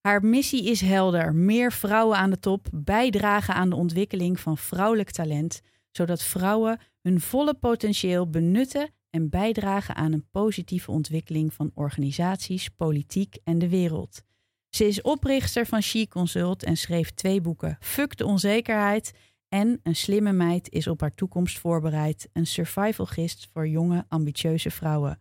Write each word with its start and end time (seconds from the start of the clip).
Haar 0.00 0.24
missie 0.24 0.64
is 0.64 0.80
helder: 0.80 1.34
meer 1.34 1.72
vrouwen 1.72 2.18
aan 2.18 2.30
de 2.30 2.38
top, 2.38 2.68
bijdragen 2.72 3.54
aan 3.54 3.70
de 3.70 3.76
ontwikkeling 3.76 4.40
van 4.40 4.58
vrouwelijk 4.58 5.10
talent, 5.10 5.60
zodat 5.90 6.22
vrouwen 6.22 6.80
hun 7.02 7.20
volle 7.20 7.54
potentieel 7.54 8.30
benutten 8.30 8.90
en 9.10 9.28
bijdragen 9.28 9.94
aan 9.94 10.12
een 10.12 10.28
positieve 10.30 10.90
ontwikkeling 10.90 11.54
van 11.54 11.70
organisaties, 11.74 12.68
politiek 12.68 13.36
en 13.44 13.58
de 13.58 13.68
wereld. 13.68 14.22
Ze 14.68 14.86
is 14.86 15.02
oprichter 15.02 15.66
van 15.66 15.82
She 15.82 16.08
Consult 16.08 16.62
en 16.62 16.76
schreef 16.76 17.10
twee 17.10 17.40
boeken: 17.40 17.76
Fuck 17.80 18.16
de 18.16 18.26
onzekerheid 18.26 19.12
en 19.48 19.80
Een 19.82 19.96
slimme 19.96 20.32
meid 20.32 20.70
is 20.70 20.86
op 20.86 21.00
haar 21.00 21.14
toekomst 21.14 21.58
voorbereid, 21.58 22.28
een 22.32 22.46
survival 22.46 23.06
gist 23.06 23.48
voor 23.52 23.68
jonge, 23.68 24.04
ambitieuze 24.08 24.70
vrouwen. 24.70 25.20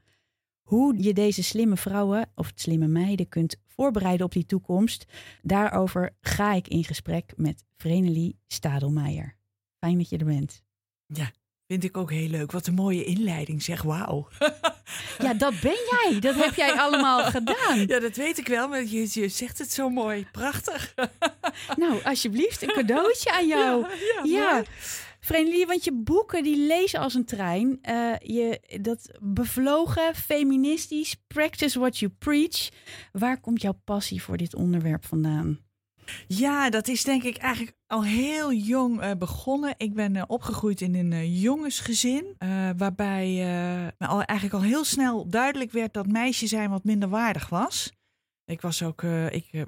Hoe 0.62 1.04
je 1.04 1.14
deze 1.14 1.44
slimme 1.44 1.78
vrouwen 1.78 2.32
of 2.36 2.52
slimme 2.56 2.88
meiden 2.88 3.30
kunt 3.30 3.56
voorbereiden 3.82 4.26
op 4.26 4.32
die 4.32 4.46
toekomst, 4.46 5.06
daarover 5.42 6.16
ga 6.22 6.54
ik 6.54 6.68
in 6.68 6.84
gesprek 6.84 7.34
met 7.36 7.64
Vrenelie 7.78 8.40
Stadelmeijer. 8.48 9.36
Fijn 9.80 9.98
dat 9.98 10.10
je 10.10 10.18
er 10.18 10.26
bent. 10.26 10.64
Ja, 11.06 11.32
vind 11.68 11.84
ik 11.84 11.98
ook 11.98 12.12
heel 12.12 12.28
leuk. 12.30 12.52
Wat 12.52 12.68
een 12.68 12.74
mooie 12.74 13.04
inleiding, 13.04 13.64
zeg. 13.64 13.82
Wauw. 13.82 14.28
Ja, 15.20 15.34
dat 15.34 15.54
ben 15.62 15.76
jij. 15.92 16.20
Dat 16.20 16.36
heb 16.36 16.54
jij 16.56 16.72
allemaal 16.74 17.24
gedaan. 17.24 17.80
Ja, 17.88 18.00
dat 18.00 18.16
weet 18.16 18.38
ik 18.38 18.48
wel, 18.48 18.68
maar 18.68 18.84
je, 18.84 19.10
je 19.12 19.28
zegt 19.30 19.58
het 19.58 19.72
zo 19.72 19.90
mooi. 19.90 20.28
Prachtig. 20.32 20.94
Nou, 21.76 22.04
alsjeblieft, 22.04 22.62
een 22.62 22.74
cadeautje 22.74 23.32
aan 23.32 23.48
jou. 23.48 23.86
Ja, 24.16 24.22
Ja. 24.24 24.64
Vreemdelie, 25.28 25.66
want 25.66 25.84
je 25.84 25.94
boeken 25.94 26.44
die 26.44 26.68
lezen 26.68 27.00
als 27.00 27.14
een 27.14 27.26
trein. 27.26 27.80
Eh, 27.82 28.14
je, 28.20 28.78
dat 28.82 29.12
bevlogen, 29.22 30.16
feministisch, 30.16 31.16
practice 31.28 31.80
what 31.80 31.98
you 31.98 32.12
preach. 32.18 32.70
Waar 33.12 33.40
komt 33.40 33.62
jouw 33.62 33.80
passie 33.84 34.24
voor 34.24 34.38
dit 34.38 34.56
onderwerp 34.56 35.06
vandaan? 35.06 35.66
Ja, 36.28 36.70
dat 36.70 36.88
is 36.88 37.04
denk 37.04 37.24
ik 37.24 37.38
eigenlijk 37.38 37.78
al 37.88 38.04
heel 38.04 38.54
jong 38.54 39.02
eh, 39.02 39.12
begonnen. 39.18 39.74
Ik 39.78 39.94
ben 39.94 40.16
eh, 40.16 40.24
opgegroeid 40.28 40.82
in 40.82 40.96
een 40.96 41.14
eh, 41.14 41.42
jongensgezin. 41.42 42.36
waarbij 42.78 43.34
me 43.98 44.08
al, 44.08 44.22
eigenlijk 44.22 44.64
al 44.64 44.70
heel 44.70 44.84
snel 44.84 45.30
duidelijk 45.30 45.72
werd 45.72 45.94
dat 45.94 46.08
meisje 46.08 46.48
zijn 46.48 46.70
wat 46.70 46.84
minder 46.84 47.10
waardig 47.10 47.50
was. 47.50 47.92
Ik 48.46 48.62
was 48.62 48.84
ook, 48.84 49.04
ik 49.30 49.66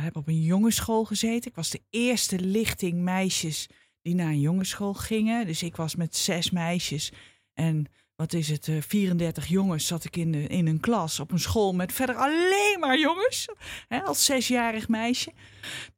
heb 0.00 0.16
op 0.16 0.28
een 0.28 0.42
jongensschool 0.42 1.04
gezeten. 1.04 1.50
Ik 1.50 1.56
was 1.56 1.70
de 1.70 1.82
eerste 1.90 2.40
lichting 2.40 3.00
meisjes 3.00 3.68
die 4.10 4.18
naar 4.18 4.32
een 4.32 4.40
jongensschool 4.40 4.94
gingen. 4.94 5.46
Dus 5.46 5.62
ik 5.62 5.76
was 5.76 5.96
met 5.96 6.16
zes 6.16 6.50
meisjes 6.50 7.12
en 7.54 7.86
wat 8.16 8.32
is 8.32 8.48
het, 8.48 8.68
eh, 8.68 8.74
34 8.80 9.46
jongens 9.46 9.86
zat 9.86 10.04
ik 10.04 10.16
in, 10.16 10.32
de, 10.32 10.46
in 10.46 10.66
een 10.66 10.80
klas 10.80 11.20
op 11.20 11.32
een 11.32 11.38
school 11.38 11.74
met 11.74 11.92
verder 11.92 12.16
alleen 12.16 12.76
maar 12.80 12.98
jongens. 12.98 13.48
Hè, 13.88 14.02
als 14.02 14.24
zesjarig 14.24 14.88
meisje. 14.88 15.32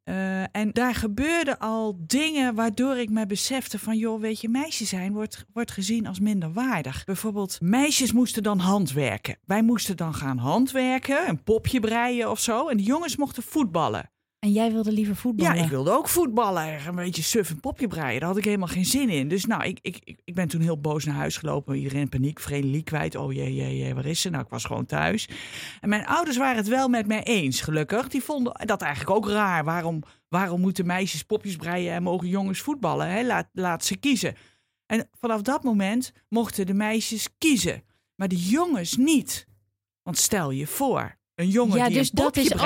Eh, 0.05 0.57
en 0.57 0.71
daar 0.73 0.95
gebeurden 0.95 1.59
al 1.59 1.97
dingen 2.07 2.55
waardoor 2.55 2.97
ik 2.97 3.11
me 3.11 3.27
besefte 3.27 3.79
van... 3.79 3.97
joh, 3.97 4.21
weet 4.21 4.41
je, 4.41 4.49
meisjes 4.49 4.89
zijn 4.89 5.13
wordt, 5.13 5.45
wordt 5.53 5.71
gezien 5.71 6.07
als 6.07 6.21
minder 6.21 6.53
waardig. 6.53 7.05
Bijvoorbeeld, 7.05 7.61
meisjes 7.61 8.13
moesten 8.13 8.43
dan 8.43 8.59
handwerken. 8.59 9.39
Wij 9.45 9.63
moesten 9.63 9.97
dan 9.97 10.15
gaan 10.15 10.39
handwerken, 10.39 11.29
een 11.29 11.43
popje 11.43 11.81
breien 11.81 12.31
of 12.31 12.41
zo. 12.41 12.69
En 12.69 12.77
de 12.77 12.83
jongens 12.83 13.17
mochten 13.17 13.43
voetballen. 13.43 14.11
En 14.43 14.53
jij 14.53 14.73
wilde 14.73 14.93
liever 14.93 15.17
voetballen? 15.17 15.57
Ja, 15.57 15.63
ik 15.63 15.69
wilde 15.71 15.91
ook 15.91 16.09
voetballen. 16.09 16.87
Een 16.87 16.95
beetje 16.95 17.23
suf 17.23 17.51
een 17.51 17.61
popje 17.61 17.87
breien. 17.89 18.21
Daar 18.21 18.29
had 18.29 18.39
ik 18.39 18.45
helemaal 18.45 18.69
geen 18.69 18.85
zin 18.85 19.09
in. 19.09 19.29
Dus 19.29 19.45
nou, 19.45 19.63
ik, 19.65 19.79
ik, 19.83 20.19
ik- 20.25 20.35
ben 20.35 20.49
toen 20.49 20.61
heel 20.61 20.81
boos 20.81 21.05
naar 21.05 21.15
huis 21.15 21.37
gelopen. 21.37 21.77
Iedereen 21.77 22.01
in 22.01 22.09
paniek, 22.09 22.41
Vredelie 22.41 22.83
kwijt. 22.83 23.15
Oh 23.17 23.33
jee, 23.33 23.55
jee, 23.55 23.79
jee, 23.79 23.95
waar 23.95 24.07
is 24.07 24.21
ze? 24.21 24.31
Nou, 24.31 24.45
ik 24.45 24.51
was 24.51 24.65
gewoon 24.65 24.87
thuis. 24.87 25.29
En 25.81 25.89
mijn 25.89 26.07
ouders 26.07 26.37
waren 26.37 26.57
het 26.57 26.69
wel 26.69 26.89
met 26.89 27.07
mij 27.07 27.23
eens, 27.23 27.61
gelukkig. 27.61 28.09
Die 28.09 28.23
vonden 28.23 28.67
dat 28.67 28.83
eigenlijk 28.83 29.17
ook 29.17 29.29
raar. 29.29 29.65
Waarom, 29.65 30.03
waarom 30.29 30.61
moeten 30.61 30.87
meisjes 30.87 31.23
popjes 31.23 31.57
breien 31.57 31.93
en 31.93 32.03
mogen 32.03 32.29
jongens 32.29 32.61
voetballen? 32.61 33.11
Hè? 33.11 33.23
Laat, 33.27 33.49
laat 33.53 33.85
ze 33.85 33.97
kiezen. 33.97 34.35
En 34.87 35.09
vanaf 35.19 35.43
dat 35.43 35.63
moment 35.63 36.13
mochten 36.29 36.67
de 36.67 36.75
meisjes 36.75 37.29
kiezen. 37.39 37.83
Maar 38.17 38.29
de 38.29 38.37
jongens 38.49 38.97
niet. 38.97 39.47
Want 40.03 40.19
stel 40.19 40.51
je 40.51 40.67
voor, 40.67 41.17
een 41.35 41.49
jongen 41.49 41.77
Ja, 41.77 41.87
die 41.87 41.97
dus 41.97 42.09
een 42.09 42.15
dat 42.15 42.25
popje 42.25 42.41
is 42.43 42.53
ook- 42.55 42.59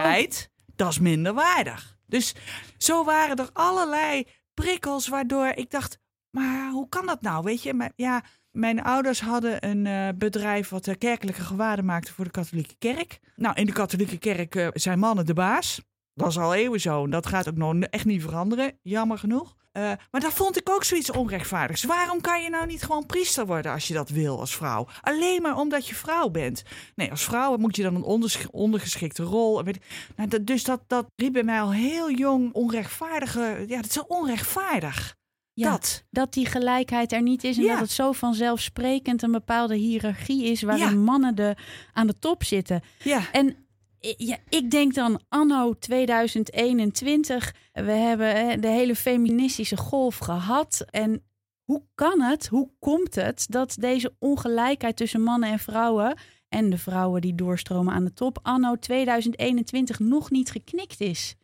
dat 0.77 0.91
is 0.91 0.99
minder 0.99 1.35
waardig. 1.35 1.97
Dus 2.07 2.35
zo 2.79 3.05
waren 3.05 3.37
er 3.37 3.51
allerlei 3.53 4.27
prikkels 4.55 5.09
waardoor 5.09 5.47
ik 5.47 5.71
dacht, 5.71 5.99
maar 6.31 6.71
hoe 6.71 6.89
kan 6.89 7.07
dat 7.07 7.23
nou? 7.23 7.45
Weet 7.45 7.63
je, 7.63 7.93
ja, 7.97 8.23
mijn 8.51 8.83
ouders 8.83 9.21
hadden 9.21 9.69
een 9.69 9.87
eh, 9.87 10.09
bedrijf 10.19 10.69
wat 10.69 10.85
de 10.85 10.97
kerkelijke 10.97 11.41
gewaden 11.41 11.85
maakte 11.85 12.13
voor 12.13 12.25
de 12.25 12.31
katholieke 12.31 12.75
kerk. 12.79 13.21
Nou, 13.37 13.55
in 13.55 13.67
de 13.67 13.73
katholieke 13.73 14.19
kerk 14.19 14.55
eh, 14.55 14.69
zijn 14.73 14.99
mannen 14.99 15.27
de 15.27 15.35
baas. 15.35 15.81
Dat 16.15 16.29
is 16.29 16.39
al 16.39 16.55
eeuwen 16.55 16.81
zo. 16.81 17.05
En 17.05 17.11
dat 17.11 17.27
gaat 17.27 17.49
ook 17.49 17.57
nog 17.57 17.75
echt 17.83 18.05
niet 18.05 18.23
veranderen, 18.23 18.79
jammer 18.83 19.19
genoeg. 19.19 19.57
Eh, 19.77 19.93
maar 20.11 20.21
dat 20.21 20.33
vond 20.33 20.57
ik 20.57 20.71
ook 20.71 20.85
zoiets 20.85 21.11
onrechtvaardigs. 21.11 21.85
Waarom 21.85 22.21
kan 22.21 22.43
je 22.43 22.51
nou 22.51 22.67
niet 22.67 22.83
gewoon 22.83 23.07
priester 23.07 23.47
worden 23.47 23.73
als 23.73 23.89
je 23.89 23.95
dat 23.95 24.09
wil 24.09 24.41
als 24.41 24.55
vrouw? 24.57 24.87
Alleen 25.01 25.43
maar 25.43 25.57
omdat 25.59 25.89
je 25.89 25.95
vrouw 25.95 26.29
bent. 26.29 26.63
Nee, 26.95 27.11
als 27.11 27.25
vrouw 27.25 27.57
moet 27.57 27.77
je 27.77 27.83
dan 27.83 27.95
een 27.95 28.47
ondergeschikte 28.51 29.23
rol. 29.23 29.65
Weet 29.65 29.79
nou, 30.17 30.29
dat, 30.29 30.47
dus 30.47 30.65
dat, 30.65 30.81
dat 30.87 31.07
riep 31.17 31.33
bij 31.33 31.43
mij 31.43 31.61
al 31.61 31.73
heel 31.73 32.11
jong 32.11 32.53
onrechtvaardige. 32.53 33.65
Ja, 33.69 33.77
dat 33.77 33.87
is 33.87 33.93
zo 33.93 34.05
onrechtvaardig. 34.09 35.15
Ja, 35.53 35.71
Dat. 35.71 36.05
dat 36.11 36.33
die 36.33 36.47
gelijkheid 36.47 37.13
er 37.13 37.23
niet 37.23 37.45
is 37.45 37.57
en 37.57 37.63
Ja. 37.63 37.73
dat 37.73 37.79
het 37.81 37.91
zo 37.91 38.13
vanzelfsprekend 38.13 39.23
een 39.23 39.33
bepaalde 39.33 39.75
hiërarchie 39.77 40.45
is 40.45 40.63
waarin 40.63 40.89
Ja. 40.91 40.95
mannen 40.95 41.35
de, 41.35 41.57
aan 41.93 42.07
de 42.07 42.19
top 42.19 42.45
zitten. 42.45 42.83
Ja. 42.99 43.21
En 43.33 43.66
ja, 44.01 44.37
ik 44.49 44.71
denk 44.71 44.95
dan 44.95 45.21
anno 45.29 45.75
2021, 45.79 47.55
we 47.73 47.91
hebben 47.91 48.61
de 48.61 48.69
hele 48.69 48.97
feministische 48.97 49.77
golf 49.77 50.17
gehad. 50.19 50.85
En 50.91 51.25
hoe 51.65 51.83
kan 51.95 52.21
het, 52.21 52.47
hoe 52.47 52.71
komt 52.79 53.15
het 53.15 53.47
dat 53.49 53.77
deze 53.81 54.15
ongelijkheid 54.19 54.97
tussen 54.97 55.23
mannen 55.23 55.51
en 55.51 55.59
vrouwen 55.59 56.19
en 56.49 56.71
de 56.71 56.79
vrouwen 56.79 57.21
die 57.21 57.35
doorstromen 57.35 57.95
aan 57.95 58.05
de 58.05 58.13
top 58.13 58.39
anno 58.43 58.77
2021 58.79 59.99
nog 59.99 60.31
niet 60.31 60.51
geknikt 60.51 61.01
is? 61.01 61.35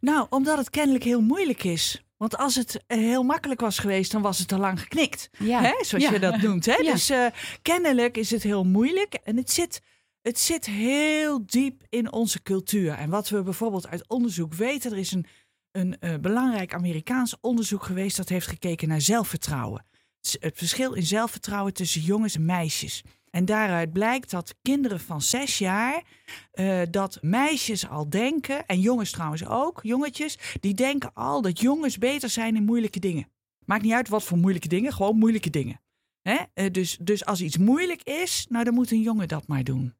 Nou, 0.00 0.26
omdat 0.30 0.58
het 0.58 0.70
kennelijk 0.70 1.04
heel 1.04 1.20
moeilijk 1.20 1.64
is. 1.64 2.02
Want 2.16 2.36
als 2.38 2.54
het 2.54 2.82
eh, 2.86 2.98
heel 2.98 3.22
makkelijk 3.22 3.60
was 3.60 3.78
geweest, 3.78 4.12
dan 4.12 4.22
was 4.22 4.38
het 4.38 4.52
al 4.52 4.58
lang 4.58 4.80
geknikt. 4.80 5.30
Ja, 5.38 5.60
Hè? 5.62 5.72
Zoals 5.84 6.04
Ja. 6.04 6.12
je 6.12 6.18
dat 6.18 6.36
noemt. 6.42 6.66
Hè? 6.66 6.74
Ja. 6.76 6.92
Dus 6.92 7.10
eh, 7.10 7.26
kennelijk 7.62 8.16
is 8.16 8.30
het 8.30 8.42
heel 8.42 8.64
moeilijk. 8.64 9.14
En 9.14 9.36
het 9.36 9.50
zit, 9.50 9.80
het 10.22 10.38
zit 10.38 10.66
heel 10.66 11.46
diep 11.46 11.82
in 11.88 12.12
onze 12.12 12.42
cultuur. 12.42 12.92
En 12.92 13.10
wat 13.10 13.28
we 13.28 13.42
bijvoorbeeld 13.42 13.88
uit 13.88 14.08
onderzoek 14.08 14.54
weten, 14.54 14.92
er 14.92 14.98
is 14.98 15.12
een, 15.12 15.26
een 15.70 15.98
eh, 15.98 16.14
belangrijk 16.20 16.74
Amerikaans 16.74 17.36
onderzoek 17.40 17.82
geweest 17.82 18.16
dat 18.16 18.28
heeft 18.28 18.46
gekeken 18.46 18.88
naar 18.88 19.00
zelfvertrouwen. 19.00 19.86
Het 20.40 20.58
verschil 20.58 20.92
in 20.92 21.06
zelfvertrouwen 21.06 21.74
tussen 21.74 22.00
jongens 22.00 22.34
en 22.34 22.44
meisjes. 22.44 23.02
En 23.30 23.44
daaruit 23.44 23.92
blijkt 23.92 24.30
dat 24.30 24.54
kinderen 24.62 25.00
van 25.00 25.22
zes 25.22 25.58
jaar, 25.58 26.02
eh, 26.50 26.80
dat 26.90 27.18
meisjes 27.20 27.88
al 27.88 28.08
denken, 28.08 28.66
en 28.66 28.80
jongens 28.80 29.10
trouwens 29.10 29.46
ook, 29.46 29.80
jongetjes, 29.82 30.38
die 30.60 30.74
denken 30.74 31.14
al 31.14 31.42
dat 31.42 31.60
jongens 31.60 31.98
beter 31.98 32.28
zijn 32.28 32.56
in 32.56 32.64
moeilijke 32.64 33.00
dingen. 33.00 33.28
Maakt 33.64 33.82
niet 33.82 33.92
uit 33.92 34.08
wat 34.08 34.24
voor 34.24 34.38
moeilijke 34.38 34.68
dingen, 34.68 34.92
gewoon 34.92 35.18
moeilijke 35.18 35.50
dingen. 35.50 35.80
Hè? 36.22 36.36
Eh, 36.54 36.70
dus, 36.70 36.98
dus 37.00 37.24
als 37.24 37.40
iets 37.40 37.56
moeilijk 37.56 38.02
is, 38.02 38.46
nou 38.48 38.64
dan 38.64 38.74
moet 38.74 38.90
een 38.90 39.02
jongen 39.02 39.28
dat 39.28 39.46
maar 39.46 39.64
doen. 39.64 39.94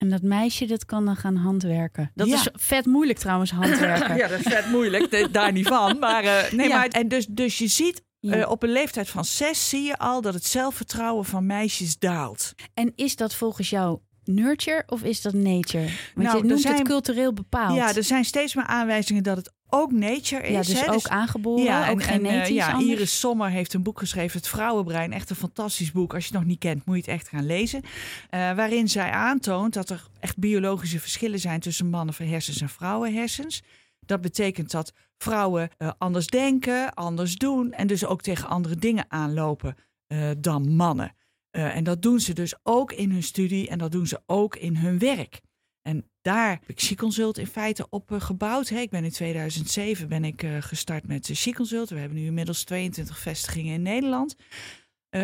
En 0.00 0.08
dat 0.08 0.22
meisje 0.22 0.66
dat 0.66 0.84
kan 0.84 1.04
dan 1.04 1.16
gaan 1.16 1.36
handwerken. 1.36 2.10
Dat 2.14 2.26
Ja. 2.26 2.34
is 2.34 2.48
vet 2.52 2.86
moeilijk 2.86 3.18
trouwens, 3.18 3.50
handwerken. 3.50 4.16
Ja, 4.20 4.28
dat 4.28 4.38
is 4.40 4.52
vet 4.52 4.70
moeilijk, 4.70 5.10
de- 5.10 5.28
daar 5.30 5.52
niet 5.52 5.66
van. 5.68 5.98
Maar, 5.98 6.24
eh, 6.24 6.52
nee, 6.52 6.68
Ja. 6.68 6.76
maar 6.76 6.88
en 6.88 7.08
dus, 7.08 7.26
dus 7.26 7.58
je 7.58 7.66
ziet 7.66 8.02
Ja. 8.20 8.34
eh, 8.34 8.50
op 8.50 8.62
een 8.62 8.72
leeftijd 8.72 9.08
van 9.08 9.24
zes 9.24 9.68
zie 9.68 9.82
je 9.82 9.98
al 9.98 10.20
dat 10.20 10.34
het 10.34 10.46
zelfvertrouwen 10.46 11.24
van 11.24 11.46
meisjes 11.46 11.98
daalt. 11.98 12.54
En 12.74 12.92
is 12.96 13.16
dat 13.16 13.34
volgens 13.34 13.70
jou 13.70 13.98
nurture 14.24 14.82
of 14.86 15.02
is 15.02 15.22
dat 15.22 15.32
nature? 15.32 15.84
Want 16.14 16.26
Nou, 16.28 16.38
je 16.38 16.44
noemt 16.44 16.60
zijn- 16.60 16.74
het 16.74 16.86
cultureel 16.88 17.32
bepaald. 17.32 17.76
Ja, 17.76 17.94
er 17.94 18.04
zijn 18.04 18.24
steeds 18.24 18.54
meer 18.54 18.66
aanwijzingen 18.66 19.22
dat 19.22 19.36
het 19.36 19.52
ook 19.70 19.92
nature 19.92 20.42
is. 20.42 20.52
Ja, 20.52 20.74
dus 20.74 20.84
hè? 20.84 20.92
ook 20.92 21.08
aangeboren, 21.08 21.64
Ja, 21.64 21.90
ook 21.90 22.00
en, 22.00 22.08
en, 22.08 22.24
eh, 22.24 22.30
genetisch 22.30 22.54
ja, 22.54 22.72
anders. 22.72 22.90
Iris 22.90 23.18
Sommer 23.18 23.50
heeft 23.50 23.74
een 23.74 23.82
boek 23.82 23.98
geschreven, 23.98 24.38
Het 24.38 24.48
Vrouwenbrein. 24.48 25.12
Echt 25.12 25.30
een 25.30 25.36
fantastisch 25.36 25.92
boek. 25.92 26.14
Als 26.14 26.22
je 26.22 26.30
het 26.30 26.38
nog 26.38 26.48
niet 26.48 26.58
kent, 26.58 26.84
moet 26.86 26.94
je 26.94 27.00
het 27.00 27.10
echt 27.10 27.28
gaan 27.28 27.46
lezen. 27.46 27.82
Eh, 28.30 28.54
waarin 28.54 28.88
zij 28.88 29.10
aantoont 29.10 29.74
dat 29.74 29.90
er 29.90 30.06
echt 30.20 30.38
biologische 30.38 31.00
verschillen 31.00 31.38
zijn 31.38 31.60
tussen 31.60 31.90
mannen 31.90 32.14
hersens 32.18 32.60
en 32.60 32.68
vrouwenhersens. 32.68 33.62
Dat 34.00 34.20
betekent 34.20 34.70
dat 34.70 34.92
vrouwen 35.18 35.70
uh, 35.78 35.90
anders 35.98 36.26
denken, 36.26 36.94
anders 36.94 37.36
doen 37.36 37.72
en 37.72 37.86
dus 37.86 38.04
ook 38.04 38.22
tegen 38.22 38.48
andere 38.48 38.76
dingen 38.76 39.04
aanlopen 39.08 39.76
uh, 40.08 40.30
dan 40.38 40.74
mannen. 40.76 41.14
En 41.50 41.84
dat 41.84 42.02
doen 42.02 42.20
ze 42.20 42.32
dus 42.32 42.54
ook 42.62 42.92
in 42.92 43.10
hun 43.10 43.22
studie 43.22 43.68
en 43.68 43.78
dat 43.78 43.92
doen 43.92 44.06
ze 44.06 44.20
ook 44.26 44.56
in 44.56 44.76
hun 44.76 44.98
werk. 44.98 45.40
En 45.82 46.10
daar 46.20 46.50
heb 46.50 46.68
ik 46.68 46.80
She-Consult 46.80 47.38
in 47.38 47.46
feite 47.46 47.86
op 47.90 48.10
gebouwd. 48.18 48.68
Hey, 48.68 48.82
ik 48.82 48.90
ben 48.90 49.04
in 49.04 49.10
2007 49.10 50.08
ben 50.08 50.24
ik 50.24 50.44
gestart 50.60 51.06
met 51.06 51.30
She-Consult. 51.34 51.88
We 51.88 51.98
hebben 51.98 52.18
nu 52.18 52.24
inmiddels 52.24 52.64
22 52.64 53.18
vestigingen 53.18 53.74
in 53.74 53.82
Nederland. 53.82 54.36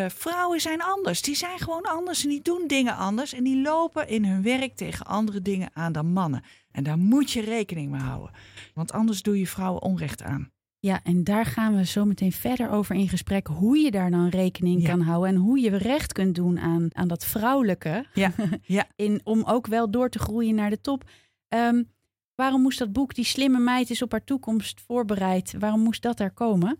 Vrouwen 0.07 0.61
zijn 0.61 0.81
anders. 0.81 1.21
Die 1.21 1.35
zijn 1.35 1.59
gewoon 1.59 1.83
anders 1.83 2.23
en 2.23 2.29
die 2.29 2.41
doen 2.41 2.67
dingen 2.67 2.95
anders. 2.95 3.33
En 3.33 3.43
die 3.43 3.61
lopen 3.61 4.07
in 4.07 4.25
hun 4.25 4.41
werk 4.41 4.75
tegen 4.75 5.05
andere 5.05 5.41
dingen 5.41 5.69
aan 5.73 5.91
dan 5.91 6.11
mannen. 6.11 6.43
En 6.71 6.83
daar 6.83 6.97
moet 6.97 7.31
je 7.31 7.41
rekening 7.41 7.91
mee 7.91 8.01
houden. 8.01 8.35
Want 8.73 8.91
anders 8.91 9.21
doe 9.21 9.39
je 9.39 9.47
vrouwen 9.47 9.81
onrecht 9.81 10.23
aan. 10.23 10.51
Ja, 10.79 10.99
en 11.03 11.23
daar 11.23 11.45
gaan 11.45 11.75
we 11.75 11.85
zo 11.85 12.05
meteen 12.05 12.31
verder 12.31 12.69
over 12.69 12.95
in 12.95 13.09
gesprek. 13.09 13.47
Hoe 13.47 13.77
je 13.77 13.91
daar 13.91 14.11
dan 14.11 14.29
rekening 14.29 14.87
kan 14.87 15.01
houden. 15.01 15.29
En 15.29 15.35
hoe 15.35 15.59
je 15.59 15.77
recht 15.77 16.13
kunt 16.13 16.35
doen 16.35 16.59
aan, 16.59 16.87
aan 16.91 17.07
dat 17.07 17.25
vrouwelijke. 17.25 18.05
Ja. 18.13 18.31
ja. 18.61 18.87
in, 18.95 19.21
om 19.23 19.43
ook 19.43 19.67
wel 19.67 19.91
door 19.91 20.09
te 20.09 20.19
groeien 20.19 20.55
naar 20.55 20.69
de 20.69 20.81
top. 20.81 21.09
Um, 21.49 21.95
Waarom 22.37 22.61
moest 22.61 22.79
dat 22.79 22.91
boek, 22.91 23.15
Die 23.15 23.25
slimme 23.25 23.59
meid 23.59 23.89
is 23.89 24.01
op 24.01 24.11
haar 24.11 24.23
toekomst 24.23 24.81
voorbereid, 24.87 25.53
waarom 25.59 25.79
moest 25.79 26.01
dat 26.01 26.19
er 26.19 26.31
komen? 26.31 26.79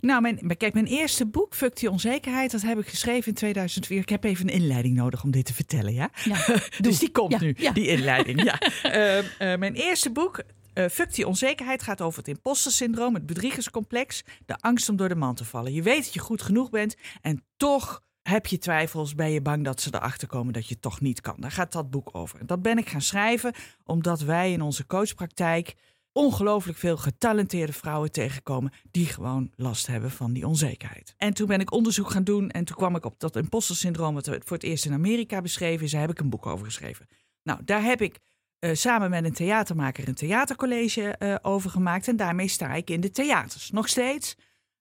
Nou, 0.00 0.20
mijn, 0.20 0.56
kijk, 0.56 0.74
mijn 0.74 0.86
eerste 0.86 1.26
boek, 1.26 1.54
Fuck 1.54 1.76
die 1.76 1.90
onzekerheid, 1.90 2.50
dat 2.50 2.62
heb 2.62 2.78
ik 2.78 2.88
geschreven 2.88 3.28
in 3.28 3.34
2004. 3.34 4.00
Ik 4.00 4.08
heb 4.08 4.24
even 4.24 4.48
een 4.48 4.54
inleiding 4.54 4.96
nodig 4.96 5.24
om 5.24 5.30
dit 5.30 5.44
te 5.44 5.54
vertellen, 5.54 5.92
ja? 5.92 6.10
ja 6.24 6.46
dus 6.80 6.98
die 6.98 7.10
komt 7.10 7.40
nu, 7.40 7.52
die 7.52 7.86
inleiding. 7.86 8.42
ja. 8.42 8.60
Uh, 8.84 9.18
uh, 9.52 9.58
mijn 9.58 9.74
eerste 9.74 10.10
boek, 10.10 10.42
uh, 10.78 10.88
Fuck 10.88 11.14
die 11.14 11.26
onzekerheid 11.26 11.82
gaat 11.82 12.00
over 12.00 12.18
het 12.18 12.28
impostersyndroom, 12.28 13.14
het 13.14 13.26
bedriegerscomplex, 13.26 14.22
de 14.46 14.56
angst 14.56 14.88
om 14.88 14.96
door 14.96 15.08
de 15.08 15.14
man 15.14 15.34
te 15.34 15.44
vallen. 15.44 15.72
Je 15.72 15.82
weet 15.82 16.04
dat 16.04 16.14
je 16.14 16.20
goed 16.20 16.42
genoeg 16.42 16.70
bent 16.70 16.96
en 17.20 17.44
toch 17.56 18.02
heb 18.22 18.46
je 18.46 18.58
twijfels? 18.58 19.14
Ben 19.14 19.30
je 19.30 19.42
bang 19.42 19.64
dat 19.64 19.80
ze 19.80 19.94
erachter 19.94 20.28
komen 20.28 20.52
dat 20.52 20.66
je 20.66 20.72
het 20.72 20.82
toch 20.82 21.00
niet 21.00 21.20
kan? 21.20 21.34
Daar 21.38 21.50
gaat 21.50 21.72
dat 21.72 21.90
boek 21.90 22.08
over. 22.12 22.46
Dat 22.46 22.62
ben 22.62 22.78
ik 22.78 22.88
gaan 22.88 23.02
schrijven 23.02 23.54
omdat 23.84 24.20
wij 24.20 24.52
in 24.52 24.62
onze 24.62 24.86
coachpraktijk 24.86 25.74
ongelooflijk 26.12 26.78
veel 26.78 26.96
getalenteerde 26.96 27.72
vrouwen 27.72 28.12
tegenkomen 28.12 28.72
die 28.90 29.06
gewoon 29.06 29.52
last 29.56 29.86
hebben 29.86 30.10
van 30.10 30.32
die 30.32 30.46
onzekerheid. 30.46 31.14
En 31.16 31.34
toen 31.34 31.46
ben 31.46 31.60
ik 31.60 31.72
onderzoek 31.72 32.10
gaan 32.10 32.24
doen 32.24 32.50
en 32.50 32.64
toen 32.64 32.76
kwam 32.76 32.96
ik 32.96 33.04
op 33.04 33.20
dat 33.20 33.36
imposter 33.36 33.92
dat 33.92 34.24
voor 34.24 34.56
het 34.56 34.62
eerst 34.62 34.84
in 34.84 34.92
Amerika 34.92 35.40
beschreven 35.40 35.84
is. 35.84 35.90
Daar 35.90 36.00
heb 36.00 36.10
ik 36.10 36.20
een 36.20 36.30
boek 36.30 36.46
over 36.46 36.64
geschreven. 36.64 37.06
Nou, 37.42 37.60
daar 37.64 37.82
heb 37.82 38.00
ik 38.00 38.18
uh, 38.60 38.74
samen 38.74 39.10
met 39.10 39.24
een 39.24 39.32
theatermaker 39.32 40.08
een 40.08 40.14
theatercollege 40.14 41.16
uh, 41.18 41.34
over 41.42 41.70
gemaakt 41.70 42.08
en 42.08 42.16
daarmee 42.16 42.48
sta 42.48 42.74
ik 42.74 42.90
in 42.90 43.00
de 43.00 43.10
theaters. 43.10 43.70
Nog 43.70 43.88
steeds. 43.88 44.36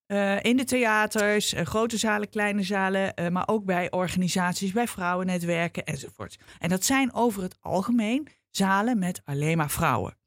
Uh, 0.08 0.44
in 0.44 0.58
de 0.58 0.64
theaters, 0.64 1.54
grote 1.58 1.98
zalen, 1.98 2.30
kleine 2.30 2.64
zalen, 2.64 3.14
maar 3.32 3.48
ook 3.48 3.66
bij 3.66 3.92
organisaties, 3.92 4.72
bij 4.72 4.88
vrouwennetwerken 4.88 5.86
enzovoort. 5.86 6.38
En 6.60 6.70
dat 6.70 6.86
zijn 6.86 7.14
over 7.14 7.42
het 7.42 7.58
algemeen 7.60 8.28
zalen 8.50 9.00
met 9.00 9.22
alleen 9.24 9.58
maar 9.58 9.72
vrouwen. 9.72 10.18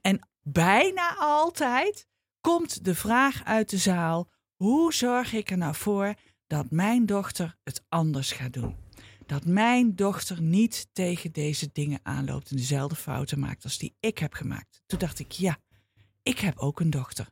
En 0.00 0.28
bijna 0.42 1.14
altijd 1.18 2.06
komt 2.40 2.84
de 2.84 2.94
vraag 2.94 3.44
uit 3.44 3.70
de 3.70 3.78
zaal: 3.78 4.28
hoe 4.54 4.92
zorg 4.92 5.32
ik 5.32 5.50
er 5.50 5.58
nou 5.58 5.74
voor 5.74 6.14
dat 6.46 6.70
mijn 6.70 7.06
dochter 7.06 7.56
het 7.62 7.84
anders 7.88 8.32
gaat 8.32 8.52
doen? 8.52 8.83
Dat 9.26 9.44
mijn 9.44 9.96
dochter 9.96 10.42
niet 10.42 10.86
tegen 10.92 11.32
deze 11.32 11.70
dingen 11.72 12.00
aanloopt 12.02 12.50
en 12.50 12.56
dezelfde 12.56 12.96
fouten 12.96 13.38
maakt 13.38 13.64
als 13.64 13.78
die 13.78 13.96
ik 14.00 14.18
heb 14.18 14.34
gemaakt. 14.34 14.82
Toen 14.86 14.98
dacht 14.98 15.18
ik: 15.18 15.32
ja, 15.32 15.58
ik 16.22 16.38
heb 16.38 16.58
ook 16.58 16.80
een 16.80 16.90
dochter 16.90 17.28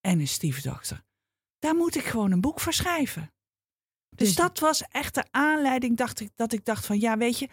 en 0.00 0.20
een 0.20 0.28
stiefdochter 0.28 1.04
daar 1.64 1.74
moet 1.74 1.96
ik 1.96 2.04
gewoon 2.04 2.32
een 2.32 2.40
boek 2.40 2.60
voor 2.60 2.72
schrijven. 2.72 3.32
Dus, 4.10 4.26
dus 4.26 4.36
dat 4.36 4.58
was 4.58 4.82
echt 4.82 5.14
de 5.14 5.24
aanleiding 5.30 5.96
dacht 5.96 6.20
ik, 6.20 6.30
dat 6.34 6.52
ik 6.52 6.64
dacht 6.64 6.86
van 6.86 7.00
ja, 7.00 7.16
weet 7.16 7.38
je, 7.38 7.48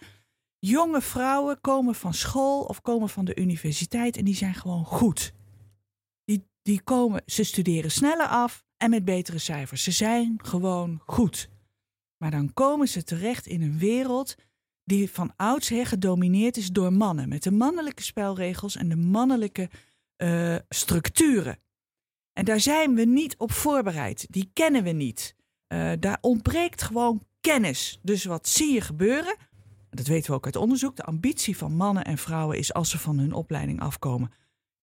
jonge 0.59 1.01
vrouwen 1.01 1.61
komen 1.61 1.95
van 1.95 2.13
school 2.13 2.61
of 2.63 2.81
komen 2.81 3.09
van 3.09 3.25
de 3.25 3.35
universiteit 3.35 4.17
en 4.17 4.25
die 4.25 4.35
zijn 4.35 4.53
gewoon 4.53 4.85
goed. 4.85 5.33
Die, 6.25 6.47
die 6.61 6.81
komen, 6.81 7.23
ze 7.25 7.43
studeren 7.43 7.91
sneller 7.91 8.27
af 8.27 8.63
en 8.77 8.89
met 8.89 9.05
betere 9.05 9.37
cijfers. 9.37 9.83
Ze 9.83 9.91
zijn 9.91 10.39
gewoon 10.43 11.01
goed. 11.05 11.49
Maar 12.21 12.31
dan 12.31 12.53
komen 12.53 12.87
ze 12.87 13.03
terecht 13.03 13.47
in 13.47 13.61
een 13.61 13.77
wereld 13.77 14.35
die 14.83 15.11
van 15.11 15.33
oudsher 15.35 15.85
gedomineerd 15.85 16.57
is 16.57 16.71
door 16.71 16.93
mannen. 16.93 17.29
Met 17.29 17.43
de 17.43 17.51
mannelijke 17.51 18.03
spelregels 18.03 18.75
en 18.75 18.89
de 18.89 18.95
mannelijke 18.95 19.69
uh, 20.17 20.55
structuren. 20.69 21.59
En 22.33 22.45
daar 22.45 22.59
zijn 22.59 22.95
we 22.95 23.05
niet 23.05 23.37
op 23.37 23.51
voorbereid. 23.51 24.27
Die 24.29 24.49
kennen 24.53 24.83
we 24.83 24.89
niet. 24.89 25.35
Uh, 25.67 25.91
daar 25.99 26.17
ontbreekt 26.21 26.81
gewoon 26.81 27.25
kennis. 27.39 27.99
Dus 28.01 28.25
wat 28.25 28.47
zie 28.47 28.73
je 28.73 28.81
gebeuren? 28.81 29.35
Dat 29.89 30.07
weten 30.07 30.29
we 30.29 30.37
ook 30.37 30.45
uit 30.45 30.55
onderzoek. 30.55 30.95
De 30.95 31.03
ambitie 31.03 31.57
van 31.57 31.75
mannen 31.75 32.05
en 32.05 32.17
vrouwen 32.17 32.57
is 32.57 32.73
als 32.73 32.89
ze 32.89 32.99
van 32.99 33.17
hun 33.17 33.33
opleiding 33.33 33.79
afkomen 33.79 34.31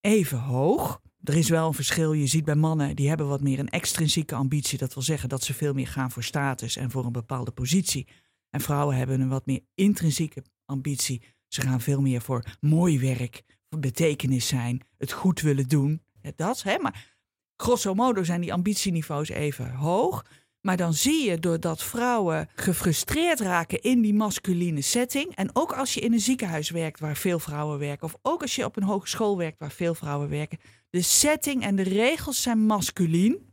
even 0.00 0.38
hoog. 0.38 1.00
Er 1.23 1.37
is 1.37 1.49
wel 1.49 1.67
een 1.67 1.75
verschil. 1.75 2.12
Je 2.12 2.26
ziet 2.26 2.44
bij 2.44 2.55
mannen 2.55 2.97
die 2.97 3.09
hebben 3.09 3.29
wat 3.29 3.41
meer 3.41 3.59
een 3.59 3.69
extrinsieke 3.69 4.35
ambitie. 4.35 4.79
Dat 4.79 4.94
wil 4.94 5.03
zeggen 5.03 5.29
dat 5.29 5.43
ze 5.43 5.55
veel 5.55 5.73
meer 5.73 5.88
gaan 5.88 6.11
voor 6.11 6.23
status 6.23 6.76
en 6.76 6.91
voor 6.91 7.05
een 7.05 7.12
bepaalde 7.12 7.50
positie. 7.50 8.09
En 8.50 8.61
vrouwen 8.61 8.97
hebben 8.97 9.20
een 9.20 9.29
wat 9.29 9.47
meer 9.47 9.61
intrinsieke 9.75 10.44
ambitie. 10.65 11.23
Ze 11.49 11.61
gaan 11.61 11.81
veel 11.81 12.00
meer 12.00 12.20
voor 12.20 12.44
mooi 12.61 12.99
werk, 13.00 13.43
voor 13.70 13.81
betekenis 13.81 14.47
zijn, 14.47 14.81
het 14.97 15.12
goed 15.12 15.41
willen 15.41 15.69
doen. 15.69 16.03
Dat, 16.37 16.62
hè? 16.62 16.79
Maar 16.79 17.17
grosso 17.56 17.94
modo 17.94 18.23
zijn 18.23 18.41
die 18.41 18.53
ambitieniveaus 18.53 19.29
even 19.29 19.75
hoog. 19.75 20.25
Maar 20.69 20.76
dan 20.76 20.94
zie 20.94 21.31
je 21.31 21.38
doordat 21.38 21.82
vrouwen 21.82 22.49
gefrustreerd 22.55 23.41
raken 23.41 23.82
in 23.82 24.00
die 24.00 24.15
masculine 24.15 24.81
setting. 24.81 25.35
En 25.35 25.50
ook 25.53 25.73
als 25.73 25.94
je 25.94 26.00
in 26.00 26.12
een 26.12 26.20
ziekenhuis 26.20 26.70
werkt 26.70 27.00
waar 27.00 27.17
veel 27.17 27.38
vrouwen 27.38 27.79
werken. 27.79 28.06
Of 28.06 28.17
ook 28.23 28.43
als 28.43 28.55
je 28.55 28.65
op 28.65 28.76
een 28.76 28.82
hogeschool 28.82 29.37
werkt 29.37 29.59
waar 29.59 29.70
veel 29.70 29.94
vrouwen 29.94 30.29
werken. 30.29 30.59
De 30.91 31.03
setting 31.03 31.62
en 31.62 31.76
de 31.76 31.82
regels 31.82 32.43
zijn 32.43 32.59
masculien. 32.59 33.53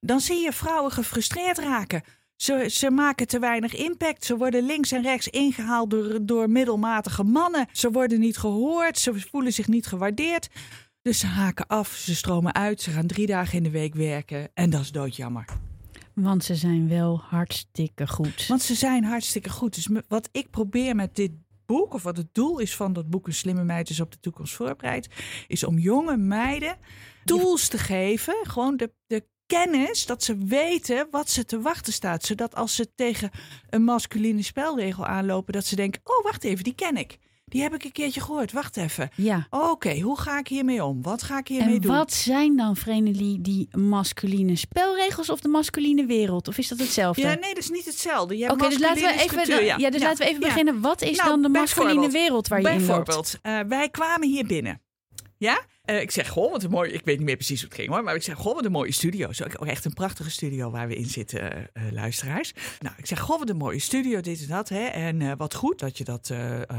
Dan 0.00 0.20
zie 0.20 0.40
je 0.40 0.52
vrouwen 0.52 0.92
gefrustreerd 0.92 1.58
raken. 1.58 2.02
Ze, 2.36 2.66
ze 2.70 2.90
maken 2.90 3.26
te 3.26 3.38
weinig 3.38 3.76
impact. 3.76 4.24
Ze 4.24 4.36
worden 4.36 4.66
links 4.66 4.92
en 4.92 5.02
rechts 5.02 5.28
ingehaald 5.28 5.90
door, 5.90 6.18
door 6.22 6.50
middelmatige 6.50 7.24
mannen. 7.24 7.66
Ze 7.72 7.90
worden 7.90 8.20
niet 8.20 8.38
gehoord. 8.38 8.98
Ze 8.98 9.20
voelen 9.30 9.52
zich 9.52 9.68
niet 9.68 9.86
gewaardeerd. 9.86 10.48
Dus 11.02 11.18
ze 11.18 11.26
haken 11.26 11.66
af, 11.66 11.88
ze 11.88 12.14
stromen 12.14 12.54
uit, 12.54 12.80
ze 12.80 12.90
gaan 12.90 13.06
drie 13.06 13.26
dagen 13.26 13.56
in 13.56 13.62
de 13.62 13.70
week 13.70 13.94
werken 13.94 14.48
en 14.54 14.70
dat 14.70 14.80
is 14.80 14.92
doodjammer. 14.92 15.44
Want 16.22 16.44
ze 16.44 16.54
zijn 16.54 16.88
wel 16.88 17.20
hartstikke 17.20 18.06
goed. 18.06 18.46
Want 18.46 18.62
ze 18.62 18.74
zijn 18.74 19.04
hartstikke 19.04 19.50
goed. 19.50 19.74
Dus 19.74 19.88
wat 20.08 20.28
ik 20.32 20.50
probeer 20.50 20.94
met 20.94 21.16
dit 21.16 21.32
boek, 21.66 21.94
of 21.94 22.02
wat 22.02 22.16
het 22.16 22.34
doel 22.34 22.58
is 22.58 22.76
van 22.76 22.92
dat 22.92 23.10
boek 23.10 23.26
Een 23.26 23.34
slimme 23.34 23.64
meid 23.64 23.90
is 23.90 24.00
op 24.00 24.10
de 24.12 24.20
toekomst 24.20 24.54
voorbereid, 24.54 25.08
is 25.46 25.64
om 25.64 25.78
jonge 25.78 26.16
meiden 26.16 26.76
tools 27.24 27.68
te 27.68 27.78
geven, 27.78 28.34
gewoon 28.42 28.76
de, 28.76 28.92
de 29.06 29.26
kennis, 29.46 30.06
dat 30.06 30.22
ze 30.22 30.36
weten 30.36 31.08
wat 31.10 31.30
ze 31.30 31.44
te 31.44 31.60
wachten 31.60 31.92
staat. 31.92 32.24
Zodat 32.24 32.54
als 32.54 32.74
ze 32.74 32.94
tegen 32.94 33.30
een 33.70 33.84
masculine 33.84 34.42
spelregel 34.42 35.06
aanlopen, 35.06 35.52
dat 35.52 35.64
ze 35.64 35.76
denken, 35.76 36.00
oh 36.04 36.24
wacht 36.24 36.44
even, 36.44 36.64
die 36.64 36.74
ken 36.74 36.96
ik. 36.96 37.18
Die 37.48 37.62
heb 37.62 37.74
ik 37.74 37.84
een 37.84 37.92
keertje 37.92 38.20
gehoord. 38.20 38.52
Wacht 38.52 38.76
even. 38.76 39.10
Ja. 39.14 39.46
Oké, 39.50 40.00
hoe 40.00 40.18
ga 40.18 40.38
ik 40.38 40.48
hiermee 40.48 40.84
om? 40.84 41.02
Wat 41.02 41.22
ga 41.22 41.38
ik 41.38 41.48
hiermee 41.48 41.74
en 41.74 41.80
doen? 41.80 41.92
Wat 41.96 42.12
zijn 42.12 42.56
dan, 42.56 42.76
Vrenelie, 42.76 43.40
die 43.40 43.68
masculine 43.76 44.56
spelregels 44.56 45.30
of 45.30 45.40
de 45.40 45.48
masculine 45.48 46.06
wereld? 46.06 46.48
Of 46.48 46.58
is 46.58 46.68
dat 46.68 46.78
hetzelfde? 46.78 47.22
Ja, 47.22 47.34
nee, 47.34 47.54
dat 47.54 47.62
is 47.62 47.70
niet 47.70 47.84
hetzelfde. 47.84 48.50
Oké, 48.50 48.68
dus 48.68 48.78
laten 48.78 49.02
we 49.02 49.12
even, 49.12 49.64
ja. 49.64 49.76
ja. 49.76 49.90
dus 49.90 50.02
laten 50.02 50.18
we 50.18 50.30
even 50.30 50.40
beginnen. 50.40 50.80
Wat 50.80 51.02
is 51.02 51.16
nou, 51.16 51.28
dan 51.28 51.42
de 51.42 51.48
masculine 51.48 52.10
wereld 52.10 52.48
waar 52.48 52.60
je 52.60 52.68
in 52.68 52.74
loopt? 52.74 52.86
Bijvoorbeeld, 52.86 53.38
uh, 53.42 53.60
wij 53.68 53.88
kwamen 53.88 54.28
hier 54.28 54.46
binnen. 54.46 54.80
Ja? 55.36 55.60
Uh, 55.90 56.00
ik 56.00 56.10
zeg, 56.10 56.28
goh, 56.28 56.50
wat 56.50 56.62
een 56.62 56.70
mooi... 56.70 56.90
Ik 56.90 57.04
weet 57.04 57.16
niet 57.16 57.26
meer 57.26 57.36
precies 57.36 57.60
hoe 57.60 57.68
het 57.68 57.78
ging 57.78 57.90
hoor. 57.90 58.02
Maar 58.02 58.14
ik 58.14 58.22
zeg, 58.22 58.36
goh, 58.36 58.54
wat 58.54 58.64
een 58.64 58.72
mooie 58.72 58.92
studio. 58.92 59.32
Zo, 59.32 59.44
ook 59.44 59.66
echt 59.66 59.84
een 59.84 59.92
prachtige 59.92 60.30
studio 60.30 60.70
waar 60.70 60.88
we 60.88 60.96
in 60.96 61.06
zitten, 61.06 61.40
uh, 61.42 61.82
luisteraars. 61.92 62.52
Nou, 62.80 62.94
ik 62.98 63.06
zeg, 63.06 63.20
goh, 63.20 63.38
wat 63.38 63.48
een 63.48 63.56
mooie 63.56 63.78
studio, 63.78 64.20
dit 64.20 64.42
en 64.42 64.48
dat. 64.48 64.68
Hè? 64.68 64.84
En 64.84 65.20
uh, 65.20 65.32
wat 65.36 65.54
goed 65.54 65.78
dat 65.78 65.98
je 65.98 66.04
dat 66.04 66.32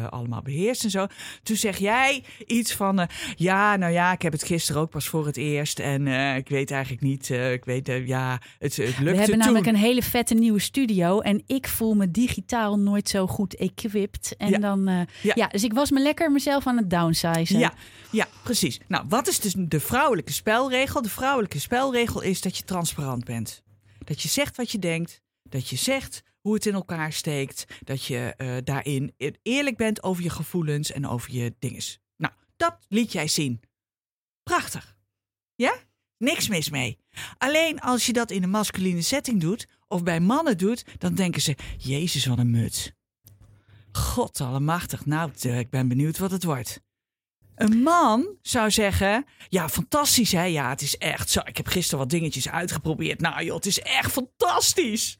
allemaal 0.09 0.41
beheerst 0.41 0.83
en 0.83 0.89
zo. 0.89 1.07
Toen 1.43 1.55
zeg 1.55 1.77
jij 1.77 2.23
iets 2.45 2.73
van... 2.73 3.07
ja, 3.35 3.75
nou 3.75 3.93
ja, 3.93 4.11
ik 4.11 4.21
heb 4.21 4.31
het 4.31 4.43
gisteren 4.43 4.81
ook 4.81 4.89
pas 4.89 5.07
voor 5.07 5.25
het 5.25 5.37
eerst. 5.37 5.79
En 5.79 6.07
ik 6.37 6.49
weet 6.49 6.71
eigenlijk 6.71 7.01
niet... 7.01 7.29
ik 7.29 7.65
weet, 7.65 7.91
ja, 8.05 8.41
het, 8.59 8.75
het 8.75 8.99
lukt 8.99 9.11
We 9.11 9.17
hebben 9.17 9.37
namelijk 9.37 9.65
een 9.65 9.75
hele 9.75 10.03
vette 10.03 10.33
nieuwe 10.33 10.59
studio. 10.59 11.19
En 11.19 11.43
ik 11.47 11.67
voel 11.67 11.93
me 11.93 12.11
digitaal 12.11 12.79
nooit 12.79 13.09
zo 13.09 13.27
goed 13.27 13.55
equipped. 13.55 14.35
En 14.37 14.49
ja. 14.49 14.57
dan... 14.57 15.07
Ja. 15.21 15.31
ja. 15.35 15.47
dus 15.47 15.63
ik 15.63 15.73
was 15.73 15.91
me 15.91 16.01
lekker 16.01 16.31
mezelf 16.31 16.67
aan 16.67 16.77
het 16.77 16.89
downsizen. 16.89 17.59
Ja, 17.59 17.73
ja 18.11 18.27
precies. 18.43 18.79
Nou, 18.87 18.98
wat 19.07 19.27
is 19.27 19.39
dus 19.39 19.55
de 19.57 19.79
vrouwelijke 19.79 20.33
spelregel? 20.33 21.01
De 21.01 21.09
vrouwelijke 21.09 21.59
spelregel 21.59 22.21
is 22.21 22.41
dat 22.41 22.57
je 22.57 22.63
transparant 22.63 23.23
bent. 23.23 23.63
Dat 23.99 24.21
je 24.21 24.27
zegt 24.27 24.57
wat 24.57 24.71
je 24.71 24.79
denkt. 24.79 25.21
Dat 25.43 25.69
je 25.69 25.75
zegt 25.75 26.23
hoe 26.39 26.53
het 26.53 26.65
in 26.65 26.73
elkaar 26.73 27.13
steekt. 27.13 27.65
Dat 27.83 28.05
je 28.05 28.33
uh, 28.37 28.57
daarin 28.63 29.13
eerlijk 29.41 29.77
bent 29.77 30.03
over 30.03 30.23
je 30.23 30.29
gevoelens 30.29 30.91
en 30.91 31.07
over 31.07 31.31
je 31.31 31.55
dinges. 31.59 31.99
Nou, 32.17 32.33
dat 32.55 32.77
liet 32.87 33.11
jij 33.11 33.27
zien. 33.27 33.61
Prachtig. 34.43 34.97
Ja? 35.55 35.75
Niks 36.17 36.47
mis 36.47 36.69
mee. 36.69 36.97
Alleen 37.37 37.79
als 37.79 38.05
je 38.05 38.13
dat 38.13 38.31
in 38.31 38.43
een 38.43 38.49
masculine 38.49 39.01
setting 39.01 39.41
doet, 39.41 39.67
of 39.87 40.03
bij 40.03 40.19
mannen 40.19 40.57
doet, 40.57 40.85
dan 40.97 41.15
denken 41.15 41.41
ze: 41.41 41.55
Jezus, 41.77 42.25
wat 42.25 42.37
een 42.37 42.51
muts. 42.51 42.91
God 43.91 44.41
allemachtig, 44.41 45.05
nou, 45.05 45.31
eh, 45.39 45.59
ik 45.59 45.69
ben 45.69 45.87
benieuwd 45.87 46.17
wat 46.17 46.31
het 46.31 46.43
wordt. 46.43 46.81
Een 47.59 47.81
man 47.81 48.35
zou 48.41 48.71
zeggen: 48.71 49.25
Ja, 49.49 49.69
fantastisch 49.69 50.31
hè? 50.31 50.43
Ja, 50.43 50.69
het 50.69 50.81
is 50.81 50.97
echt 50.97 51.29
zo. 51.29 51.39
Ik 51.43 51.57
heb 51.57 51.67
gisteren 51.67 51.99
wat 51.99 52.09
dingetjes 52.09 52.49
uitgeprobeerd. 52.49 53.19
Nou 53.21 53.43
joh, 53.43 53.55
het 53.55 53.65
is 53.65 53.79
echt 53.79 54.11
fantastisch. 54.11 55.17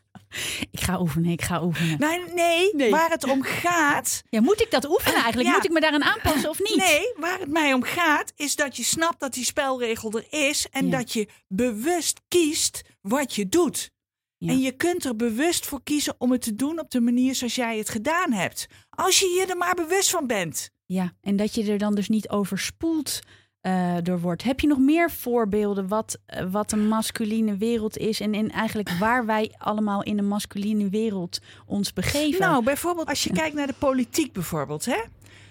Ik 0.72 0.80
ga 0.82 1.00
oefenen, 1.00 1.32
ik 1.32 1.42
ga 1.42 1.64
oefenen. 1.64 2.00
Nee, 2.00 2.22
nee, 2.36 2.76
Nee. 2.76 2.90
waar 2.90 3.10
het 3.10 3.24
om 3.24 3.42
gaat. 3.44 4.22
Ja, 4.30 4.42
moet 4.42 4.62
ik 4.62 4.72
dat 4.72 4.90
oefenen 4.90 5.18
eigenlijk? 5.18 5.48
Ja. 5.50 5.56
Moet 5.56 5.66
ik 5.66 5.72
me 5.72 5.80
daaraan 5.80 6.04
aanpassen 6.04 6.50
of 6.50 6.60
niet? 6.60 6.76
Nee, 6.76 7.14
waar 7.18 7.40
het 7.40 7.50
mij 7.50 7.74
om 7.74 7.84
gaat, 7.84 8.34
is 8.36 8.56
dat 8.56 8.78
je 8.78 8.84
snapt 8.84 9.20
dat 9.20 9.34
die 9.34 9.44
spelregel 9.46 10.12
er 10.12 10.26
is. 10.48 10.68
En 10.72 10.86
Ja. 10.90 10.98
dat 10.98 11.14
je 11.14 11.28
bewust 11.48 12.22
kiest 12.28 12.82
wat 13.02 13.36
je 13.36 13.50
doet. 13.50 13.92
Ja. 14.38 14.52
En 14.52 14.60
je 14.60 14.72
kunt 14.72 15.06
er 15.06 15.16
bewust 15.16 15.66
voor 15.66 15.84
kiezen 15.84 16.16
om 16.18 16.32
het 16.32 16.42
te 16.42 16.56
doen 16.56 16.80
op 16.80 16.92
de 16.92 17.02
manier 17.02 17.36
zoals 17.36 17.56
jij 17.56 17.78
het 17.78 17.90
gedaan 17.90 18.32
hebt. 18.32 18.68
Als 18.90 19.20
je 19.20 19.26
je 19.28 19.46
er 19.46 19.58
maar 19.58 19.76
bewust 19.76 20.10
van 20.10 20.28
bent. 20.28 20.70
Ja, 20.92 21.14
en 21.22 21.36
dat 21.36 21.56
je 21.56 21.72
er 21.72 21.78
dan 21.78 21.96
dus 21.96 22.10
niet 22.10 22.30
overspoeld 22.30 23.20
eh, 23.62 23.98
door 24.04 24.20
wordt. 24.20 24.44
Heb 24.44 24.60
je 24.60 24.68
nog 24.68 24.78
meer 24.78 25.12
voorbeelden 25.12 25.88
wat, 25.88 26.20
eh, 26.26 26.52
wat 26.52 26.72
een 26.72 26.88
masculine 26.88 27.58
wereld 27.58 27.98
is 27.98 28.20
en, 28.20 28.34
en 28.34 28.50
eigenlijk 28.50 28.90
waar 28.90 29.26
wij 29.26 29.56
allemaal 29.58 30.04
in 30.04 30.18
een 30.18 30.28
masculine 30.28 30.90
wereld 30.90 31.40
ons 31.66 31.94
begeven? 31.94 32.40
Nou, 32.40 32.64
bijvoorbeeld 32.64 33.08
als 33.08 33.24
je 33.24 33.32
kijkt 33.34 33.56
naar 33.56 33.68
de 33.68 33.74
politiek 33.80 34.34
bijvoorbeeld. 34.34 34.86
Hè? 34.86 35.02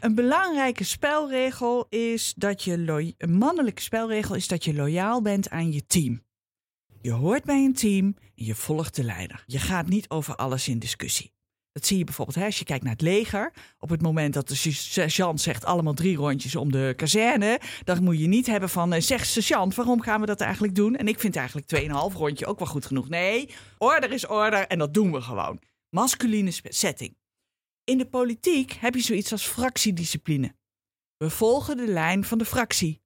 Een 0.00 0.14
belangrijke 0.14 0.84
spelregel 0.84 1.86
is 1.88 2.34
dat 2.36 2.62
je 2.62 3.14
een 3.18 3.32
mannelijke 3.32 3.82
spelregel 3.82 4.34
is 4.34 4.48
dat 4.48 4.64
je 4.64 4.74
loyaal 4.74 5.22
bent 5.22 5.50
aan 5.50 5.72
je 5.72 5.86
team. 5.86 6.22
Je 7.00 7.12
hoort 7.12 7.44
bij 7.44 7.64
een 7.64 7.74
team 7.74 8.16
en 8.36 8.44
je 8.44 8.54
volgt 8.54 8.96
de 8.96 9.04
leider. 9.04 9.44
Je 9.46 9.58
gaat 9.58 9.88
niet 9.88 10.10
over 10.10 10.36
alles 10.36 10.68
in 10.68 10.78
discussie. 10.78 11.36
Dat 11.78 11.86
zie 11.86 11.98
je 11.98 12.04
bijvoorbeeld 12.04 12.36
hè, 12.36 12.44
als 12.44 12.58
je 12.58 12.64
kijkt 12.64 12.84
naar 12.84 12.92
het 12.92 13.02
leger. 13.02 13.52
Op 13.78 13.88
het 13.88 14.02
moment 14.02 14.34
dat 14.34 14.48
de 14.48 14.54
sergeant 14.72 15.40
zegt 15.40 15.64
allemaal 15.64 15.94
drie 15.94 16.16
rondjes 16.16 16.56
om 16.56 16.72
de 16.72 16.92
kazerne, 16.96 17.60
dan 17.84 18.04
moet 18.04 18.18
je 18.18 18.26
niet 18.26 18.46
hebben 18.46 18.68
van 18.68 18.92
eh, 18.92 19.00
zeg 19.00 19.26
sergeant, 19.26 19.74
waarom 19.74 20.00
gaan 20.00 20.20
we 20.20 20.26
dat 20.26 20.40
eigenlijk 20.40 20.74
doen? 20.74 20.96
En 20.96 21.08
ik 21.08 21.20
vind 21.20 21.36
eigenlijk 21.36 21.80
2,5 22.12 22.16
rondje 22.16 22.46
ook 22.46 22.58
wel 22.58 22.68
goed 22.68 22.86
genoeg. 22.86 23.08
Nee, 23.08 23.48
order 23.78 24.12
is 24.12 24.26
order 24.26 24.66
en 24.66 24.78
dat 24.78 24.94
doen 24.94 25.12
we 25.12 25.20
gewoon. 25.20 25.60
Masculine 25.88 26.52
setting. 26.62 27.16
In 27.84 27.98
de 27.98 28.06
politiek 28.06 28.72
heb 28.72 28.94
je 28.94 29.00
zoiets 29.00 29.32
als 29.32 29.46
fractiediscipline. 29.46 30.54
We 31.16 31.30
volgen 31.30 31.76
de 31.76 31.86
lijn 31.86 32.24
van 32.24 32.38
de 32.38 32.44
fractie. 32.44 33.02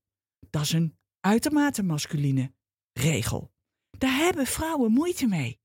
Dat 0.51 0.63
is 0.63 0.73
een 0.73 0.99
uitermate 1.21 1.83
masculine 1.83 2.53
regel. 2.93 3.53
Daar 3.99 4.17
hebben 4.17 4.47
vrouwen 4.47 4.93
moeite 4.93 5.27
mee. 5.27 5.61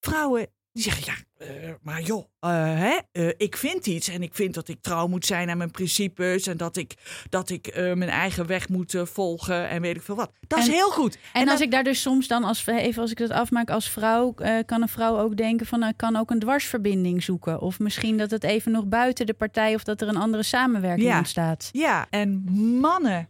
Vrouwen 0.00 0.52
die 0.72 0.82
zeggen, 0.82 1.04
ja, 1.04 1.29
eh, 1.40 1.70
maar 1.82 2.02
joh, 2.02 2.24
eh, 2.40 2.50
hè, 2.78 2.98
eh, 3.12 3.28
ik 3.36 3.56
vind 3.56 3.86
iets 3.86 4.08
en 4.08 4.22
ik 4.22 4.34
vind 4.34 4.54
dat 4.54 4.68
ik 4.68 4.80
trouw 4.80 5.06
moet 5.06 5.26
zijn 5.26 5.50
aan 5.50 5.56
mijn 5.58 5.70
principes 5.70 6.46
en 6.46 6.56
dat 6.56 6.76
ik, 6.76 6.94
dat 7.28 7.50
ik 7.50 7.74
mijn 7.74 8.10
eigen 8.10 8.46
weg 8.46 8.68
moet 8.68 8.94
volgen 9.02 9.68
en 9.68 9.82
weet 9.82 9.96
ik 9.96 10.02
veel 10.02 10.14
wat. 10.14 10.32
Dat 10.46 10.58
is 10.58 10.68
heel 10.68 10.90
goed. 10.90 11.18
en 11.32 11.48
als 11.48 11.60
ik 11.60 11.70
daar 11.70 11.84
dus 11.84 12.00
soms 12.00 12.28
dan, 12.28 12.44
als, 12.44 12.66
even 12.66 13.02
als 13.02 13.10
ik 13.10 13.18
dat 13.18 13.30
afmaak 13.30 13.70
als 13.70 13.90
vrouw, 13.90 14.34
kan 14.66 14.82
een 14.82 14.88
vrouw 14.88 15.18
ook 15.18 15.36
denken 15.36 15.66
van, 15.66 15.78
nou, 15.78 15.90
ik 15.90 15.96
kan 15.96 16.16
ook 16.16 16.30
een 16.30 16.38
dwarsverbinding 16.38 17.22
zoeken. 17.22 17.60
Of 17.60 17.78
misschien 17.78 18.16
dat 18.16 18.30
het 18.30 18.44
even 18.44 18.72
nog 18.72 18.86
buiten 18.86 19.26
de 19.26 19.34
partij 19.34 19.74
of 19.74 19.84
dat 19.84 20.00
er 20.00 20.08
een 20.08 20.16
andere 20.16 20.42
samenwerking 20.42 21.08
Ja. 21.08 21.18
ontstaat. 21.18 21.68
Ja, 21.72 22.06
en 22.10 22.44
mannen 22.80 23.28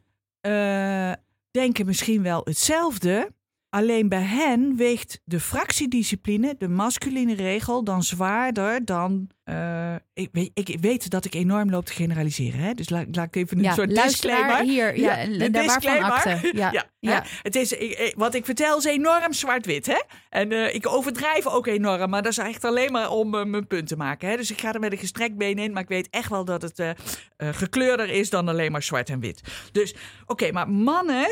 denken 1.50 1.86
misschien 1.86 2.22
wel 2.22 2.40
hetzelfde. 2.44 3.32
Alleen 3.70 4.08
bij 4.08 4.22
hen 4.22 4.76
weegt 4.76 5.20
de 5.24 5.40
fractiediscipline, 5.40 6.54
de 6.58 6.68
masculine 6.68 7.34
regel, 7.34 7.84
dan 7.84 8.02
zwaarder 8.02 8.84
dan. 8.84 9.28
eh, 9.44 9.94
ik, 10.14 10.28
weet, 10.32 10.50
ik 10.54 10.76
weet 10.80 11.10
dat 11.10 11.24
ik 11.24 11.34
enorm 11.34 11.70
loop 11.70 11.84
te 11.86 11.92
generaliseren. 11.92 12.60
Hè? 12.60 12.74
Dus 12.74 12.88
laat, 12.88 13.06
laat 13.12 13.26
ik 13.26 13.36
even 13.36 13.56
een 13.56 13.62
Ja, 13.62 13.74
soort 13.74 13.94
disclaimer. 13.94 14.60
hier, 14.62 14.98
ja, 14.98 15.22
een 15.22 15.52
daar- 15.52 15.64
waarvan 15.64 15.64
disclaimer. 15.64 16.50
Ja, 16.60 16.70
ja, 16.72 16.84
ja. 17.00 17.24
Het 17.42 17.56
is, 17.56 17.72
ik- 17.72 18.12
wat 18.16 18.34
ik 18.34 18.44
vertel 18.44 18.78
is 18.78 18.84
enorm 18.84 19.32
zwart-wit. 19.32 19.86
Hè? 19.86 20.00
En 20.28 20.52
eh, 20.52 20.74
ik 20.74 20.86
overdrijf 20.86 21.46
ook 21.46 21.66
enorm, 21.66 22.10
maar 22.10 22.22
dat 22.22 22.32
is 22.32 22.38
echt 22.38 22.64
alleen 22.64 22.92
maar 22.92 23.10
om 23.10 23.34
eh, 23.34 23.44
mijn 23.44 23.66
punt 23.66 23.88
te 23.88 23.96
maken. 23.96 24.28
Hè? 24.28 24.36
Dus 24.36 24.50
ik 24.50 24.60
ga 24.60 24.72
er 24.72 24.80
met 24.80 24.92
een 24.92 24.98
gestrekt 24.98 25.36
been 25.36 25.58
in, 25.58 25.72
maar 25.72 25.82
ik 25.82 25.88
weet 25.88 26.08
echt 26.10 26.28
wel 26.30 26.44
dat 26.44 26.62
het 26.62 26.82
gekleurder 27.36 28.08
is 28.10 28.30
dan 28.30 28.48
alleen 28.48 28.72
maar 28.72 28.82
zwart 28.82 29.08
en 29.10 29.20
wit. 29.20 29.40
Dus 29.72 29.94
oké, 30.26 30.52
maar 30.52 30.68
mannen, 30.70 31.26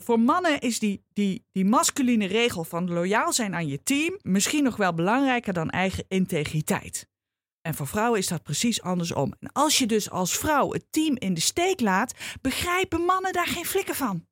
voor 0.00 0.20
mannen 0.20 0.60
is 0.60 0.78
die, 0.78 1.04
die, 1.12 1.44
die 1.52 1.64
masculine 1.64 2.26
regel 2.26 2.64
van 2.64 2.90
loyaal 2.90 3.32
zijn 3.32 3.54
aan 3.54 3.66
je 3.66 3.82
team 3.82 4.18
misschien 4.22 4.64
nog 4.64 4.76
wel 4.76 4.94
belangrijker 4.94 5.52
dan 5.52 5.70
eigen 5.70 6.04
integriteit. 6.08 7.10
En 7.60 7.74
voor 7.74 7.86
vrouwen 7.86 8.18
is 8.18 8.28
dat 8.28 8.42
precies 8.42 8.82
andersom. 8.82 9.32
En 9.40 9.52
als 9.52 9.78
je 9.78 9.86
dus 9.86 10.10
als 10.10 10.38
vrouw 10.38 10.72
het 10.72 10.84
team 10.90 11.16
in 11.18 11.34
de 11.34 11.40
steek 11.40 11.80
laat, 11.80 12.14
begrijpen 12.40 13.00
mannen 13.00 13.32
daar 13.32 13.46
geen 13.46 13.64
flikken 13.64 13.94
van. 13.94 14.26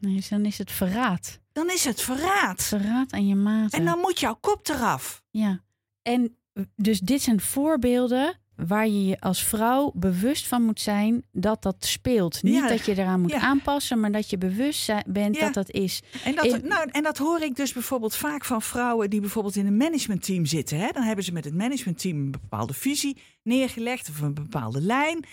Nee, 0.00 0.14
dus 0.14 0.28
dan 0.28 0.44
is 0.44 0.58
het 0.58 0.72
verraad. 0.72 1.40
Dan 1.52 1.70
is 1.70 1.84
het 1.84 2.00
verraad. 2.00 2.64
Verraad 2.64 3.12
aan 3.12 3.26
je 3.26 3.34
maten. 3.34 3.78
En 3.78 3.84
dan 3.84 3.98
moet 3.98 4.20
jouw 4.20 4.34
kop 4.34 4.68
eraf. 4.68 5.22
Ja, 5.30 5.64
en 6.02 6.36
dus 6.76 7.00
dit 7.00 7.22
zijn 7.22 7.40
voorbeelden 7.40 8.39
waar 8.66 8.86
je 8.86 9.04
je 9.06 9.20
als 9.20 9.44
vrouw 9.44 9.92
bewust 9.94 10.46
van 10.48 10.62
moet 10.62 10.80
zijn 10.80 11.24
dat 11.32 11.62
dat 11.62 11.76
speelt. 11.84 12.42
Niet 12.42 12.54
Ja, 12.54 12.68
dat 12.68 12.84
je 12.84 12.92
eraan 12.98 13.20
moet 13.20 13.30
ja. 13.30 13.40
aanpassen, 13.40 14.00
maar 14.00 14.12
dat 14.12 14.30
je 14.30 14.38
bewust 14.38 14.92
bent 15.06 15.36
Ja. 15.36 15.44
dat 15.44 15.54
dat 15.54 15.70
is. 15.70 16.02
En 16.24 16.34
dat, 16.34 16.44
In- 16.44 16.68
nou, 16.68 16.88
en 16.90 17.02
dat 17.02 17.18
hoor 17.18 17.40
ik 17.40 17.56
dus 17.56 17.72
bijvoorbeeld 17.72 18.16
vaak 18.16 18.44
van 18.44 18.62
vrouwen 18.62 19.10
die 19.10 19.20
bijvoorbeeld 19.20 19.56
in 19.56 19.66
een 19.66 19.76
managementteam 19.76 20.46
zitten. 20.46 20.78
Hè? 20.78 20.88
Dan 20.92 21.02
hebben 21.02 21.24
ze 21.24 21.32
met 21.32 21.44
het 21.44 21.54
managementteam 21.54 22.16
een 22.16 22.30
bepaalde 22.30 22.74
visie 22.74 23.16
neergelegd 23.42 24.08
of 24.08 24.20
een 24.20 24.34
bepaalde 24.34 24.80
lijn. 24.80 25.24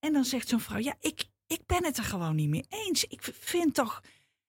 En 0.00 0.12
dan 0.12 0.24
zegt 0.24 0.48
zo'n 0.48 0.60
vrouw, 0.60 0.78
ja, 0.78 0.94
ik, 1.00 1.24
ik 1.46 1.60
ben 1.66 1.84
het 1.84 1.96
er 1.98 2.04
gewoon 2.04 2.36
niet 2.36 2.48
mee 2.48 2.64
eens. 2.68 3.04
Ik 3.04 3.28
vind 3.40 3.74
toch... 3.74 4.00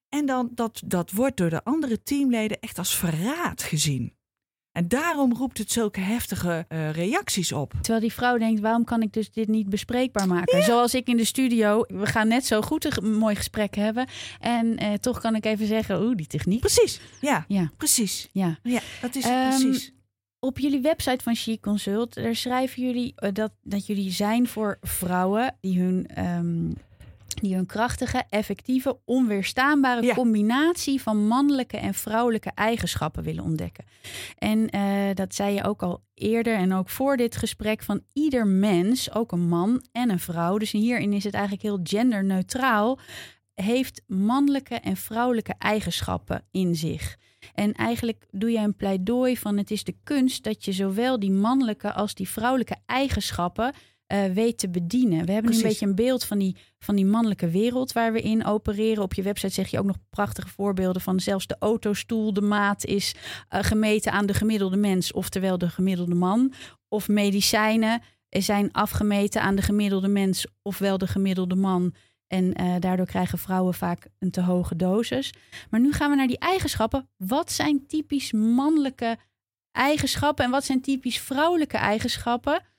En 0.10 0.26
dan, 0.26 0.50
dat, 0.52 0.82
dat 0.86 1.12
wordt 1.12 1.38
door 1.38 1.50
de 1.50 1.64
andere 1.64 2.04
teamleden 2.04 2.60
echt 2.60 2.78
als 2.78 2.96
verraad 2.96 3.64
gezien. 3.64 4.14
En 4.74 4.88
daarom 4.88 5.34
roept 5.34 5.58
het 5.58 5.72
zulke 5.72 6.00
heftige 6.00 6.66
eh, 6.68 6.92
reacties 6.92 7.52
op. 7.52 7.74
Terwijl 7.82 8.00
die 8.00 8.14
vrouw 8.14 8.38
denkt, 8.38 8.62
waarom 8.62 8.84
kan 8.84 9.02
ik 9.02 9.14
dus 9.14 9.32
dit 9.32 9.48
niet 9.48 9.70
bespreekbaar 9.70 10.28
maken? 10.28 10.64
Zoals 10.64 10.94
ik 10.94 11.08
in 11.08 11.18
de 11.18 11.26
studio, 11.26 11.84
we 11.88 12.06
gaan 12.06 12.28
net 12.28 12.46
zo 12.46 12.62
goed 12.62 12.98
een 13.02 13.14
mooi 13.18 13.36
gesprek 13.36 13.76
hebben. 13.76 14.08
En 14.40 14.78
eh, 14.78 14.94
toch 14.94 15.20
kan 15.22 15.36
ik 15.36 15.46
even 15.46 15.68
zeggen, 15.68 16.02
oeh, 16.04 16.16
die 16.16 16.28
techniek. 16.28 16.60
Precies, 16.60 17.00
ja, 17.22 17.46
Ja, 17.48 17.72
precies. 17.78 18.30
ja. 18.32 18.60
Ja, 18.64 18.80
dat 19.02 19.16
is 19.16 19.24
het 19.24 19.34
Ehm, 19.34 19.62
precies. 19.62 19.92
Op 20.40 20.60
jullie 20.60 20.82
website 20.82 21.24
van 21.24 21.36
Chic 21.36 21.62
Consult, 21.62 22.14
daar 22.14 22.36
schrijven 22.36 22.84
jullie 22.84 23.14
eh, 23.16 23.30
dat, 23.34 23.52
dat 23.62 23.86
jullie 23.88 24.12
zijn 24.12 24.48
voor 24.48 24.78
vrouwen 24.82 25.56
die 25.62 25.80
hun, 25.80 26.08
ehm, 26.08 26.72
die 27.42 27.56
hun 27.56 27.66
krachtige, 27.66 28.24
effectieve, 28.30 28.98
onweerstaanbare 29.06 30.06
Ja. 30.06 30.14
combinatie 30.14 31.02
van 31.02 31.28
mannelijke 31.28 31.78
en 31.78 31.94
vrouwelijke 31.94 32.52
eigenschappen 32.56 33.24
willen 33.24 33.44
ontdekken. 33.44 33.86
En 34.38 34.70
eh, 34.70 34.82
dat 35.14 35.36
zei 35.36 35.54
je 35.54 35.64
ook 35.64 35.84
al 35.84 36.04
eerder 36.14 36.56
en 36.56 36.74
ook 36.74 36.90
voor 36.90 37.18
dit 37.18 37.36
gesprek 37.36 37.84
van 37.84 38.02
ieder 38.14 38.48
mens, 38.48 39.14
ook 39.14 39.32
een 39.32 39.48
man 39.48 39.84
en 39.92 40.10
een 40.10 40.20
vrouw. 40.20 40.58
Dus 40.58 40.72
hierin 40.72 41.14
is 41.14 41.24
het 41.24 41.34
eigenlijk 41.34 41.64
heel 41.64 41.80
genderneutraal. 41.84 43.00
Heeft 43.54 44.02
mannelijke 44.08 44.76
en 44.76 44.98
vrouwelijke 44.98 45.54
eigenschappen 45.58 46.44
in 46.52 46.76
zich. 46.76 47.18
En 47.54 47.74
eigenlijk 47.74 48.26
doe 48.32 48.52
je 48.52 48.58
een 48.58 48.76
pleidooi 48.76 49.38
van 49.38 49.58
het 49.58 49.72
is 49.72 49.84
de 49.84 49.96
kunst 50.04 50.44
dat 50.44 50.66
je 50.66 50.72
zowel 50.72 51.20
die 51.20 51.32
mannelijke 51.32 51.94
als 51.94 52.14
die 52.16 52.30
vrouwelijke 52.30 52.76
eigenschappen 52.86 53.74
eh, 54.14 54.26
weet 54.34 54.58
te 54.58 54.70
bedienen. 54.70 55.26
We 55.26 55.32
hebben 55.32 55.52
nu 55.52 55.58
een 55.58 55.64
beetje 55.64 55.86
een 55.86 55.96
beeld 55.96 56.24
van 56.24 56.38
die, 56.38 56.58
van 56.80 56.96
die 56.96 57.06
mannelijke 57.06 57.50
wereld 57.50 57.92
waar 57.92 58.14
we 58.14 58.22
in 58.22 58.46
opereren. 58.46 59.04
Op 59.04 59.14
je 59.14 59.22
website 59.22 59.54
zeg 59.54 59.68
je 59.68 59.80
ook 59.80 59.86
nog 59.86 59.96
prachtige 60.10 60.48
voorbeelden 60.48 61.02
van 61.02 61.20
zelfs 61.20 61.48
de 61.48 61.56
autostoel, 61.60 62.34
de 62.34 62.42
maat 62.42 62.86
is 62.86 63.16
eh, 63.50 63.64
gemeten 63.64 64.12
aan 64.12 64.26
de 64.26 64.34
gemiddelde 64.34 64.76
mens, 64.76 65.12
oftewel 65.12 65.58
de 65.58 65.70
gemiddelde 65.70 66.16
man. 66.16 66.54
Of 66.88 67.08
medicijnen 67.08 68.02
zijn 68.30 68.72
afgemeten 68.72 69.42
aan 69.42 69.56
de 69.56 69.62
gemiddelde 69.62 70.08
mens, 70.08 70.48
ofwel 70.62 70.98
de 70.98 71.08
gemiddelde 71.08 71.56
man. 71.56 71.94
En 72.28 72.54
eh, 72.54 72.76
daardoor 72.80 73.06
krijgen 73.06 73.38
vrouwen 73.38 73.74
vaak 73.74 74.08
een 74.20 74.32
te 74.32 74.42
hoge 74.42 74.76
dosis. 74.76 75.34
Maar 75.70 75.80
nu 75.80 75.92
gaan 75.92 76.10
we 76.10 76.16
naar 76.16 76.28
die 76.28 76.40
eigenschappen. 76.40 77.10
Wat 77.18 77.52
zijn 77.52 77.88
typisch 77.88 78.32
mannelijke 78.32 79.18
eigenschappen 79.72 80.46
en 80.46 80.52
wat 80.52 80.66
zijn 80.66 80.82
typisch 80.82 81.20
vrouwelijke 81.20 81.78
eigenschappen? 81.78 82.72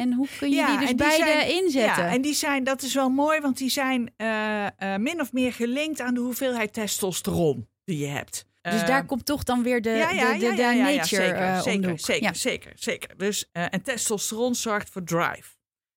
En 0.00 0.12
hoe 0.12 0.28
kun 0.38 0.48
je 0.50 0.54
Ja, 0.56 0.66
die 0.70 0.78
dus 0.78 0.86
die 0.86 0.96
beide 0.96 1.24
zijn- 1.24 1.48
inzetten? 1.48 2.04
Ja, 2.04 2.10
en 2.10 2.22
die 2.22 2.34
zijn, 2.34 2.64
dat 2.64 2.82
is 2.82 2.94
wel 2.94 3.08
mooi, 3.08 3.40
want 3.40 3.58
die 3.58 3.70
zijn 3.70 4.12
eh, 4.16 4.66
eh, 4.66 5.00
min 5.00 5.20
of 5.20 5.32
meer 5.32 5.52
gelinkt 5.52 6.00
aan 6.00 6.14
de 6.14 6.20
hoeveelheid 6.20 6.72
testosteron 6.72 7.68
die 7.84 7.98
je 7.98 8.06
hebt. 8.06 8.44
dus 8.62 8.84
daar 8.84 9.06
komt 9.06 9.26
toch 9.26 9.42
dan 9.42 9.62
weer 9.62 9.82
de, 9.82 9.90
ja, 9.90 10.10
ja, 10.10 10.38
de, 10.38 10.46
nature 10.46 11.02
zeker, 11.02 11.36
eh, 11.36 11.60
zeker, 11.60 11.98
zeker, 11.98 12.34
zeker, 12.34 12.72
zeker. 12.74 13.16
Dus, 13.16 13.48
en 13.52 13.82
testosteron 13.82 14.54
zorgt 14.54 14.90
voor 14.90 15.04
drive. 15.04 15.56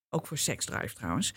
Ook 0.10 0.28
voor 0.28 0.38
seksdrive 0.38 0.94
trouwens. 0.94 1.34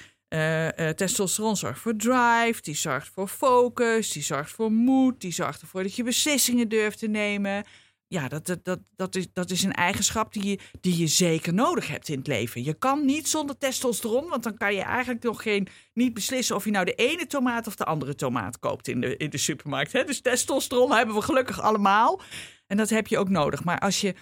Testosteron 0.96 1.56
zorgt 1.56 1.80
voor 1.80 1.96
drive, 1.96 2.62
die 2.62 2.74
zorgt 2.74 3.08
voor 3.08 3.28
focus, 3.28 4.12
die 4.12 4.22
zorgt 4.22 4.50
voor 4.50 4.72
moed, 4.72 5.20
die 5.20 5.32
zorgt 5.32 5.60
ervoor 5.60 5.82
dat 5.82 5.96
je 5.96 6.02
beslissingen 6.02 6.68
durft 6.68 6.98
te 6.98 7.06
nemen. 7.08 7.64
Ja, 8.08 8.28
dat, 8.28 8.58
dat, 8.62 8.78
dat, 8.96 9.14
is, 9.14 9.32
dat 9.32 9.50
is 9.50 9.62
een 9.62 9.72
eigenschap 9.72 10.32
die 10.32 10.44
je, 10.44 10.58
die 10.80 10.98
je 10.98 11.06
zeker 11.06 11.54
nodig 11.54 11.88
hebt 11.88 12.08
in 12.08 12.18
het 12.18 12.26
leven. 12.26 12.64
Je 12.64 12.74
kan 12.74 13.04
niet 13.04 13.28
zonder 13.28 13.58
testosteron, 13.58 14.28
want 14.28 14.42
dan 14.42 14.56
kan 14.56 14.74
je 14.74 14.80
eigenlijk 14.80 15.22
nog 15.22 15.42
geen, 15.42 15.68
niet 15.92 16.14
beslissen 16.14 16.56
of 16.56 16.64
je 16.64 16.70
nou 16.70 16.84
de 16.84 16.94
ene 16.94 17.26
tomaat 17.26 17.66
of 17.66 17.76
de 17.76 17.84
andere 17.84 18.14
tomaat 18.14 18.58
koopt 18.58 18.88
in 18.88 19.00
de, 19.00 19.16
in 19.16 19.30
de 19.30 19.38
supermarkt. 19.38 19.92
Hè? 19.92 20.04
Dus 20.04 20.20
testosteron 20.20 20.92
hebben 20.92 21.14
we 21.14 21.22
gelukkig 21.22 21.60
allemaal. 21.60 22.20
En 22.66 22.76
dat 22.76 22.90
heb 22.90 23.06
je 23.06 23.18
ook 23.18 23.28
nodig. 23.28 23.64
Maar 23.64 23.78
als 23.78 24.00
je 24.00 24.14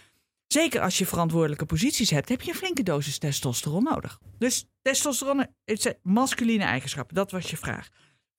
Zeker 0.47 0.81
als 0.81 0.99
je 0.99 1.07
verantwoordelijke 1.07 1.67
posities 1.67 2.11
hebt, 2.11 2.29
heb 2.29 2.43
je 2.43 2.51
een 2.51 2.57
flinke 2.57 2.83
dosis 2.83 3.19
testosteron 3.19 3.83
nodig. 3.83 4.19
Dus 4.39 4.67
testosteron 4.83 5.47
is 5.65 5.93
masculine 6.03 6.65
eigenschappen, 6.65 7.15
dat 7.15 7.31
was 7.31 7.51
je 7.51 7.57
vraag. 7.57 7.89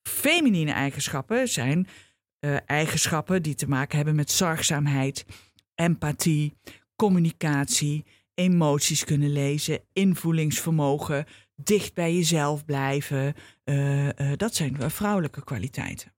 Feminine 0.02 0.72
eigenschappen 0.72 1.48
zijn 1.48 1.88
uh, 2.40 2.58
eigenschappen 2.66 3.42
die 3.44 3.56
te 3.56 3.68
maken 3.68 3.96
hebben 3.96 4.16
met 4.16 4.32
zorgzaamheid, 4.32 5.26
empathie, 5.76 6.58
communicatie, 6.96 8.06
emoties 8.34 9.04
kunnen 9.04 9.32
lezen, 9.32 9.80
invoelingsvermogen, 9.94 11.26
dicht 11.56 11.94
bij 11.94 12.16
jezelf 12.16 12.66
blijven. 12.66 13.34
Uh, 13.66 14.06
uh, 14.06 14.12
dat 14.36 14.56
zijn 14.56 14.92
vrouwelijke 14.92 15.44
kwaliteiten. 15.44 16.15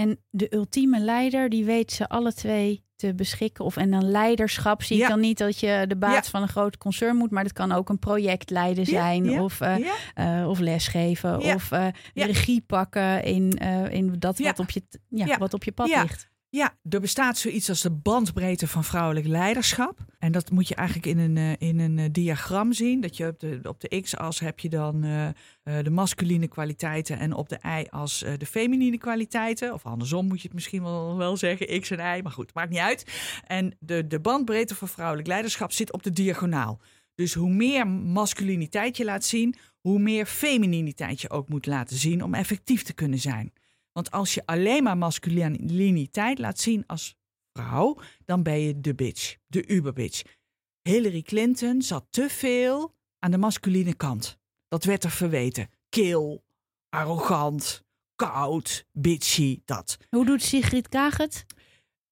En 0.00 0.18
de 0.30 0.54
ultieme 0.54 1.00
leider, 1.00 1.48
die 1.48 1.64
weet 1.64 1.92
ze 1.92 2.08
alle 2.08 2.32
twee 2.32 2.84
te 2.96 3.14
beschikken. 3.14 3.64
Of 3.64 3.76
en 3.76 3.90
dan 3.90 4.10
leiderschap 4.10 4.82
zie 4.82 5.02
ik 5.02 5.08
dan 5.08 5.20
niet 5.20 5.38
dat 5.38 5.60
je 5.60 5.84
de 5.88 5.96
baas 5.96 6.28
van 6.28 6.42
een 6.42 6.48
groot 6.48 6.78
concern 6.78 7.16
moet, 7.16 7.30
maar 7.30 7.42
dat 7.42 7.52
kan 7.52 7.72
ook 7.72 7.88
een 7.88 7.98
projectleider 7.98 8.86
zijn 8.86 9.40
of, 9.40 9.60
uh, 9.60 9.76
uh, 10.18 10.48
of 10.48 10.58
lesgeven 10.58 11.38
of 11.40 11.70
uh, 11.70 11.86
regie 12.14 12.60
pakken 12.60 13.24
in, 13.24 13.50
in 13.90 14.14
dat 14.18 14.38
wat, 14.38 14.58
op 14.58 14.70
je, 14.70 14.82
ja, 15.08 15.38
wat 15.38 15.54
op 15.54 15.64
je 15.64 15.72
pad 15.72 15.88
ligt. 15.88 16.29
Ja, 16.52 16.76
er 16.88 17.00
bestaat 17.00 17.38
zoiets 17.38 17.68
als 17.68 17.80
de 17.80 17.90
bandbreedte 17.90 18.66
van 18.66 18.84
vrouwelijk 18.84 19.26
leiderschap. 19.26 19.98
En 20.18 20.32
dat 20.32 20.50
moet 20.50 20.68
je 20.68 20.74
eigenlijk 20.74 21.06
in 21.06 21.18
een, 21.18 21.36
eh, 21.36 21.68
in 21.68 21.78
een 21.78 21.98
eh, 21.98 22.04
diagram 22.12 22.72
zien. 22.72 23.00
Dat 23.00 23.16
je 23.16 23.26
op 23.26 23.40
de, 23.40 23.60
op 23.62 23.80
de 23.80 24.00
x-as 24.00 24.40
heb 24.40 24.60
je 24.60 24.68
dan 24.68 25.04
uh, 25.04 25.28
de 25.62 25.90
masculine 25.90 26.48
kwaliteiten 26.48 27.18
en 27.18 27.32
op 27.32 27.48
de 27.48 27.58
y-as 27.62 28.18
de 28.38 28.46
feminine 28.46 28.98
kwaliteiten. 28.98 29.72
Of 29.72 29.86
andersom 29.86 30.26
moet 30.26 30.40
je 30.40 30.46
het 30.46 30.54
misschien 30.54 30.82
wel, 30.82 31.16
wel 31.16 31.36
zeggen, 31.36 31.80
x 31.80 31.90
en 31.90 32.18
y. 32.18 32.22
Maar 32.22 32.32
goed, 32.32 32.54
maakt 32.54 32.70
niet 32.70 32.78
uit. 32.78 33.04
En 33.46 33.76
de, 33.78 34.06
de 34.06 34.20
bandbreedte 34.20 34.74
van 34.74 34.88
vrouwelijk 34.88 35.28
leiderschap 35.28 35.72
zit 35.72 35.92
op 35.92 36.02
de 36.02 36.12
diagonaal. 36.12 36.80
Dus 37.14 37.34
hoe 37.34 37.52
meer 37.52 37.88
masculiniteit 37.88 38.96
je 38.96 39.04
laat 39.04 39.24
zien, 39.24 39.54
hoe 39.80 39.98
meer 39.98 40.26
femininiteit 40.26 41.20
je 41.20 41.30
ook 41.30 41.48
moet 41.48 41.66
laten 41.66 41.96
zien 41.96 42.24
om 42.24 42.34
effectief 42.34 42.82
te 42.82 42.92
kunnen 42.92 43.18
zijn. 43.18 43.52
Want 43.92 44.10
als 44.10 44.34
je 44.34 44.46
alleen 44.46 44.82
maar 44.82 44.96
masculiniteit 44.96 46.38
laat 46.38 46.58
zien 46.58 46.84
als 46.86 47.14
vrouw, 47.52 48.00
dan 48.24 48.42
ben 48.42 48.60
je 48.60 48.80
de 48.80 48.94
bitch, 48.94 49.36
de 49.46 49.70
uberbitch. 49.70 50.22
Hillary 50.82 51.22
Clinton 51.22 51.82
zat 51.82 52.06
te 52.10 52.28
veel 52.28 52.94
aan 53.18 53.30
de 53.30 53.38
masculine 53.38 53.94
kant. 53.94 54.38
Dat 54.68 54.84
werd 54.84 55.04
er 55.04 55.10
verweten. 55.10 55.68
Kil, 55.88 56.44
arrogant, 56.88 57.84
koud, 58.14 58.84
bitchy, 58.92 59.60
dat. 59.64 59.96
Hoe 60.08 60.24
doet 60.24 60.42
Sigrid 60.42 60.88
Kaag 60.88 61.16
het? 61.16 61.46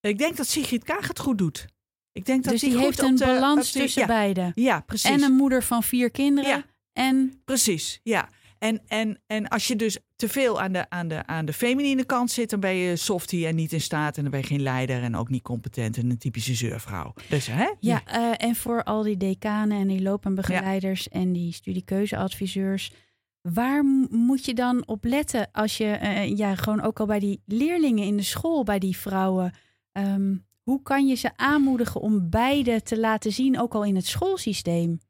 Ik 0.00 0.18
denk 0.18 0.36
dat 0.36 0.46
Sigrid 0.46 0.84
Kaag 0.84 1.08
het 1.08 1.18
goed 1.18 1.38
doet. 1.38 1.66
Ik 2.12 2.24
denk 2.24 2.44
dat 2.44 2.52
dus 2.52 2.60
die, 2.60 2.78
heeft 2.78 3.02
een 3.02 3.18
balans 3.18 3.72
tussen 3.72 4.00
ja, 4.00 4.06
beide. 4.06 4.52
Ja, 4.54 4.80
precies. 4.80 5.10
En 5.10 5.22
een 5.22 5.32
moeder 5.32 5.62
van 5.62 5.82
vier 5.82 6.10
kinderen. 6.10 6.50
Ja. 6.50 6.64
En... 6.92 7.42
Precies, 7.44 8.00
ja. 8.02 8.28
En, 8.58 8.80
en, 8.86 9.20
en 9.26 9.48
als 9.48 9.66
je 9.66 9.76
dus 9.76 9.98
te 10.16 10.28
veel 10.28 10.60
aan 10.60 10.72
de, 10.72 10.90
aan, 10.90 11.08
de, 11.08 11.26
aan 11.26 11.44
de 11.44 11.52
feminine 11.52 12.04
kant 12.04 12.30
zit, 12.30 12.50
dan 12.50 12.60
ben 12.60 12.74
je 12.74 12.96
softie 12.96 13.46
en 13.46 13.54
niet 13.54 13.72
in 13.72 13.80
staat. 13.80 14.16
En 14.16 14.22
dan 14.22 14.30
ben 14.30 14.40
je 14.40 14.46
geen 14.46 14.62
leider 14.62 15.02
en 15.02 15.16
ook 15.16 15.28
niet 15.28 15.42
competent 15.42 15.96
en 15.96 16.10
een 16.10 16.18
typische 16.18 16.54
zeurvrouw. 16.54 17.14
Dus, 17.28 17.46
hè? 17.46 17.74
Ja, 17.80 18.02
uh, 18.14 18.34
en 18.36 18.54
voor 18.54 18.82
al 18.82 19.02
die 19.02 19.16
decanen 19.16 19.78
en 19.78 19.88
die 19.88 20.02
loopbaanbegeleiders 20.02 21.08
ja. 21.10 21.20
en 21.20 21.32
die 21.32 21.52
studiekeuzeadviseurs. 21.52 22.92
Waar 23.40 23.84
moet 24.10 24.44
je 24.44 24.54
dan 24.54 24.86
op 24.86 25.04
letten 25.04 25.48
als 25.52 25.76
je, 25.76 25.98
uh, 26.02 26.36
ja, 26.36 26.54
gewoon 26.54 26.82
ook 26.82 27.00
al 27.00 27.06
bij 27.06 27.18
die 27.18 27.42
leerlingen 27.46 28.04
in 28.04 28.16
de 28.16 28.22
school, 28.22 28.62
bij 28.62 28.78
die 28.78 28.96
vrouwen. 28.96 29.52
Um, 29.92 30.46
hoe 30.62 30.82
kan 30.82 31.06
je 31.06 31.14
ze 31.14 31.36
aanmoedigen 31.36 32.00
om 32.00 32.30
beide 32.30 32.82
te 32.82 32.98
laten 32.98 33.32
zien, 33.32 33.60
ook 33.60 33.74
al 33.74 33.84
in 33.84 33.96
het 33.96 34.06
schoolsysteem? 34.06 35.00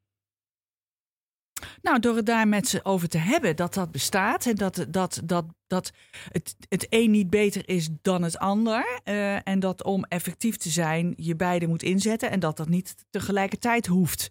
Nou, 1.82 1.98
door 1.98 2.16
het 2.16 2.26
daar 2.26 2.48
met 2.48 2.68
ze 2.68 2.84
over 2.84 3.08
te 3.08 3.18
hebben 3.18 3.56
dat 3.56 3.74
dat 3.74 3.90
bestaat 3.90 4.46
en 4.46 4.54
dat, 4.54 4.86
dat, 4.88 5.20
dat, 5.24 5.46
dat 5.66 5.92
het, 6.28 6.56
het 6.68 6.86
een 6.90 7.10
niet 7.10 7.30
beter 7.30 7.68
is 7.68 7.88
dan 8.02 8.22
het 8.22 8.38
ander. 8.38 9.00
Uh, 9.04 9.48
en 9.48 9.60
dat 9.60 9.84
om 9.84 10.04
effectief 10.04 10.56
te 10.56 10.68
zijn 10.68 11.12
je 11.16 11.36
beide 11.36 11.66
moet 11.66 11.82
inzetten 11.82 12.30
en 12.30 12.40
dat 12.40 12.56
dat 12.56 12.68
niet 12.68 12.94
tegelijkertijd 13.10 13.86
hoeft. 13.86 14.30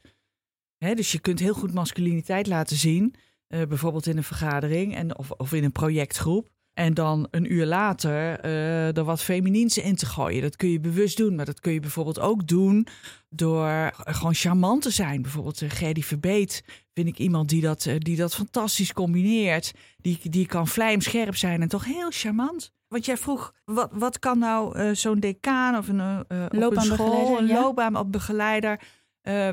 Hè, 0.77 0.93
dus 0.93 1.11
je 1.11 1.19
kunt 1.19 1.39
heel 1.39 1.53
goed 1.53 1.73
masculiniteit 1.73 2.47
laten 2.47 2.75
zien, 2.75 3.15
uh, 3.47 3.65
bijvoorbeeld 3.65 4.07
in 4.07 4.17
een 4.17 4.23
vergadering 4.23 4.95
en, 4.95 5.17
of, 5.17 5.31
of 5.31 5.53
in 5.53 5.63
een 5.63 5.71
projectgroep. 5.71 6.49
En 6.77 6.93
dan 6.93 7.27
een 7.31 7.53
uur 7.53 7.65
later 7.65 8.45
uh, 8.45 8.97
er 8.97 9.03
wat 9.03 9.21
feminiens 9.21 9.77
in 9.77 9.95
te 9.95 10.05
gooien. 10.05 10.41
Dat 10.41 10.55
kun 10.55 10.69
je 10.69 10.79
bewust 10.79 11.17
doen. 11.17 11.35
Maar 11.35 11.45
dat 11.45 11.59
kun 11.59 11.73
je 11.73 11.79
bijvoorbeeld 11.79 12.19
ook 12.19 12.47
doen 12.47 12.87
door 13.29 13.91
gewoon 13.95 14.33
charmant 14.33 14.81
te 14.81 14.89
zijn. 14.89 15.21
Bijvoorbeeld 15.21 15.61
uh, 15.61 15.69
Gerdy 15.69 16.01
Verbeet 16.01 16.63
vind 16.93 17.07
ik 17.07 17.17
iemand 17.17 17.49
die 17.49 17.61
dat, 17.61 17.85
uh, 17.85 17.95
die 17.97 18.15
dat 18.15 18.35
fantastisch 18.35 18.93
combineert. 18.93 19.73
Die, 19.97 20.19
die 20.23 20.45
kan 20.45 20.67
vlijmscherp 20.67 21.35
zijn 21.35 21.61
en 21.61 21.67
toch 21.67 21.85
heel 21.85 22.11
charmant. 22.11 22.71
Want 22.87 23.05
jij 23.05 23.17
vroeg, 23.17 23.53
wat, 23.65 23.89
wat 23.93 24.19
kan 24.19 24.39
nou 24.39 24.95
zo'n 24.95 25.19
decaan 25.19 25.77
of 25.77 25.87
een, 25.87 26.19
op 26.65 26.75
een 26.75 26.81
school, 26.81 27.39
een 27.39 27.47
ja? 27.47 27.61
loopbaanbegeleider... 27.61 28.79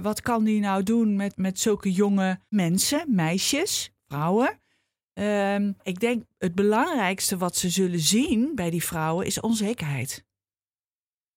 wat 0.02 0.20
kan 0.20 0.44
die 0.44 0.60
nou 0.60 0.82
doen 0.82 1.16
met, 1.16 1.36
met 1.36 1.60
zulke 1.60 1.92
jonge 1.92 2.40
mensen, 2.48 3.04
meisjes, 3.08 3.92
vrouwen... 4.08 4.62
Um, 5.14 5.76
ik 5.82 6.00
denk 6.00 6.24
het 6.38 6.54
belangrijkste 6.54 7.36
wat 7.36 7.56
ze 7.56 7.70
zullen 7.70 8.00
zien 8.00 8.54
bij 8.54 8.70
die 8.70 8.84
vrouwen 8.84 9.26
is 9.26 9.40
onzekerheid. 9.40 10.24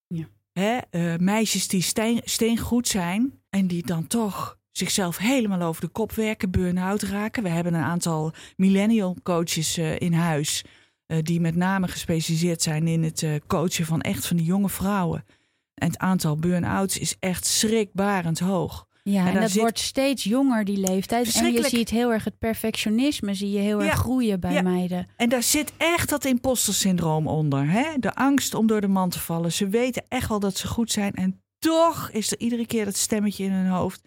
Ja. 0.07 0.27
Hè, 0.51 0.77
uh, 0.91 1.15
meisjes 1.17 1.67
die 1.67 1.81
steen, 1.81 2.21
steengoed 2.23 2.87
zijn 2.87 3.41
en 3.49 3.67
die 3.67 3.85
dan 3.85 4.07
toch 4.07 4.59
zichzelf 4.71 5.17
helemaal 5.17 5.61
over 5.61 5.81
de 5.81 5.87
kop 5.87 6.11
werken, 6.11 6.51
burn-out 6.51 7.01
raken. 7.01 7.43
We 7.43 7.49
hebben 7.49 7.73
een 7.73 7.83
aantal 7.83 8.33
millennial 8.55 9.15
coaches 9.23 9.77
uh, 9.77 9.99
in 9.99 10.13
huis 10.13 10.63
uh, 11.07 11.17
die 11.21 11.39
met 11.39 11.55
name 11.55 11.87
gespecialiseerd 11.87 12.61
zijn 12.61 12.87
in 12.87 13.03
het 13.03 13.25
coachen 13.47 13.85
van 13.85 14.01
echt 14.01 14.27
van 14.27 14.37
die 14.37 14.45
jonge 14.45 14.69
vrouwen. 14.69 15.25
En 15.73 15.87
het 15.87 15.97
aantal 15.97 16.35
burn-outs 16.35 16.97
is 16.97 17.15
echt 17.19 17.45
schrikbarend 17.45 18.39
hoog. 18.39 18.87
Ja, 19.09 19.27
en, 19.27 19.41
dat 19.41 19.53
wordt 19.53 19.79
steeds 19.79 20.23
jonger, 20.23 20.65
die 20.65 20.77
leeftijd. 20.77 21.35
En 21.35 21.53
je 21.53 21.69
ziet 21.69 21.89
heel 21.89 22.11
erg 22.11 22.23
het 22.23 22.37
perfectionisme, 22.37 23.33
zie 23.33 23.51
je 23.51 23.59
heel 23.59 23.81
erg 23.81 23.93
groeien 23.93 24.39
bij 24.39 24.53
ja. 24.53 24.61
meiden. 24.61 25.07
En 25.15 25.29
daar 25.29 25.43
zit 25.43 25.73
echt 25.77 26.09
dat 26.09 26.25
imposter-syndroom 26.25 27.27
onder. 27.27 27.69
Hè? 27.69 27.85
De 27.99 28.15
angst 28.15 28.53
om 28.53 28.67
door 28.67 28.81
de 28.81 28.87
man 28.87 29.09
te 29.09 29.19
vallen. 29.19 29.51
Ze 29.51 29.67
weten 29.67 30.05
echt 30.07 30.29
wel 30.29 30.39
dat 30.39 30.57
ze 30.57 30.67
goed 30.67 30.91
zijn. 30.91 31.13
En 31.13 31.41
toch 31.59 32.09
is 32.11 32.31
er 32.31 32.39
iedere 32.39 32.65
keer 32.65 32.85
dat 32.85 32.95
stemmetje 32.95 33.43
in 33.43 33.51
hun 33.51 33.69
hoofd 33.69 34.01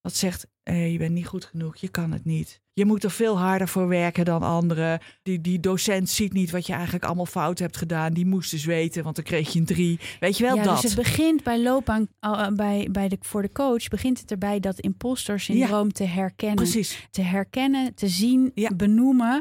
dat 0.00 0.14
zegt: 0.14 0.46
hey, 0.64 0.92
je 0.92 0.98
bent 0.98 1.12
niet 1.12 1.26
goed 1.26 1.44
genoeg, 1.44 1.76
je 1.76 1.88
kan 1.88 2.12
het 2.12 2.24
niet. 2.24 2.62
Je 2.72 2.84
moet 2.84 3.04
er 3.04 3.10
veel 3.10 3.38
harder 3.38 3.68
voor 3.68 3.88
werken 3.88 4.24
dan 4.24 4.42
anderen. 4.42 5.00
Die, 5.22 5.40
die 5.40 5.60
docent 5.60 6.10
ziet 6.10 6.32
niet 6.32 6.50
wat 6.50 6.66
je 6.66 6.72
eigenlijk 6.72 7.04
allemaal 7.04 7.26
fout 7.26 7.58
hebt 7.58 7.76
gedaan. 7.76 8.12
Die 8.12 8.26
moest 8.26 8.50
dus 8.50 8.64
weten, 8.64 9.02
want 9.02 9.16
dan 9.16 9.24
kreeg 9.24 9.52
je 9.52 9.58
een 9.58 9.64
drie. 9.64 10.00
Weet 10.20 10.36
je 10.36 10.44
wel 10.44 10.56
ja, 10.56 10.62
dat? 10.62 10.80
Dus 10.80 10.94
het 10.94 11.02
begint 11.02 11.42
bij 11.42 11.62
loopbaan, 11.62 12.08
bij, 12.54 12.88
bij 12.90 13.08
de, 13.08 13.16
voor 13.20 13.42
de 13.42 13.52
coach, 13.52 13.88
begint 13.88 14.20
het 14.20 14.30
erbij 14.30 14.60
dat 14.60 14.78
imposter 14.80 15.40
syndroom 15.40 15.86
ja. 15.86 15.92
te 15.92 16.04
herkennen. 16.04 16.56
Precies. 16.56 17.06
Te 17.10 17.22
herkennen, 17.22 17.94
te 17.94 18.08
zien, 18.08 18.50
ja. 18.54 18.70
benoemen. 18.74 19.40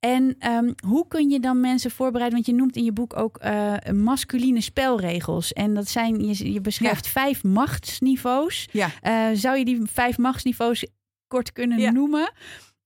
En 0.00 0.36
um, 0.52 0.74
hoe 0.86 1.08
kun 1.08 1.30
je 1.30 1.40
dan 1.40 1.60
mensen 1.60 1.90
voorbereiden? 1.90 2.34
Want 2.38 2.50
je 2.50 2.54
noemt 2.54 2.76
in 2.76 2.84
je 2.84 2.92
boek 2.92 3.16
ook 3.16 3.44
uh, 3.44 3.74
masculine 3.92 4.60
spelregels. 4.60 5.52
En 5.52 5.74
dat 5.74 5.88
zijn, 5.88 6.24
je, 6.24 6.52
je 6.52 6.60
beschrijft 6.60 7.04
ja. 7.04 7.10
vijf 7.10 7.44
machtsniveaus. 7.44 8.68
Ja. 8.72 8.90
Uh, 9.02 9.36
zou 9.36 9.58
je 9.58 9.64
die 9.64 9.80
vijf 9.84 10.18
machtsniveaus 10.18 10.86
kort 11.26 11.52
kunnen 11.52 11.78
ja. 11.78 11.90
noemen? 11.90 12.32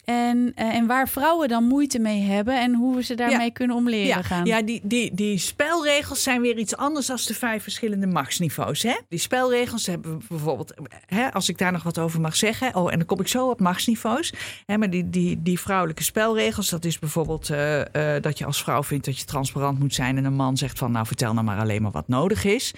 En, 0.05 0.37
uh, 0.39 0.75
en 0.75 0.87
waar 0.87 1.09
vrouwen 1.09 1.49
dan 1.49 1.65
moeite 1.65 1.99
mee 1.99 2.21
hebben 2.21 2.61
en 2.61 2.75
hoe 2.75 2.97
we 2.97 3.03
ze 3.03 3.15
daarmee 3.15 3.47
ja. 3.47 3.53
kunnen 3.53 3.77
om 3.77 3.89
leren 3.89 4.07
ja. 4.07 4.23
gaan. 4.23 4.45
Ja, 4.45 4.63
die, 4.63 4.81
die, 4.83 5.15
die 5.15 5.39
spelregels 5.39 6.23
zijn 6.23 6.41
weer 6.41 6.59
iets 6.59 6.77
anders 6.77 7.07
dan 7.07 7.17
de 7.27 7.35
vijf 7.35 7.63
verschillende 7.63 8.07
machtsniveaus. 8.07 8.83
Hè? 8.83 8.95
Die 9.09 9.19
spelregels 9.19 9.87
hebben 9.87 10.19
we 10.19 10.25
bijvoorbeeld, 10.29 10.75
hè, 11.07 11.33
als 11.33 11.49
ik 11.49 11.59
daar 11.59 11.73
nog 11.73 11.83
wat 11.83 11.99
over 11.99 12.21
mag 12.21 12.37
zeggen. 12.37 12.75
Oh, 12.75 12.93
en 12.93 12.99
dan 12.99 13.07
kom 13.07 13.21
ik 13.21 13.29
zo 13.29 13.51
op 13.51 13.61
machtsniveaus. 13.61 14.33
Hè, 14.67 14.79
maar 14.79 14.91
die, 14.91 15.11
die, 15.11 15.43
die 15.43 15.61
vrouwelijke 15.61 16.03
spelregels, 16.03 16.69
dat 16.69 16.85
is 16.85 16.99
bijvoorbeeld 16.99 17.51
uh, 17.51 17.79
uh, 17.79 17.85
dat 18.21 18.39
je 18.39 18.45
als 18.45 18.63
vrouw 18.63 18.83
vindt 18.83 19.05
dat 19.05 19.19
je 19.19 19.25
transparant 19.25 19.79
moet 19.79 19.95
zijn. 19.95 20.17
En 20.17 20.25
een 20.25 20.35
man 20.35 20.57
zegt 20.57 20.79
van, 20.79 20.93
nou 20.93 21.07
vertel 21.07 21.33
nou 21.33 21.47
maar 21.47 21.59
alleen 21.59 21.83
maar 21.83 21.91
wat 21.91 22.09
nodig 22.09 22.45
is. 22.45 22.75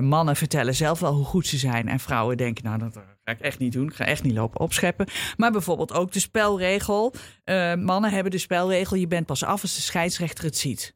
mannen 0.00 0.36
vertellen 0.36 0.74
zelf 0.74 1.00
wel 1.00 1.14
hoe 1.14 1.24
goed 1.24 1.46
ze 1.46 1.56
zijn. 1.56 1.88
En 1.88 2.00
vrouwen 2.00 2.36
denken, 2.36 2.64
nou 2.64 2.78
dat 2.78 2.98
Ga 3.30 3.36
ik 3.36 3.42
echt 3.42 3.58
niet 3.58 3.72
doen. 3.72 3.88
Ik 3.88 3.94
ga 3.94 4.04
echt 4.04 4.22
niet 4.22 4.34
lopen 4.34 4.60
opscheppen. 4.60 5.06
Maar 5.36 5.52
bijvoorbeeld 5.52 5.92
ook 5.92 6.12
de 6.12 6.20
spelregel. 6.20 7.14
Uh, 7.44 7.74
mannen 7.74 8.10
hebben 8.10 8.30
de 8.30 8.38
spelregel: 8.38 8.96
je 8.96 9.06
bent 9.06 9.26
pas 9.26 9.44
af 9.44 9.62
als 9.62 9.74
de 9.74 9.80
scheidsrechter 9.80 10.44
het 10.44 10.56
ziet. 10.56 10.94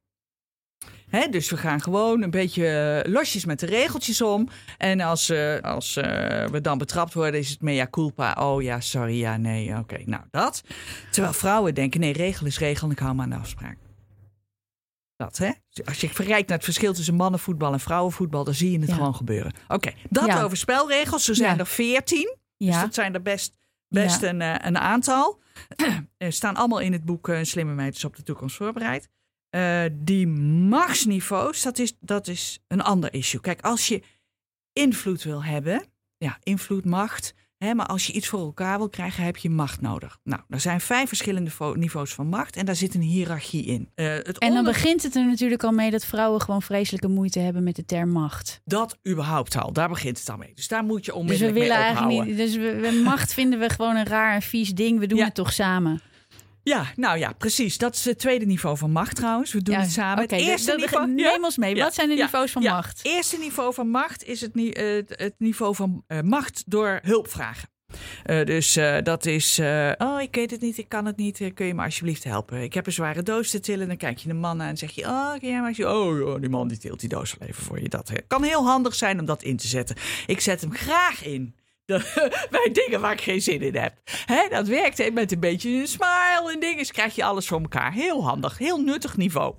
Hè, 1.10 1.28
dus 1.28 1.50
we 1.50 1.56
gaan 1.56 1.80
gewoon 1.80 2.22
een 2.22 2.30
beetje 2.30 3.04
losjes 3.08 3.44
met 3.44 3.60
de 3.60 3.66
regeltjes 3.66 4.22
om. 4.22 4.48
En 4.78 5.00
als, 5.00 5.30
uh, 5.30 5.60
als 5.60 5.94
we 5.94 6.58
dan 6.62 6.78
betrapt 6.78 7.14
worden, 7.14 7.40
is 7.40 7.50
het 7.50 7.60
mea 7.60 7.86
culpa. 7.90 8.32
Oh 8.32 8.62
ja, 8.62 8.80
sorry, 8.80 9.18
ja, 9.18 9.36
nee, 9.36 9.78
oké. 9.78 10.02
Nou, 10.04 10.22
dat. 10.30 10.62
Terwijl 11.10 11.34
vrouwen 11.34 11.74
denken, 11.74 12.00
nee, 12.00 12.12
regel 12.12 12.46
is 12.46 12.58
regel 12.58 12.86
en 12.86 12.92
ik 12.92 12.98
hou 12.98 13.14
me 13.14 13.22
aan 13.22 13.30
de 13.30 13.36
afspraak. 13.36 13.76
Dat, 15.16 15.36
hè? 15.38 15.50
Als 15.84 16.00
je 16.00 16.08
verrijkt 16.08 16.48
naar 16.48 16.56
het 16.56 16.64
verschil 16.66 16.92
tussen 16.94 17.14
mannenvoetbal 17.14 17.72
en 17.72 17.80
vrouwenvoetbal, 17.80 18.44
dan 18.44 18.54
zie 18.54 18.70
je 18.70 18.78
het 18.78 18.88
Ja. 18.88 18.94
gewoon 18.94 19.14
gebeuren. 19.14 19.52
Oké, 19.68 19.92
dat 20.10 20.26
Ja. 20.26 20.42
over 20.42 20.56
spelregels. 20.56 21.24
Zo 21.24 21.34
zijn 21.34 21.52
Ja. 21.54 21.58
er 21.58 21.66
veertien. 21.66 22.36
Dus 22.58 22.80
dat 22.80 22.94
zijn 22.94 23.14
er 23.14 23.22
best, 23.22 23.54
best 23.88 24.22
een, 24.22 24.40
eh, 24.40 24.54
een 24.58 24.78
aantal. 24.78 25.40
Er 26.16 26.32
staan 26.32 26.56
allemaal 26.56 26.80
in 26.80 26.92
het 26.92 27.04
boek 27.04 27.28
Een 27.28 27.46
Slimme 27.46 27.74
Meid 27.74 27.94
is 27.96 28.04
op 28.04 28.16
de 28.16 28.22
toekomst 28.22 28.56
voorbereid. 28.56 29.08
Eh, 29.50 29.84
die 29.92 30.26
machtsniveaus, 30.26 31.62
dat 31.62 31.78
is, 31.78 31.96
dat 32.00 32.28
is 32.28 32.58
een 32.68 32.80
ander 32.82 33.14
issue. 33.14 33.40
Kijk, 33.40 33.60
als 33.60 33.88
je 33.88 34.02
invloed 34.72 35.22
wil 35.22 35.44
hebben, 35.44 35.84
ja, 36.16 36.38
invloed, 36.42 36.84
macht. 36.84 37.34
Hè, 37.58 37.74
maar 37.74 37.86
als 37.86 38.06
je 38.06 38.12
iets 38.12 38.28
voor 38.28 38.40
elkaar 38.40 38.78
wil 38.78 38.88
krijgen, 38.88 39.24
heb 39.24 39.36
je 39.36 39.50
macht 39.50 39.80
nodig. 39.80 40.18
Nou, 40.24 40.42
er 40.48 40.60
zijn 40.60 40.80
vijf 40.80 41.08
verschillende 41.08 41.50
niveaus 41.74 42.14
van 42.14 42.26
macht 42.26 42.56
en 42.56 42.64
daar 42.66 42.76
zit 42.76 42.94
een 42.94 43.00
hiërarchie 43.00 43.64
in. 43.64 43.90
Eh, 43.94 44.06
het 44.06 44.38
en 44.38 44.48
dan 44.48 44.58
onder- 44.58 44.72
begint 44.72 45.02
het 45.02 45.14
er 45.16 45.26
natuurlijk 45.26 45.62
al 45.64 45.72
mee 45.72 45.90
dat 45.90 46.04
vrouwen 46.04 46.40
gewoon 46.40 46.62
vreselijke 46.62 47.08
moeite 47.08 47.38
hebben 47.38 47.62
met 47.62 47.76
de 47.76 47.84
term 47.84 48.08
macht. 48.10 48.60
Dat 48.64 48.98
überhaupt 49.08 49.56
al, 49.56 49.72
daar 49.72 49.88
begint 49.88 50.18
het 50.18 50.28
al 50.30 50.36
mee. 50.36 50.52
Dus 50.54 50.68
daar 50.68 50.84
moet 50.84 51.04
je 51.04 51.12
Dus 51.12 51.12
we 51.12 51.18
onmiddellijk 51.20 51.58
willen 51.58 51.76
mee 51.76 51.86
eigenlijk 51.86 52.24
niet. 52.28 52.36
Dus 52.36 52.56
we, 52.56 52.74
we- 52.80 53.02
macht 53.04 53.34
vinden 53.34 53.58
we 53.58 53.68
gewoon 53.68 53.96
een 53.96 54.06
raar 54.06 54.34
en 54.34 54.42
vies 54.42 54.74
ding. 54.74 54.98
We 54.98 55.06
doen 55.06 55.18
Ja. 55.18 55.24
het 55.24 55.34
toch 55.34 55.52
samen. 55.52 56.00
Ja, 56.64 56.86
nou 56.96 57.18
ja, 57.18 57.32
precies. 57.32 57.78
Dat 57.78 57.94
is 57.94 58.04
het 58.04 58.18
tweede 58.18 58.44
niveau 58.46 58.76
van 58.76 58.90
macht 58.90 59.16
trouwens. 59.16 59.52
We 59.52 59.62
doen 59.62 59.74
Ja, 59.74 59.80
het 59.80 59.90
samen. 59.90 60.22
Het 60.22 60.32
eerste 60.32 60.74
niveau... 60.76 61.08
Ja. 61.08 61.12
neem 61.30 61.44
ons 61.44 61.56
mee. 61.56 61.74
Ja. 61.74 61.84
Wat 61.84 61.94
zijn 61.94 62.08
de 62.08 62.14
niveaus 62.14 62.50
van 62.52 62.62
Ja. 62.62 62.72
macht? 62.74 63.00
eerste 63.02 63.38
niveau 63.38 63.74
van 63.74 63.88
macht 63.88 64.24
is 64.24 64.40
het, 64.40 64.56
eh, 64.56 64.84
het- 64.94 65.14
het 65.16 65.34
niveau 65.38 65.74
van 65.74 66.04
eh, 66.06 66.20
macht 66.20 66.62
door 66.66 66.98
hulp 67.02 67.28
vragen. 67.28 67.68
Eh, 68.24 68.44
dus 68.44 68.72
dat 69.02 69.26
is, 69.26 69.58
oh 69.98 70.20
ik 70.20 70.34
weet 70.34 70.50
het 70.50 70.60
niet, 70.60 70.78
ik 70.78 70.88
kan 70.88 71.06
het 71.06 71.16
niet, 71.16 71.40
kun 71.54 71.66
je 71.66 71.74
me 71.74 71.82
alsjeblieft 71.84 72.24
helpen? 72.24 72.62
Ik 72.62 72.74
heb 72.74 72.86
een 72.86 72.92
zware 72.92 73.22
doos 73.22 73.50
te 73.50 73.60
tillen, 73.60 73.86
dan 73.88 73.96
kijk 73.96 74.18
je 74.18 74.28
de 74.28 74.34
man 74.34 74.62
aan 74.62 74.68
en 74.68 74.76
zeg 74.76 74.90
je, 74.90 75.04
oh 75.04 75.30
kun 75.38 75.48
jij 75.48 75.60
maar 75.60 75.70
oh 75.70 76.18
joh, 76.18 76.40
die 76.40 76.48
man 76.50 76.68
die 76.68 76.78
tilt 76.78 77.00
die 77.00 77.08
doos 77.08 77.34
wel 77.38 77.48
even 77.48 77.62
voor 77.64 77.80
je. 77.80 77.88
Dat 77.88 78.12
kan 78.26 78.42
heel 78.42 78.66
handig 78.66 78.94
zijn 78.94 79.20
om 79.20 79.26
dat 79.26 79.42
in 79.42 79.56
te 79.56 79.66
zetten. 79.66 79.96
Ik 80.26 80.40
zet 80.40 80.60
hem 80.60 80.74
graag 80.74 81.24
in. 81.24 81.54
Bij 82.50 82.70
dingen 82.72 83.00
waar 83.00 83.12
ik 83.12 83.20
geen 83.20 83.42
zin 83.42 83.60
in 83.60 83.76
heb. 83.76 83.94
Hè, 84.26 84.48
dat 84.48 84.68
werkt 84.68 85.12
met 85.12 85.32
een 85.32 85.40
beetje 85.40 85.70
een 85.70 85.86
smile 85.86 86.50
en 86.52 86.60
dingen. 86.60 86.86
krijg 86.86 87.14
je 87.14 87.24
alles 87.24 87.46
voor 87.46 87.60
elkaar. 87.60 87.92
Heel 87.92 88.24
handig, 88.24 88.58
heel 88.58 88.80
nuttig 88.80 89.16
niveau. 89.16 89.54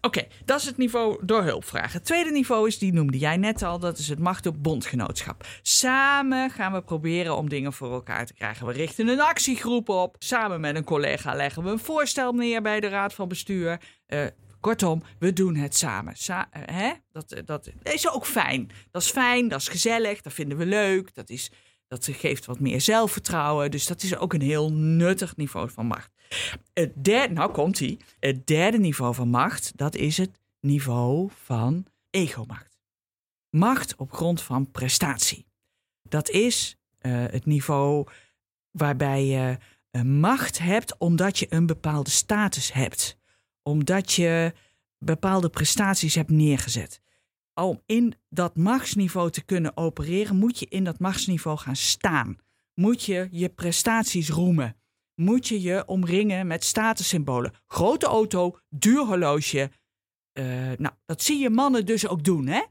Oké, 0.00 0.26
dat 0.44 0.60
is 0.60 0.66
het 0.66 0.76
niveau 0.76 1.18
door 1.26 1.42
hulp 1.42 1.64
vragen. 1.64 1.92
Het 1.92 2.04
tweede 2.04 2.30
niveau 2.30 2.66
is, 2.66 2.78
die 2.78 2.92
noemde 2.92 3.18
jij 3.18 3.36
net 3.36 3.62
al, 3.62 3.78
dat 3.78 3.98
is 3.98 4.08
het 4.08 4.18
macht 4.18 4.44
door 4.44 4.58
bondgenootschap. 4.58 5.46
Samen 5.62 6.50
gaan 6.50 6.72
we 6.72 6.82
proberen 6.82 7.36
om 7.36 7.48
dingen 7.48 7.72
voor 7.72 7.92
elkaar 7.92 8.26
te 8.26 8.34
krijgen. 8.34 8.66
We 8.66 8.72
richten 8.72 9.08
een 9.08 9.20
actiegroep 9.20 9.88
op. 9.88 10.16
Samen 10.18 10.60
met 10.60 10.76
een 10.76 10.84
collega 10.84 11.34
leggen 11.34 11.64
we 11.64 11.70
een 11.70 11.78
voorstel 11.78 12.32
neer 12.32 12.62
bij 12.62 12.80
de 12.80 12.88
raad 12.88 13.14
van 13.14 13.28
bestuur. 13.28 13.80
Eh, 14.06 14.26
kortom, 14.60 15.02
we 15.18 15.32
doen 15.32 15.54
het 15.54 15.76
samen. 15.76 16.16
Sa- 16.16 16.48
eh, 16.50 16.62
hè? 16.76 16.92
Dat, 17.12 17.32
eh, 17.32 17.42
dat 17.44 17.70
is 17.82 18.10
ook 18.10 18.26
fijn. 18.26 18.70
Dat 18.90 19.02
is 19.02 19.10
fijn, 19.10 19.48
dat 19.48 19.60
is 19.60 19.68
gezellig, 19.68 20.20
dat 20.20 20.32
vinden 20.32 20.58
we 20.58 20.66
leuk. 20.66 21.14
Dat, 21.14 21.30
is, 21.30 21.50
dat 21.88 22.08
geeft 22.12 22.46
wat 22.46 22.60
meer 22.60 22.80
zelfvertrouwen. 22.80 23.70
Dus 23.70 23.86
dat 23.86 24.02
is 24.02 24.16
ook 24.16 24.32
een 24.32 24.40
heel 24.40 24.72
nuttig 24.72 25.36
niveau 25.36 25.70
van 25.70 25.86
macht. 25.86 26.10
Het 26.72 27.04
derde, 27.04 27.34
nou 27.34 27.52
komt 27.52 27.80
ie. 27.80 27.98
Het 28.20 28.46
derde 28.46 28.78
niveau 28.78 29.14
van 29.14 29.28
macht, 29.28 29.72
dat 29.76 29.94
is 29.94 30.16
het 30.16 30.40
niveau 30.60 31.30
van 31.44 31.86
egomacht. 32.10 32.78
Macht 33.50 33.96
op 33.96 34.12
grond 34.12 34.42
van 34.42 34.70
prestatie. 34.70 35.46
Dat 36.02 36.28
is 36.28 36.76
eh, 36.98 37.12
het 37.12 37.46
niveau 37.46 38.06
waarbij 38.70 39.24
je 39.24 39.58
macht 40.04 40.58
hebt 40.58 40.98
omdat 40.98 41.38
je 41.38 41.46
een 41.48 41.66
bepaalde 41.66 42.10
status 42.10 42.72
hebt. 42.72 43.18
Omdat 43.66 44.12
je 44.12 44.52
bepaalde 44.98 45.48
prestaties 45.48 46.14
hebt 46.14 46.30
neergezet. 46.30 47.00
Om 47.54 47.82
in 47.86 48.14
dat 48.28 48.56
machtsniveau 48.56 49.30
te 49.30 49.44
kunnen 49.44 49.76
opereren, 49.76 50.36
moet 50.36 50.58
je 50.58 50.66
in 50.68 50.84
dat 50.84 50.98
machtsniveau 50.98 51.58
gaan 51.58 51.76
staan. 51.76 52.38
Moet 52.74 53.02
je 53.02 53.28
je 53.30 53.48
prestaties 53.48 54.28
roemen. 54.28 54.76
Moet 55.14 55.48
je 55.48 55.60
je 55.60 55.86
omringen 55.86 56.46
met 56.46 56.64
statussymbolen. 56.64 57.52
Grote 57.66 58.06
auto, 58.06 58.58
duur 58.68 59.04
horloge. 59.04 59.70
Eh, 60.32 60.44
nou, 60.76 60.94
dat 61.06 61.22
zie 61.22 61.38
je 61.38 61.50
mannen 61.50 61.86
dus 61.86 62.08
ook 62.08 62.24
doen, 62.24 62.46
hè? 62.46 62.62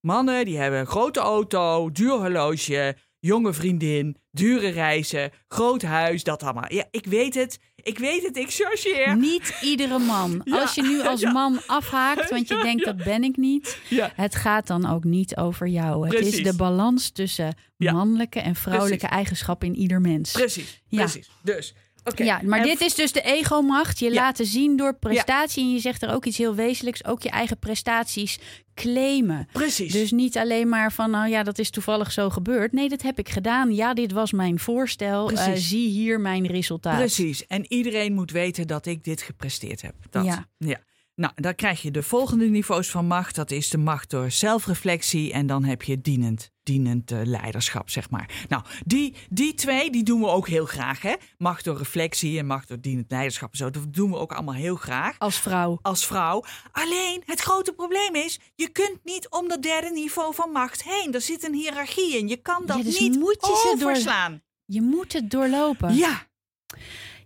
Mannen 0.00 0.44
die 0.44 0.58
hebben 0.58 0.80
een 0.80 0.86
grote 0.86 1.20
auto, 1.20 1.90
duur 1.90 2.12
horloge, 2.18 2.96
jonge 3.20 3.52
vriendin, 3.52 4.16
dure 4.30 4.68
reizen, 4.68 5.30
groot 5.48 5.82
huis, 5.82 6.24
dat 6.24 6.42
allemaal. 6.42 6.72
Ja, 6.72 6.84
ik 6.90 7.06
weet 7.06 7.34
het. 7.34 7.58
Ik 7.82 7.98
weet 7.98 8.22
het, 8.22 8.36
ik 8.36 8.50
chargeer. 8.50 9.16
Niet 9.16 9.58
iedere 9.62 9.98
man. 9.98 10.40
Ja, 10.44 10.60
Als 10.60 10.74
je 10.74 10.82
nu 10.82 11.02
als 11.08 11.20
ja. 11.20 11.30
man 11.32 11.60
afhaakt, 11.66 12.30
want 12.30 12.48
je 12.48 12.54
Ja, 12.60 12.62
denkt 12.62 12.84
dat 12.84 12.96
ben 12.96 13.24
ik 13.24 13.36
niet. 13.36 13.78
Het 14.14 14.34
gaat 14.34 14.66
dan 14.66 14.86
ook 14.90 15.04
niet 15.04 15.36
over 15.36 15.66
jou. 15.66 16.04
Het 16.04 16.14
is 16.14 16.20
Precies. 16.20 16.44
de 16.44 16.56
balans 16.56 17.10
tussen 17.10 17.54
mannelijke 17.76 18.40
en 18.40 18.54
vrouwelijke 18.54 18.96
Precies. 18.98 19.16
eigenschappen 19.16 19.68
in 19.68 19.76
ieder 19.76 20.00
mens. 20.00 20.32
precies. 20.32 20.82
Ja. 20.86 20.98
Precies. 20.98 21.30
Dus, 21.42 21.74
Ja, 22.14 22.40
maar 22.44 22.58
En 22.58 22.64
dit 22.66 22.80
is 22.80 22.94
dus 22.94 23.12
de 23.12 23.20
egomacht. 23.22 23.98
Je 23.98 24.08
Ja. 24.12 24.14
laten 24.14 24.46
zien 24.46 24.76
door 24.76 24.94
prestatie. 24.94 25.62
En 25.64 25.72
je 25.72 25.78
zegt 25.78 26.02
er 26.02 26.12
ook 26.14 26.24
iets 26.24 26.38
heel 26.38 26.54
wezenlijks. 26.54 27.04
Ook 27.04 27.22
je 27.22 27.30
eigen 27.30 27.58
prestaties 27.58 28.38
claimen. 28.74 29.48
Precies. 29.52 29.92
Dus 29.92 30.10
niet 30.10 30.38
alleen 30.38 30.68
maar 30.68 30.92
van, 30.92 31.10
nou 31.10 31.28
ja, 31.28 31.42
dat 31.42 31.58
is 31.58 31.70
toevallig 31.70 32.12
zo 32.12 32.30
gebeurd. 32.30 32.72
Nee, 32.72 32.88
dat 32.88 33.02
heb 33.02 33.18
ik 33.18 33.28
gedaan. 33.28 33.74
Ja, 33.74 33.94
dit 33.94 34.12
was 34.12 34.32
mijn 34.32 34.58
voorstel. 34.58 35.26
Precies. 35.26 35.68
zie 35.68 35.88
hier 35.88 36.20
mijn 36.20 36.46
resultaat. 36.46 36.96
Precies. 36.98 37.46
En 37.46 37.72
iedereen 37.72 38.14
moet 38.14 38.30
weten 38.30 38.66
dat 38.66 38.86
ik 38.86 39.04
dit 39.04 39.22
gepresteerd 39.22 39.82
heb. 39.82 39.94
Dat. 40.10 40.24
Ja. 40.24 40.46
ja. 40.58 40.78
Nou, 41.20 41.32
dan 41.34 41.54
krijg 41.54 41.82
je 41.82 41.90
de 41.90 42.02
volgende 42.02 42.46
niveaus 42.46 42.90
van 42.90 43.06
macht. 43.06 43.34
Dat 43.34 43.50
is 43.50 43.68
de 43.68 43.78
macht 43.78 44.10
door 44.10 44.30
zelfreflectie. 44.30 45.32
En 45.32 45.46
dan 45.46 45.64
heb 45.64 45.82
je 45.82 46.00
dienend, 46.00 46.50
dienend 46.62 47.10
eh, 47.10 47.20
leiderschap, 47.24 47.90
zeg 47.90 48.10
maar. 48.10 48.44
Nou, 48.48 48.62
die, 48.86 49.14
die 49.30 49.54
twee, 49.54 49.90
die 49.90 50.02
doen 50.02 50.20
we 50.20 50.26
ook 50.26 50.48
heel 50.48 50.66
graag. 50.66 51.02
Hè? 51.02 51.14
Macht 51.38 51.64
door 51.64 51.76
reflectie 51.76 52.38
en 52.38 52.46
macht 52.46 52.68
door 52.68 52.80
dienend 52.80 53.10
leiderschap. 53.10 53.50
en 53.50 53.56
Zo, 53.58 53.70
dat 53.70 53.94
doen 53.94 54.10
we 54.10 54.16
ook 54.16 54.32
allemaal 54.32 54.54
heel 54.54 54.76
graag. 54.76 55.18
Als 55.18 55.40
vrouw. 55.40 55.78
Als 55.82 56.06
vrouw. 56.06 56.44
Alleen, 56.72 57.22
het 57.26 57.40
grote 57.40 57.72
probleem 57.72 58.14
is... 58.14 58.40
je 58.54 58.68
kunt 58.68 58.98
niet 59.04 59.28
om 59.28 59.48
dat 59.48 59.62
derde 59.62 59.90
niveau 59.90 60.34
van 60.34 60.50
macht 60.50 60.82
heen. 60.82 61.14
Er 61.14 61.20
zit 61.20 61.44
een 61.44 61.54
hiërarchie 61.54 62.18
in. 62.18 62.28
Je 62.28 62.36
kan 62.36 62.62
dat 62.66 62.76
Ja, 62.76 62.82
dus 62.82 63.00
niet 63.00 63.18
moet 63.18 63.38
je 63.40 63.68
ze 63.70 63.76
door-. 63.78 64.40
Je 64.64 64.82
moet 64.82 65.12
het 65.12 65.30
doorlopen. 65.30 65.94
Ja, 65.94 66.28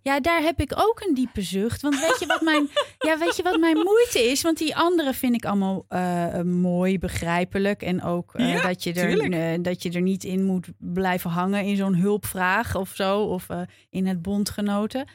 Ja, 0.04 0.20
daar 0.20 0.42
heb 0.42 0.60
ik 0.60 0.72
ook 0.76 1.00
een 1.06 1.14
diepe 1.14 1.42
zucht. 1.42 1.82
Want 1.82 2.00
weet 2.00 2.16
je 2.18 2.26
wat 2.26 2.40
mijn, 2.40 2.68
ja, 2.98 3.18
weet 3.18 3.36
je 3.36 3.42
wat 3.42 3.58
mijn 3.58 3.76
moeite 3.76 4.22
is? 4.22 4.42
Want 4.42 4.58
die 4.58 4.76
andere 4.76 5.14
vind 5.14 5.34
ik 5.34 5.44
allemaal 5.44 5.84
eh, 5.88 6.40
mooi, 6.40 6.98
begrijpelijk. 6.98 7.82
En 7.82 8.02
ook 8.02 8.34
eh, 8.34 8.52
Ja, 8.52 8.62
dat, 8.62 8.82
je 8.82 8.92
er, 8.92 9.32
eh, 9.32 9.62
dat 9.62 9.82
je 9.82 9.90
er 9.90 10.00
niet 10.00 10.24
in 10.24 10.44
moet 10.44 10.68
blijven 10.78 11.30
hangen 11.30 11.64
in 11.64 11.76
zo'n 11.76 11.94
hulpvraag 11.94 12.76
of 12.76 12.92
zo. 12.94 13.20
Of 13.20 13.46
in 13.90 14.06
het 14.06 14.22
bondgenoten. 14.22 15.08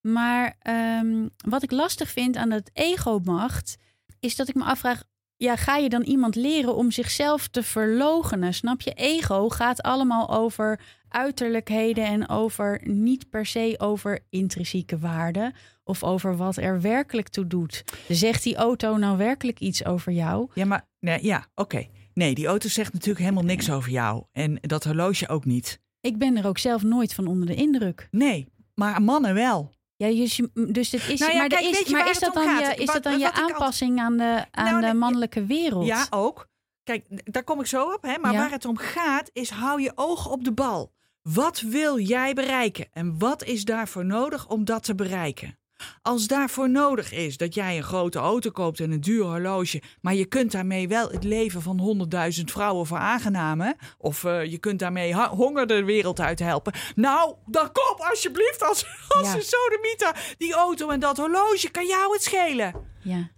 Maar 0.00 0.56
ehm, 0.58 1.28
wat 1.36 1.62
ik 1.62 1.70
lastig 1.70 2.10
vind 2.10 2.36
aan 2.36 2.50
het 2.50 2.70
ego-macht... 2.72 3.76
is 4.20 4.36
dat 4.36 4.48
ik 4.48 4.54
me 4.54 4.64
afvraag... 4.64 5.02
Ja, 5.36 5.56
ga 5.56 5.76
je 5.76 5.88
dan 5.88 6.02
iemand 6.02 6.34
leren 6.34 6.74
om 6.74 6.90
zichzelf 6.90 7.48
te 7.48 7.62
verlogenen? 7.62 8.54
Snap 8.54 8.80
je? 8.80 8.92
Ego 8.92 9.48
gaat 9.48 9.82
allemaal 9.82 10.30
over 10.30 10.80
uiterlijkheden 11.14 12.04
en 12.04 12.28
over 12.28 12.80
niet 12.84 13.30
per 13.30 13.46
se 13.46 13.74
over 13.78 14.18
intrinsieke 14.30 14.98
waarden 14.98 15.54
of 15.84 16.02
over 16.04 16.36
wat 16.36 16.56
er 16.56 16.80
werkelijk 16.80 17.28
toe 17.28 17.46
doet. 17.46 17.84
Zegt 18.08 18.42
die 18.42 18.56
auto 18.56 18.96
nou 18.96 19.16
werkelijk 19.16 19.58
iets 19.60 19.84
over 19.84 20.12
jou? 20.12 20.48
Ja, 20.54 20.64
maar 20.64 20.86
nee, 21.00 21.24
ja, 21.24 21.46
oké. 21.54 21.86
Nee, 22.14 22.34
die 22.34 22.46
auto 22.46 22.68
zegt 22.68 22.92
natuurlijk 22.92 23.20
helemaal 23.20 23.42
niks 23.44 23.70
over 23.70 23.90
jou. 23.90 24.24
En 24.32 24.58
dat 24.60 24.84
horloge 24.84 25.28
ook 25.28 25.44
niet. 25.44 25.80
Ik 26.00 26.18
ben 26.18 26.36
er 26.36 26.46
ook 26.46 26.58
zelf 26.58 26.82
nooit 26.82 27.14
van 27.14 27.26
onder 27.26 27.46
de 27.46 27.54
indruk. 27.54 28.08
Nee, 28.10 28.46
maar 28.74 29.02
mannen 29.02 29.34
wel. 29.34 29.72
Ja, 29.96 30.08
dus, 30.08 30.40
dus 30.68 30.90
het 30.92 31.08
is. 31.08 31.20
Nou 31.20 31.32
ja, 31.32 31.38
maar 31.38 31.48
kijk, 31.48 31.64
is, 31.64 31.88
maar 31.88 32.10
is 32.10 32.18
dat 32.18 32.34
dan 32.34 32.44
gaat? 32.44 32.60
je, 32.76 32.82
is 32.82 32.84
Wat- 32.84 32.94
dat 32.94 33.02
dan 33.02 33.18
je 33.18 33.32
aanpassing 33.32 33.98
aan 34.00 34.16
de, 34.16 34.44
aan 34.50 34.64
Nou, 34.64 34.80
de 34.80 34.86
nee, 34.86 34.94
mannelijke 34.94 35.44
wereld? 35.46 35.86
Ja, 35.86 36.06
ook. 36.10 36.48
Kijk, 36.82 37.32
daar 37.32 37.44
kom 37.44 37.60
ik 37.60 37.66
zo 37.66 37.82
op. 37.92 38.02
Hè? 38.02 38.18
Maar 38.18 38.32
Ja. 38.32 38.38
waar 38.38 38.50
het 38.50 38.64
om 38.64 38.76
gaat, 38.76 39.30
is 39.32 39.50
hou 39.50 39.82
je 39.82 39.92
ogen 39.94 40.30
op 40.30 40.44
de 40.44 40.52
bal. 40.52 40.92
Wat 41.32 41.60
wil 41.60 41.98
jij 41.98 42.34
bereiken? 42.34 42.86
En 42.92 43.18
wat 43.18 43.44
is 43.44 43.64
daarvoor 43.64 44.04
nodig 44.04 44.48
om 44.48 44.64
dat 44.64 44.82
te 44.82 44.94
bereiken? 44.94 45.58
Als 46.02 46.26
daarvoor 46.26 46.70
nodig 46.70 47.12
is 47.12 47.36
dat 47.36 47.54
jij 47.54 47.76
een 47.76 47.82
grote 47.82 48.18
auto 48.18 48.50
koopt 48.50 48.80
en 48.80 48.90
een 48.90 49.00
duur 49.00 49.24
horloge, 49.24 49.82
maar 50.00 50.14
je 50.14 50.24
kunt 50.24 50.52
daarmee 50.52 50.88
wel 50.88 51.10
het 51.10 51.24
leven 51.24 51.62
van 51.62 51.78
honderdduizend 51.78 52.50
vrouwen 52.50 52.86
veraangenamen, 52.86 53.76
of 53.98 54.22
uh, 54.22 54.44
je 54.44 54.58
kunt 54.58 54.78
daarmee 54.78 55.14
honger 55.14 55.66
de 55.66 55.84
wereld 55.84 56.20
uit 56.20 56.38
helpen. 56.38 56.72
Nou, 56.94 57.34
dan 57.46 57.72
koop 57.72 58.06
alsjeblieft 58.10 58.62
als, 58.62 58.86
als 59.18 59.28
ja. 59.28 59.34
een 59.34 59.42
sodemieter 59.42 60.34
die 60.38 60.54
auto 60.54 60.88
en 60.88 61.00
dat 61.00 61.16
horloge. 61.16 61.70
Kan 61.70 61.86
jou 61.86 62.12
het 62.12 62.22
schelen? 62.22 62.74
Ja. 63.02 63.30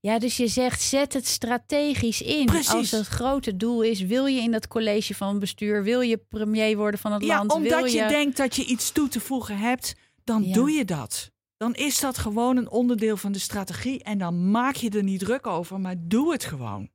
Ja, 0.00 0.18
dus 0.18 0.36
je 0.36 0.48
zegt 0.48 0.80
zet 0.80 1.12
het 1.12 1.26
strategisch 1.26 2.22
in. 2.22 2.46
Precies. 2.46 2.72
Als 2.72 2.90
het 2.90 3.06
grote 3.06 3.56
doel 3.56 3.82
is, 3.82 4.00
wil 4.00 4.26
je 4.26 4.40
in 4.40 4.50
dat 4.50 4.68
college 4.68 5.14
van 5.14 5.38
bestuur, 5.38 5.82
wil 5.82 6.00
je 6.00 6.16
premier 6.16 6.76
worden 6.76 7.00
van 7.00 7.12
het 7.12 7.22
ja, 7.24 7.36
land? 7.36 7.52
Omdat 7.52 7.82
wil 7.82 7.92
je... 7.92 8.08
denkt 8.08 8.36
dat 8.36 8.56
je 8.56 8.64
iets 8.64 8.92
toe 8.92 9.08
te 9.08 9.20
voegen 9.20 9.58
hebt, 9.58 9.94
dan 10.24 10.52
doe 10.52 10.70
je 10.70 10.84
dat. 10.84 11.30
Dan 11.56 11.74
is 11.74 12.00
dat 12.00 12.18
gewoon 12.18 12.56
een 12.56 12.70
onderdeel 12.70 13.16
van 13.16 13.32
de 13.32 13.38
strategie 13.38 14.02
en 14.02 14.18
dan 14.18 14.50
maak 14.50 14.74
je 14.74 14.90
er 14.90 15.02
niet 15.02 15.20
druk 15.20 15.46
over, 15.46 15.80
maar 15.80 15.94
doe 15.98 16.32
het 16.32 16.44
gewoon. 16.44 16.90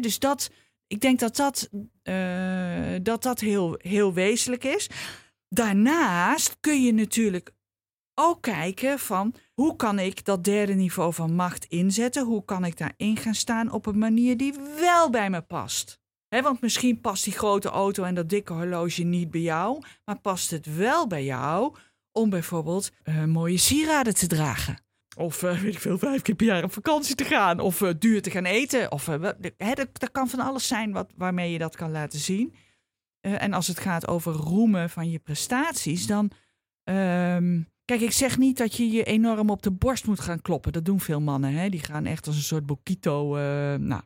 Dus 0.00 0.18
dat, 0.18 0.50
ik 0.86 1.00
denk 1.00 1.18
dat 1.18 1.36
dat, 1.36 1.68
uh, 2.02 2.94
dat, 3.02 3.22
dat 3.22 3.40
heel, 3.40 3.74
heel 3.78 4.12
wezenlijk 4.12 4.64
is. 4.64 4.88
Daarnaast 5.48 6.56
kun 6.60 6.82
je 6.82 6.92
natuurlijk 6.92 7.50
ook 8.18 8.42
kijken 8.42 8.98
van 8.98 9.34
hoe 9.54 9.76
kan 9.76 9.98
ik 9.98 10.24
dat 10.24 10.44
derde 10.44 10.74
niveau 10.74 11.12
van 11.12 11.34
macht 11.34 11.64
inzetten? 11.64 12.24
Hoe 12.24 12.44
kan 12.44 12.64
ik 12.64 12.76
daarin 12.76 13.16
gaan 13.16 13.34
staan 13.34 13.72
op 13.72 13.86
een 13.86 13.98
manier 13.98 14.36
die 14.36 14.54
wel 14.78 15.10
bij 15.10 15.30
me 15.30 15.40
past? 15.40 16.04
want 16.28 16.60
misschien 16.60 17.00
past 17.00 17.24
die 17.24 17.32
grote 17.32 17.68
auto 17.68 18.04
en 18.04 18.14
dat 18.14 18.28
dikke 18.28 18.52
horloge 18.52 19.02
niet 19.02 19.30
bij 19.30 19.40
jou, 19.40 19.82
maar 20.04 20.18
past 20.18 20.50
het 20.50 20.76
wel 20.76 21.06
bij 21.06 21.24
jou 21.24 21.74
om 22.12 22.30
bijvoorbeeld 22.30 22.90
uh, 23.04 23.24
mooie 23.24 23.56
sieraden 23.56 24.14
te 24.14 24.26
dragen? 24.26 24.78
Of 25.16 25.42
uh, 25.42 25.60
weet 25.60 25.74
ik 25.74 25.80
veel, 25.80 25.98
vijf 25.98 26.22
keer 26.22 26.34
per 26.34 26.46
jaar 26.46 26.64
op 26.64 26.72
vakantie 26.72 27.14
te 27.14 27.24
gaan. 27.24 27.60
Of 27.60 27.80
uh, 27.80 27.90
duur 27.98 28.22
te 28.22 28.30
gaan 28.30 28.44
eten. 28.44 28.92
Of, 28.92 29.04
dat, 29.04 30.10
kan 30.12 30.28
van 30.28 30.40
alles 30.40 30.66
zijn 30.66 30.92
wat, 30.92 31.12
waarmee 31.16 31.52
je 31.52 31.58
dat 31.58 31.76
kan 31.76 31.90
laten 31.90 32.18
zien. 32.18 32.54
en 33.20 33.52
als 33.52 33.66
het 33.66 33.80
gaat 33.80 34.08
over 34.08 34.32
roemen 34.32 34.90
van 34.90 35.10
je 35.10 35.18
prestaties, 35.18 36.06
dan 36.06 36.30
ehm, 36.84 37.60
Kijk, 37.86 38.00
ik 38.00 38.12
zeg 38.12 38.38
niet 38.38 38.56
dat 38.56 38.74
je 38.74 38.90
je 38.90 39.04
enorm 39.04 39.50
op 39.50 39.62
de 39.62 39.70
borst 39.70 40.06
moet 40.06 40.20
gaan 40.20 40.42
kloppen. 40.42 40.72
Dat 40.72 40.84
doen 40.84 41.00
veel 41.00 41.20
mannen. 41.20 41.52
Hè? 41.52 41.68
Die 41.68 41.80
gaan 41.80 42.06
echt 42.06 42.26
als 42.26 42.36
een 42.36 42.42
soort 42.42 42.66
boquito. 42.66 43.36
Uh, 43.36 43.74
nou, 43.74 44.02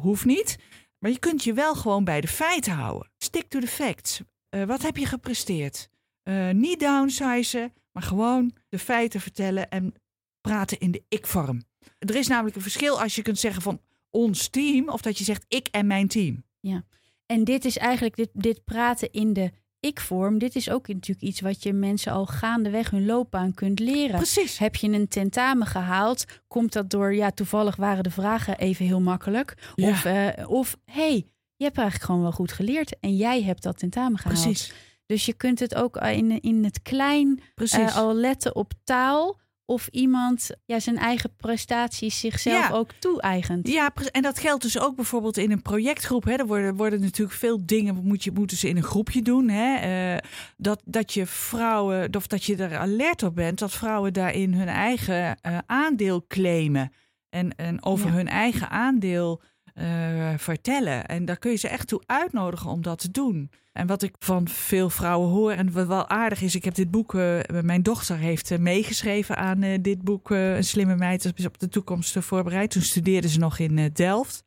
hoeft 0.00 0.24
niet. 0.24 0.58
Maar 0.98 1.10
je 1.10 1.18
kunt 1.18 1.44
je 1.44 1.52
wel 1.52 1.74
gewoon 1.74 2.04
bij 2.04 2.20
de 2.20 2.28
feiten 2.28 2.72
houden. 2.72 3.10
Stick 3.18 3.48
to 3.48 3.60
the 3.60 3.66
facts. 3.66 4.20
Uh, 4.50 4.64
wat 4.64 4.82
heb 4.82 4.96
je 4.96 5.06
gepresteerd? 5.06 5.88
Uh, 6.24 6.50
niet 6.50 6.80
downsizen, 6.80 7.72
maar 7.92 8.02
gewoon 8.02 8.52
de 8.68 8.78
feiten 8.78 9.20
vertellen 9.20 9.70
en 9.70 9.94
praten 10.40 10.78
in 10.78 10.90
de 10.90 11.02
ik-vorm. 11.08 11.62
Er 11.98 12.14
is 12.14 12.26
namelijk 12.26 12.56
een 12.56 12.62
verschil 12.62 13.00
als 13.00 13.14
je 13.14 13.22
kunt 13.22 13.38
zeggen 13.38 13.62
van 13.62 13.80
ons 14.10 14.48
team 14.48 14.88
of 14.88 15.00
dat 15.00 15.18
je 15.18 15.24
zegt 15.24 15.44
ik 15.48 15.68
en 15.70 15.86
mijn 15.86 16.08
team. 16.08 16.44
Ja, 16.60 16.84
en 17.26 17.44
dit 17.44 17.64
is 17.64 17.76
eigenlijk 17.76 18.16
dit, 18.16 18.30
dit 18.32 18.64
praten 18.64 19.12
in 19.12 19.32
de 19.32 19.52
ik-vorm, 19.80 20.38
dit 20.38 20.56
is 20.56 20.70
ook 20.70 20.88
natuurlijk 20.88 21.26
iets 21.26 21.40
wat 21.40 21.62
je 21.62 21.72
mensen 21.72 22.12
al 22.12 22.26
gaandeweg 22.26 22.90
hun 22.90 23.06
loopbaan 23.06 23.54
kunt 23.54 23.78
leren. 23.78 24.16
Precies. 24.16 24.58
Heb 24.58 24.76
je 24.76 24.88
een 24.88 25.08
tentamen 25.08 25.66
gehaald, 25.66 26.24
komt 26.48 26.72
dat 26.72 26.90
door, 26.90 27.14
ja, 27.14 27.30
toevallig 27.30 27.76
waren 27.76 28.02
de 28.02 28.10
vragen 28.10 28.58
even 28.58 28.86
heel 28.86 29.00
makkelijk. 29.00 29.54
Ja. 29.74 29.88
Of, 29.88 30.04
uh, 30.04 30.28
of 30.46 30.76
hey, 30.84 31.26
je 31.56 31.64
hebt 31.64 31.78
eigenlijk 31.78 32.06
gewoon 32.06 32.22
wel 32.22 32.32
goed 32.32 32.52
geleerd 32.52 32.98
en 33.00 33.16
jij 33.16 33.42
hebt 33.42 33.62
dat 33.62 33.78
tentamen 33.78 34.18
gehaald. 34.18 34.42
Precies. 34.42 34.72
Dus 35.06 35.26
je 35.26 35.32
kunt 35.32 35.58
het 35.58 35.74
ook 35.74 35.96
in, 35.96 36.40
in 36.40 36.64
het 36.64 36.82
klein 36.82 37.40
uh, 37.54 37.96
al 37.96 38.14
letten 38.14 38.56
op 38.56 38.72
taal 38.84 39.40
of 39.66 39.88
iemand 39.90 40.50
ja, 40.64 40.80
zijn 40.80 40.96
eigen 40.98 41.36
prestaties 41.36 42.20
zichzelf 42.20 42.70
ook 42.72 42.90
toe-eigent. 42.98 43.68
Ja, 43.68 43.90
en 44.10 44.22
dat 44.22 44.38
geldt 44.38 44.62
dus 44.62 44.78
ook 44.78 44.96
bijvoorbeeld 44.96 45.36
in 45.36 45.50
een 45.50 45.62
projectgroep. 45.62 46.24
Hè. 46.24 46.32
Er 46.32 46.46
worden, 46.46 46.76
worden 46.76 47.00
natuurlijk 47.00 47.38
veel 47.38 47.66
dingen, 47.66 47.94
moet 48.04 48.24
je, 48.24 48.30
moeten 48.32 48.56
ze 48.56 48.68
in 48.68 48.76
een 48.76 48.82
groepje 48.82 49.22
doen. 49.22 49.48
Hè. 49.48 50.12
Uh, 50.14 50.18
dat, 50.56 50.82
dat 50.84 51.12
je 51.12 51.26
vrouwen, 51.26 52.14
of 52.16 52.26
dat 52.26 52.44
je 52.44 52.56
er 52.56 52.76
alert 52.76 53.22
op 53.22 53.34
bent, 53.34 53.58
dat 53.58 53.72
vrouwen 53.72 54.12
daarin 54.12 54.54
hun 54.54 54.68
eigen 54.68 55.38
uh, 55.46 55.58
aandeel 55.66 56.24
claimen. 56.26 56.92
En, 57.28 57.56
en 57.56 57.84
over 57.84 58.06
Ja. 58.08 58.14
hun 58.14 58.28
eigen 58.28 58.70
aandeel 58.70 59.42
uh, 59.80 60.28
vertellen. 60.36 61.06
En 61.06 61.24
daar 61.24 61.36
kun 61.36 61.50
je 61.50 61.56
ze 61.56 61.68
echt 61.68 61.88
toe 61.88 62.02
uitnodigen 62.06 62.70
om 62.70 62.82
dat 62.82 62.98
te 62.98 63.10
doen. 63.10 63.50
En 63.72 63.86
wat 63.86 64.02
ik 64.02 64.14
van 64.18 64.48
veel 64.48 64.90
vrouwen 64.90 65.28
hoor, 65.28 65.52
en 65.52 65.72
wat 65.72 65.86
wel 65.86 66.08
aardig 66.08 66.42
is, 66.42 66.54
ik 66.54 66.64
heb 66.64 66.74
dit 66.74 66.90
boek, 66.90 67.14
uh, 67.14 67.38
mijn 67.62 67.82
dochter 67.82 68.16
heeft 68.16 68.50
uh, 68.50 68.58
meegeschreven 68.58 69.36
aan 69.36 69.60
dit 69.80 70.02
boek, 70.02 70.30
Een 70.30 70.64
slimme 70.64 70.96
meid, 70.96 71.32
is 71.36 71.46
op 71.46 71.58
de 71.58 71.68
toekomst 71.68 72.18
voorbereid. 72.18 72.70
Toen 72.70 72.82
studeerde 72.82 73.28
ze 73.28 73.38
nog 73.38 73.58
in 73.58 73.90
Delft. 73.92 74.44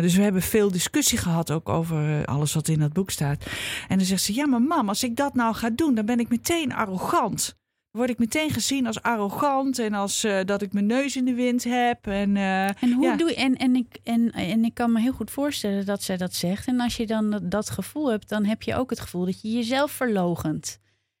dus 0.00 0.16
we 0.16 0.22
hebben 0.22 0.42
veel 0.42 0.70
discussie 0.70 1.18
gehad 1.18 1.50
ook 1.50 1.68
over 1.68 2.24
alles 2.24 2.54
wat 2.54 2.68
in 2.68 2.78
dat 2.78 2.92
boek 2.92 3.10
staat. 3.10 3.46
En 3.88 3.96
dan 3.96 4.06
zegt 4.06 4.22
ze, 4.22 4.34
ja 4.34 4.46
maar 4.46 4.62
mam, 4.62 4.88
als 4.88 5.04
ik 5.04 5.16
dat 5.16 5.34
nou 5.34 5.54
ga 5.54 5.70
doen, 5.70 5.94
dan 5.94 6.06
ben 6.06 6.20
ik 6.20 6.28
meteen 6.28 6.74
arrogant 6.74 7.56
word 7.90 8.10
ik 8.10 8.18
meteen 8.18 8.50
gezien 8.50 8.86
als 8.86 9.02
arrogant 9.02 9.78
en 9.78 9.94
als 9.94 10.24
uh, 10.24 10.40
dat 10.44 10.62
ik 10.62 10.72
mijn 10.72 10.86
neus 10.86 11.16
in 11.16 11.24
de 11.24 11.34
wind 11.34 11.64
heb. 11.64 12.06
En, 12.06 12.36
uh, 12.36 12.82
en 12.82 12.92
hoe 12.92 13.04
ja. 13.04 13.16
doe 13.16 13.28
je, 13.28 13.34
en, 13.34 13.56
en, 13.56 13.76
ik, 13.76 13.98
en, 14.04 14.32
en 14.32 14.64
ik 14.64 14.74
kan 14.74 14.92
me 14.92 15.00
heel 15.00 15.12
goed 15.12 15.30
voorstellen 15.30 15.86
dat 15.86 16.02
zij 16.02 16.16
dat 16.16 16.34
zegt. 16.34 16.66
En 16.66 16.80
als 16.80 16.96
je 16.96 17.06
dan 17.06 17.30
dat, 17.30 17.50
dat 17.50 17.70
gevoel 17.70 18.10
hebt, 18.10 18.28
dan 18.28 18.44
heb 18.44 18.62
je 18.62 18.74
ook 18.74 18.90
het 18.90 19.00
gevoel 19.00 19.24
dat 19.24 19.40
je 19.42 19.52
jezelf 19.52 19.90
verlogent. 19.90 20.78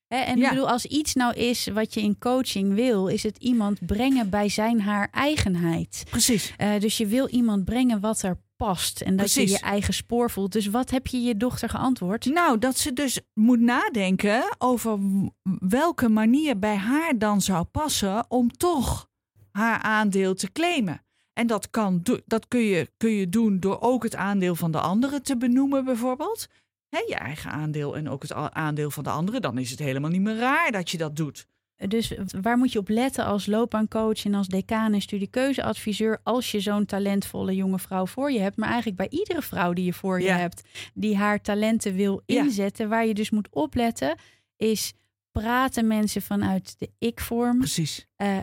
Hè? 0.08 0.16
En 0.16 0.38
Ja. 0.38 0.44
ik 0.44 0.50
bedoel, 0.50 0.70
als 0.70 0.86
iets 0.86 1.14
nou 1.14 1.34
is 1.34 1.66
wat 1.66 1.94
je 1.94 2.00
in 2.00 2.18
coaching 2.18 2.74
wil, 2.74 3.06
is 3.06 3.22
het 3.22 3.36
iemand 3.36 3.86
brengen 3.86 4.30
bij 4.30 4.48
zijn 4.48 4.80
haar 4.80 5.08
eigenheid. 5.12 6.04
Precies. 6.10 6.54
Eh, 6.56 6.80
dus 6.80 6.96
je 6.96 7.06
wil 7.06 7.28
iemand 7.28 7.64
brengen 7.64 8.00
wat 8.00 8.22
er 8.22 8.38
past 8.58 9.00
en 9.00 9.16
dat 9.16 9.32
je 9.32 9.40
Precies. 9.40 9.58
je 9.58 9.64
eigen 9.64 9.94
spoor 9.94 10.30
voelt. 10.30 10.52
Dus 10.52 10.66
wat 10.66 10.90
heb 10.90 11.06
je 11.06 11.20
je 11.20 11.36
dochter 11.36 11.68
geantwoord? 11.68 12.24
Nou, 12.24 12.58
dat 12.58 12.78
ze 12.78 12.92
dus 12.92 13.20
moet 13.34 13.60
nadenken 13.60 14.56
over 14.58 14.98
welke 15.60 16.08
manier 16.08 16.58
bij 16.58 16.76
haar 16.76 17.18
dan 17.18 17.40
zou 17.40 17.64
passen 17.64 18.24
om 18.28 18.50
toch 18.50 19.08
haar 19.50 19.78
aandeel 19.78 20.34
te 20.34 20.52
claimen. 20.52 21.02
En 21.32 21.46
dat, 21.46 21.70
kan, 21.70 22.02
dat 22.26 22.48
kun, 22.48 22.60
je, 22.60 22.90
kun 22.96 23.10
je 23.10 23.28
doen 23.28 23.60
door 23.60 23.80
ook 23.80 24.02
het 24.02 24.14
aandeel 24.14 24.54
van 24.54 24.70
de 24.70 24.80
anderen 24.80 25.22
te 25.22 25.36
benoemen, 25.36 25.84
bijvoorbeeld. 25.84 26.46
Hè, 26.88 26.98
je 26.98 27.14
eigen 27.14 27.50
aandeel 27.50 27.96
en 27.96 28.08
ook 28.08 28.22
het 28.22 28.32
aandeel 28.32 28.90
van 28.90 29.04
de 29.04 29.10
anderen. 29.10 29.42
Dan 29.42 29.58
is 29.58 29.70
het 29.70 29.78
helemaal 29.78 30.10
niet 30.10 30.20
meer 30.20 30.36
raar 30.36 30.72
dat 30.72 30.90
je 30.90 30.98
dat 30.98 31.16
doet. 31.16 31.46
Dus 31.88 32.12
waar 32.40 32.58
moet 32.58 32.72
je 32.72 32.78
op 32.78 32.88
letten 32.88 33.24
als 33.24 33.46
loopbaancoach 33.46 34.24
en 34.24 34.34
als 34.34 34.46
decaan 34.48 34.92
en 34.94 35.00
studiekeuzeadviseur 35.00 36.20
als 36.22 36.50
je 36.50 36.60
zo'n 36.60 36.84
talentvolle 36.86 37.54
jonge 37.54 37.78
vrouw 37.78 38.06
voor 38.06 38.32
je 38.32 38.38
hebt, 38.40 38.56
maar 38.56 38.68
eigenlijk 38.68 38.96
bij 38.96 39.18
iedere 39.18 39.42
vrouw 39.42 39.72
die 39.72 39.84
je 39.84 39.92
voor 39.92 40.20
je 40.20 40.26
Ja. 40.26 40.36
hebt, 40.36 40.62
die 40.94 41.16
haar 41.16 41.40
talenten 41.40 41.94
wil 41.94 42.22
Ja. 42.26 42.42
inzetten, 42.42 42.88
waar 42.88 43.06
je 43.06 43.14
dus 43.14 43.30
moet 43.30 43.48
opletten, 43.50 44.16
is 44.56 44.92
praten 45.32 45.86
mensen 45.86 46.22
vanuit 46.22 46.74
de 46.78 46.90
ik-vorm, 46.98 47.58
Precies. 47.58 48.06
eh, 48.16 48.36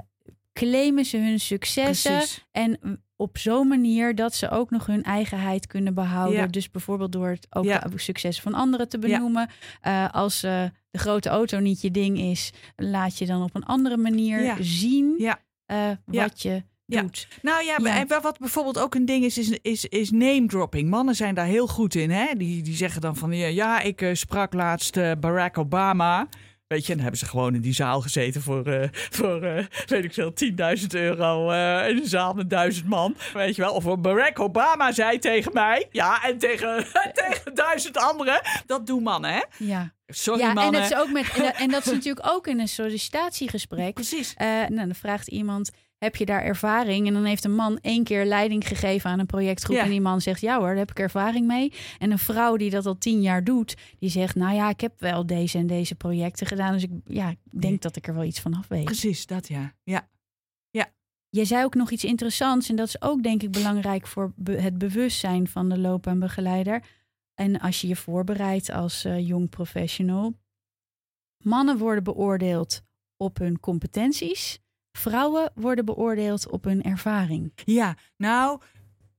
claimen 0.53 1.05
ze 1.05 1.17
hun 1.17 1.39
successen 1.39 2.11
Precies. 2.17 2.45
en 2.51 3.03
op 3.15 3.37
zo'n 3.37 3.67
manier 3.67 4.15
dat 4.15 4.33
ze 4.35 4.49
ook 4.49 4.71
nog 4.71 4.85
hun 4.85 5.03
eigenheid 5.03 5.67
kunnen 5.67 5.93
behouden. 5.93 6.39
Ja. 6.39 6.47
Dus 6.47 6.71
bijvoorbeeld 6.71 7.11
door 7.11 7.27
het 7.29 7.47
ook 7.49 7.65
Ja. 7.65 7.83
successen 7.95 8.43
van 8.43 8.53
anderen 8.53 8.89
te 8.89 8.97
Ja. 9.01 9.07
benoemen. 9.17 9.49
Eh, 9.81 10.09
als 10.13 10.43
eh, 10.43 10.63
de 10.91 10.99
grote 10.99 11.29
auto 11.29 11.59
niet 11.59 11.81
je 11.81 11.91
ding 11.91 12.19
is, 12.19 12.51
laat 12.75 13.17
je 13.17 13.25
dan 13.25 13.43
op 13.43 13.55
een 13.55 13.65
andere 13.65 13.97
manier 13.97 14.55
zien 14.59 15.15
Ja. 15.17 15.39
Ja. 15.65 15.99
wat 16.05 16.41
je 16.41 16.63
doet. 16.85 17.27
Nou 17.41 17.63
ja, 17.63 17.77
en 17.77 18.21
wat 18.21 18.39
bijvoorbeeld 18.39 18.79
ook 18.79 18.95
een 18.95 19.05
ding 19.05 19.23
is, 19.25 19.37
is, 19.37 19.49
is, 19.61 19.85
is 19.85 20.11
name 20.11 20.45
dropping. 20.47 20.89
Mannen 20.89 21.15
zijn 21.15 21.35
daar 21.35 21.45
heel 21.45 21.67
goed 21.67 21.95
in. 21.95 22.09
Hè? 22.11 22.33
Die, 22.37 22.61
die 22.63 22.75
zeggen 22.75 23.01
dan 23.01 23.15
van, 23.15 23.31
ja, 23.31 23.47
ja 23.47 23.79
ik 23.79 24.09
sprak 24.13 24.53
laatst 24.53 24.93
Barack 25.19 25.57
Obama. 25.57 26.27
Weet 26.67 26.85
je, 26.85 26.91
en 26.91 26.93
dan 26.93 27.01
hebben 27.01 27.19
ze 27.19 27.25
gewoon 27.25 27.55
in 27.55 27.61
die 27.61 27.73
zaal 27.73 28.01
gezeten 28.01 28.41
voor, 28.41 28.65
eh, 28.65 28.89
voor 28.91 29.43
eh, 29.43 29.65
weet 29.85 30.03
ik 30.03 30.13
veel, 30.13 30.33
10.000 30.33 30.93
euro 30.93 31.49
eh, 31.51 31.89
in 31.89 31.97
een 31.97 32.07
zaal 32.07 32.33
met 32.33 32.49
duizend 32.49 32.87
man. 32.87 33.15
Weet 33.33 33.55
je 33.55 33.61
wel, 33.61 33.73
of 33.73 33.99
Barack 33.99 34.39
Obama 34.39 34.91
zei 34.91 35.19
tegen 35.19 35.53
mij, 35.53 35.87
ja, 35.91 36.23
en 36.23 36.37
tegen, 36.37 36.85
tegen 37.23 37.55
duizend 37.55 37.97
anderen. 37.97 38.41
Dat 38.65 38.87
doen 38.87 39.03
mannen, 39.03 39.31
hè? 39.31 39.41
Ja, 39.57 39.93
Sorry, 40.07 40.41
ja 40.41 40.49
en, 40.49 40.53
mannen. 40.53 40.81
dat 40.81 40.91
is 40.91 40.97
ook 40.97 41.11
met, 41.11 41.29
en, 41.29 41.43
dat, 41.43 41.55
en 41.55 41.69
dat 41.69 41.85
is 41.85 41.91
natuurlijk 41.91 42.27
ook 42.27 42.47
in 42.47 42.59
een 42.59 42.67
sollicitatiegesprek. 42.67 43.93
Precies. 43.93 44.33
Nou, 44.37 44.75
dan 44.75 44.95
vraagt 44.95 45.27
iemand: 45.27 45.71
heb 46.05 46.15
je 46.15 46.25
daar 46.25 46.43
ervaring? 46.43 47.07
En 47.07 47.13
dan 47.13 47.23
heeft 47.25 47.43
een 47.43 47.55
man 47.55 47.77
één 47.81 48.03
keer 48.03 48.25
leiding 48.25 48.67
gegeven 48.67 49.09
aan 49.09 49.19
een 49.19 49.25
projectgroep. 49.25 49.75
Ja. 49.75 49.83
En 49.83 49.89
die 49.89 50.01
man 50.01 50.21
zegt: 50.21 50.41
ja 50.41 50.57
hoor, 50.57 50.67
daar 50.67 50.77
heb 50.77 50.91
ik 50.91 50.99
ervaring 50.99 51.47
mee. 51.47 51.73
En 51.97 52.11
een 52.11 52.19
vrouw 52.19 52.55
die 52.57 52.69
dat 52.69 52.85
al 52.85 52.97
tien 52.97 53.21
jaar 53.21 53.43
doet, 53.43 53.75
die 53.99 54.09
zegt: 54.09 54.35
nou 54.35 54.55
ja, 54.55 54.69
ik 54.69 54.81
heb 54.81 54.99
wel 54.99 55.25
deze 55.25 55.57
en 55.57 55.67
deze 55.67 55.95
projecten 55.95 56.47
gedaan. 56.47 56.73
Dus 56.73 56.83
ik 56.83 56.91
ja, 57.05 57.29
ik 57.29 57.37
denk 57.61 57.81
dat 57.81 57.95
ik 57.95 58.07
er 58.07 58.13
wel 58.13 58.23
iets 58.23 58.39
van 58.39 58.53
af 58.53 58.67
weet. 58.67 58.85
Precies, 58.85 59.25
dat 59.25 59.47
ja. 59.47 59.73
Ja, 59.83 60.07
Je 61.29 61.45
zei 61.45 61.63
ook 61.63 61.75
nog 61.75 61.91
iets 61.91 62.03
interessants. 62.03 62.69
En 62.69 62.75
dat 62.75 62.87
is 62.87 63.01
ook 63.01 63.23
denk 63.23 63.43
ik 63.43 63.51
belangrijk 63.51 64.07
voor 64.07 64.33
be- 64.35 64.61
het 64.61 64.77
bewustzijn 64.77 65.47
van 65.47 65.69
de 65.69 65.77
loopbaanbegeleider. 65.77 66.83
En 67.33 67.59
als 67.59 67.81
je 67.81 67.87
je 67.87 67.95
voorbereidt 67.95 68.71
als 68.71 69.05
eh, 69.05 69.27
jong 69.27 69.49
professional. 69.49 70.33
Mannen 71.43 71.77
worden 71.77 72.03
beoordeeld 72.03 72.81
op 73.17 73.37
hun 73.37 73.59
competenties 73.59 74.59
Vrouwen 74.97 75.51
worden 75.55 75.85
beoordeeld 75.85 76.49
op 76.49 76.63
hun 76.63 76.83
ervaring. 76.83 77.51
Ja, 77.65 77.97
nou, 78.17 78.59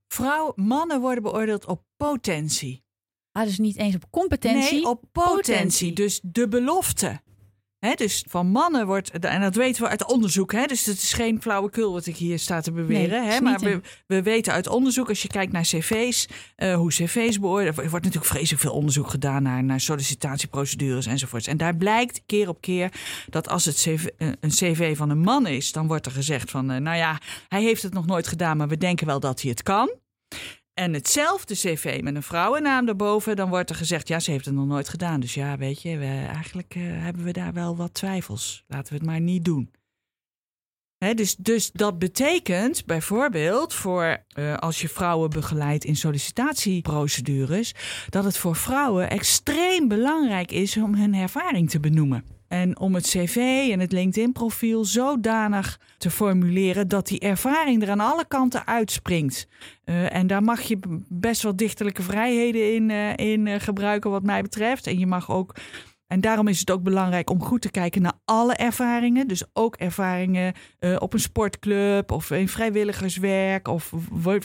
vrouwen, 0.09 0.53
mannen 0.57 1.01
worden 1.01 1.23
beoordeeld 1.23 1.67
op 1.67 1.83
potentie. 1.97 2.85
Ah, 3.33 3.45
dus 3.45 3.59
niet 3.59 3.77
eens 3.77 3.95
op 3.95 4.11
competentie. 4.11 4.73
Nee, 4.73 4.89
op 4.89 5.05
potentie. 5.12 5.93
Dus 5.93 6.21
de 6.23 6.49
belofte. 6.49 7.21
Dus 7.95 8.25
van 8.29 8.47
mannen 8.47 8.87
wordt, 8.87 9.11
en 9.11 9.41
dat 9.41 9.55
weten 9.55 9.83
we 9.83 9.89
uit 9.89 10.07
onderzoek, 10.07 10.53
hè, 10.53 10.67
dus 10.67 10.87
het 10.87 10.97
is 10.97 11.12
geen 11.12 11.43
flauwekul 11.43 11.93
wat 11.93 12.07
ik 12.07 12.17
hier 12.17 12.39
sta 12.39 12.61
te 12.61 12.73
beweren. 12.73 13.21
Nee, 13.21 13.29
hè, 13.29 13.35
is 13.35 13.41
maar 13.41 13.81
we, 14.07 14.23
weten 14.23 14.53
uit 14.53 14.69
onderzoek, 14.69 15.09
als 15.09 15.23
je 15.23 15.29
kijkt 15.29 15.53
naar 15.53 15.62
cv's, 15.62 16.29
eh, 16.57 16.75
hoe 16.75 16.91
cv's 16.91 17.39
beoordeeld. 17.39 17.79
Er 17.79 17.91
wordt 17.91 18.05
natuurlijk 18.05 18.33
vreselijk 18.33 18.62
veel 18.62 18.73
onderzoek 18.73 19.11
gedaan 19.11 19.43
naar, 19.43 19.65
naar 19.65 19.81
sollicitatieprocedures 19.81 21.07
enzovoorts. 21.07 21.47
En 21.47 21.57
daar 21.57 21.77
blijkt 21.77 22.23
keer 22.27 22.49
op 22.49 22.61
keer 22.61 22.93
dat 23.29 23.49
als 23.49 23.65
het 23.65 23.77
CV, 23.77 24.07
eh, 24.17 24.29
een 24.41 24.51
cv 24.51 24.97
van 24.97 25.11
een 25.11 25.21
man 25.21 25.47
is, 25.47 25.73
dan 25.73 25.87
wordt 25.87 26.07
er 26.07 26.12
gezegd 26.12 26.51
van, 26.51 26.71
eh, 26.71 26.81
nou 26.81 26.97
ja, 26.97 27.21
hij 27.49 27.62
heeft 27.62 27.83
het 27.83 27.93
nog 27.93 28.07
nooit 28.07 28.27
gedaan, 28.27 28.57
maar 28.57 28.69
we 28.69 28.77
denken 28.77 29.07
wel 29.07 29.21
dat 29.21 29.41
hij 29.41 29.51
het 29.51 29.62
kan. 29.62 29.91
En 30.79 30.93
hetzelfde 30.93 31.55
cv 31.55 32.01
met 32.03 32.15
een 32.15 32.23
vrouwennaam 32.23 32.89
erboven, 32.89 33.37
dan 33.37 33.49
wordt 33.49 33.71
er 33.71 33.77
gezegd, 33.77 34.09
ja, 34.09 34.21
ze 34.21 34.31
heeft 34.31 34.45
het 34.45 34.55
nog 34.55 34.67
nooit 34.67 34.89
gedaan. 34.89 35.21
Dus 35.21 35.35
ja, 35.35 35.59
weet 35.59 35.83
je, 35.83 35.99
eigenlijk 36.33 36.75
eh, 36.75 36.83
hebben 36.83 37.25
we 37.25 37.33
daar 37.33 37.53
wel 37.53 37.77
wat 37.77 37.95
twijfels. 37.95 38.65
Laten 38.67 38.93
we 38.93 38.99
het 38.99 39.07
maar 39.07 39.21
niet 39.21 39.45
doen. 39.45 39.71
Dus, 40.99 41.37
dus 41.37 41.73
dat 41.73 41.99
betekent 41.99 42.85
bijvoorbeeld 42.85 43.75
voor 43.75 44.25
eh, 44.29 44.55
als 44.55 44.81
je 44.81 44.89
vrouwen 44.89 45.31
begeleidt 45.31 45.85
in 45.85 45.97
sollicitatieprocedures, 45.97 47.75
dat 48.09 48.25
het 48.25 48.37
voor 48.37 48.57
vrouwen 48.57 49.11
extreem 49.11 49.89
belangrijk 49.89 50.53
is 50.53 50.77
om 50.77 50.95
hun 50.95 51.15
ervaring 51.15 51.71
te 51.71 51.81
benoemen. 51.81 52.36
En 52.49 52.79
om 52.79 52.95
het 52.95 53.07
cv 53.07 53.69
en 53.73 53.81
het 53.81 53.93
LinkedIn-profiel 53.93 54.85
zodanig 54.85 55.81
te 55.99 56.11
formuleren 56.11 56.89
dat 56.89 57.07
die 57.07 57.21
ervaring 57.21 57.83
er 57.83 57.91
aan 57.91 58.01
alle 58.01 58.27
kanten 58.29 58.67
uitspringt. 58.67 59.49
Eh, 59.85 60.15
en 60.15 60.27
daar 60.27 60.43
mag 60.43 60.61
je 60.63 60.79
best 61.09 61.43
wel 61.43 61.57
dichterlijke 61.57 62.03
vrijheden 62.03 62.75
in, 62.75 62.91
eh, 62.91 63.17
in 63.17 63.47
eh, 63.47 63.61
gebruiken, 63.61 64.11
wat 64.11 64.23
mij 64.23 64.43
betreft. 64.43 64.87
En 64.87 64.99
je 64.99 65.07
mag 65.07 65.31
ook. 65.31 65.55
En 66.07 66.21
daarom 66.21 66.49
is 66.49 66.61
het 66.61 66.71
ook 66.71 66.83
belangrijk 66.83 67.31
om 67.31 67.42
goed 67.42 67.61
te 67.62 67.71
kijken 67.71 68.03
naar 68.03 68.19
alle 68.25 68.55
ervaringen. 68.55 69.29
Dus 69.29 69.42
ook 69.53 69.77
ervaringen 69.77 70.55
eh, 70.79 70.97
op 70.99 71.12
een 71.12 71.21
sportclub 71.21 72.11
of 72.11 72.31
in 72.31 72.49
vrijwilligerswerk 72.49 73.69
of 73.69 73.92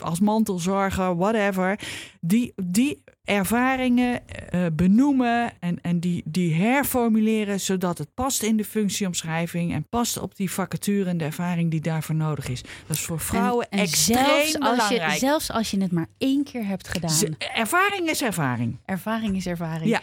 als 0.02 0.20
mantelzorger, 0.20 1.16
whatever. 1.16 1.80
Die, 2.22 2.54
die 2.64 3.04
ervaringen 3.24 4.28
eh, 4.28 4.66
benoemen 4.74 5.52
en, 5.60 5.82
en 5.82 6.00
die, 6.00 6.24
die 6.26 6.54
herformuleren 6.54 7.60
zodat 7.60 7.98
het 7.98 8.14
past 8.14 8.44
in 8.44 8.58
de 8.58 8.66
functieomschrijving 8.66 9.74
en 9.74 9.88
past 9.90 10.18
op 10.18 10.36
die 10.36 10.52
vacature 10.52 11.10
en 11.10 11.18
de 11.18 11.24
ervaring 11.24 11.72
die 11.72 11.82
daarvoor 11.82 12.16
nodig 12.16 12.48
is. 12.50 12.62
Dat 12.88 12.96
is 12.98 13.02
voor 13.04 13.20
vrouwen 13.20 13.70
En- 13.70 13.78
en 13.80 13.84
extreem 13.86 14.18
zelfs 14.26 14.60
als 14.60 14.72
belangrijk. 14.72 15.12
Je, 15.12 15.18
zelfs 15.20 15.52
als 15.52 15.72
je 15.72 15.82
het 15.82 15.92
maar 15.92 16.08
één 16.18 16.44
keer 16.44 16.66
hebt 16.66 16.88
gedaan. 16.88 17.10
Z- 17.10 17.24
Ervaring 17.56 18.10
is 18.10 18.22
ervaring. 18.22 18.78
Ervaring 18.86 19.36
is 19.36 19.46
ervaring. 19.48 19.90
Ja. 19.90 20.02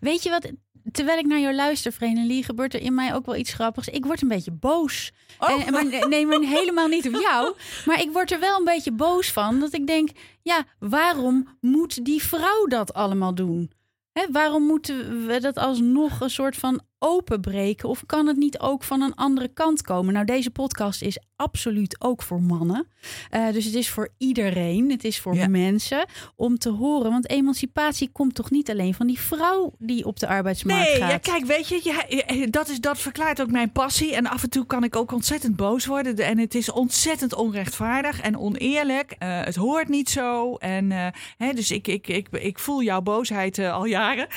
Weet 0.00 0.22
je 0.22 0.30
wat? 0.30 0.50
Terwijl 0.92 1.18
ik 1.18 1.26
naar 1.26 1.40
jou 1.40 1.54
luister, 1.54 1.92
Vrenelie, 1.92 2.44
gebeurt 2.44 2.74
er 2.74 2.80
in 2.80 2.94
mij 2.94 3.14
ook 3.14 3.26
wel 3.26 3.36
iets 3.36 3.52
grappigs. 3.52 3.88
Ik 3.88 4.04
word 4.04 4.22
een 4.22 4.28
beetje 4.28 4.50
boos. 4.50 5.12
Oh. 5.38 5.66
En, 5.66 5.72
maar, 5.72 6.08
nee, 6.08 6.26
maar 6.26 6.40
helemaal 6.40 6.88
niet 6.88 7.06
op 7.08 7.20
jou. 7.20 7.54
Maar 7.84 8.00
ik 8.00 8.12
word 8.12 8.32
er 8.32 8.40
wel 8.40 8.58
een 8.58 8.64
beetje 8.64 8.92
boos 8.92 9.32
van. 9.32 9.60
Dat 9.60 9.72
ik 9.72 9.86
denk, 9.86 10.10
ja, 10.42 10.64
waarom 10.78 11.48
moet 11.60 12.04
die 12.04 12.22
vrouw 12.22 12.66
dat 12.66 12.94
allemaal 12.94 13.34
doen? 13.34 13.70
Hè, 14.12 14.26
waarom 14.30 14.62
moeten 14.62 15.26
we 15.26 15.40
dat 15.40 15.56
alsnog 15.56 16.20
een 16.20 16.30
soort 16.30 16.56
van 16.56 16.80
openbreken? 17.02 17.88
Of 17.88 18.02
kan 18.06 18.26
het 18.26 18.36
niet 18.36 18.58
ook 18.58 18.82
van 18.84 19.00
een 19.02 19.14
andere 19.14 19.48
kant 19.48 19.82
komen? 19.82 20.12
Nou, 20.12 20.24
deze 20.26 20.50
podcast 20.50 21.02
is 21.02 21.18
absoluut 21.36 21.96
ook 22.00 22.22
voor 22.22 22.42
mannen. 22.42 22.86
Eh, 23.30 23.52
dus 23.52 23.64
het 23.64 23.74
is 23.74 23.90
voor 23.90 24.08
iedereen. 24.18 24.90
Het 24.90 25.04
is 25.04 25.20
voor 25.20 25.34
Ja. 25.34 25.48
mensen 25.48 26.06
om 26.36 26.58
te 26.58 26.68
horen. 26.70 27.10
Want 27.10 27.28
emancipatie 27.30 28.08
komt 28.12 28.34
toch 28.34 28.50
niet 28.50 28.70
alleen 28.70 28.94
van 28.94 29.06
die 29.06 29.20
vrouw 29.20 29.72
die 29.78 30.04
op 30.04 30.18
de 30.20 30.26
arbeidsmarkt 30.26 30.88
Nee, 30.90 31.00
gaat? 31.00 31.10
ja, 31.10 31.18
kijk, 31.18 31.44
weet 31.44 31.68
je, 31.68 31.80
ja, 31.84 32.06
eh, 32.08 32.46
dat, 32.50 32.68
is, 32.68 32.80
dat 32.80 32.98
verklaart 32.98 33.40
ook 33.42 33.50
mijn 33.50 33.72
passie. 33.72 34.14
En 34.14 34.26
af 34.26 34.42
en 34.42 34.50
toe 34.50 34.66
kan 34.66 34.84
ik 34.84 34.96
ook 34.96 35.12
ontzettend 35.12 35.56
boos 35.56 35.86
worden. 35.86 36.16
De- 36.16 36.22
En 36.22 36.38
het 36.38 36.54
is 36.54 36.70
ontzettend 36.70 37.34
onrechtvaardig 37.34 38.20
en 38.20 38.38
oneerlijk. 38.38 39.14
Eh, 39.18 39.44
het 39.44 39.56
hoort 39.56 39.88
niet 39.88 40.10
zo. 40.10 40.54
En, 40.54 40.90
hè, 41.36 41.52
dus 41.52 41.70
ik, 41.70 41.88
ik, 41.88 42.08
ik, 42.08 42.28
ik 42.30 42.58
voel 42.58 42.82
jouw 42.82 43.00
boosheid 43.00 43.58
al 43.58 43.84
jaren. 43.84 44.26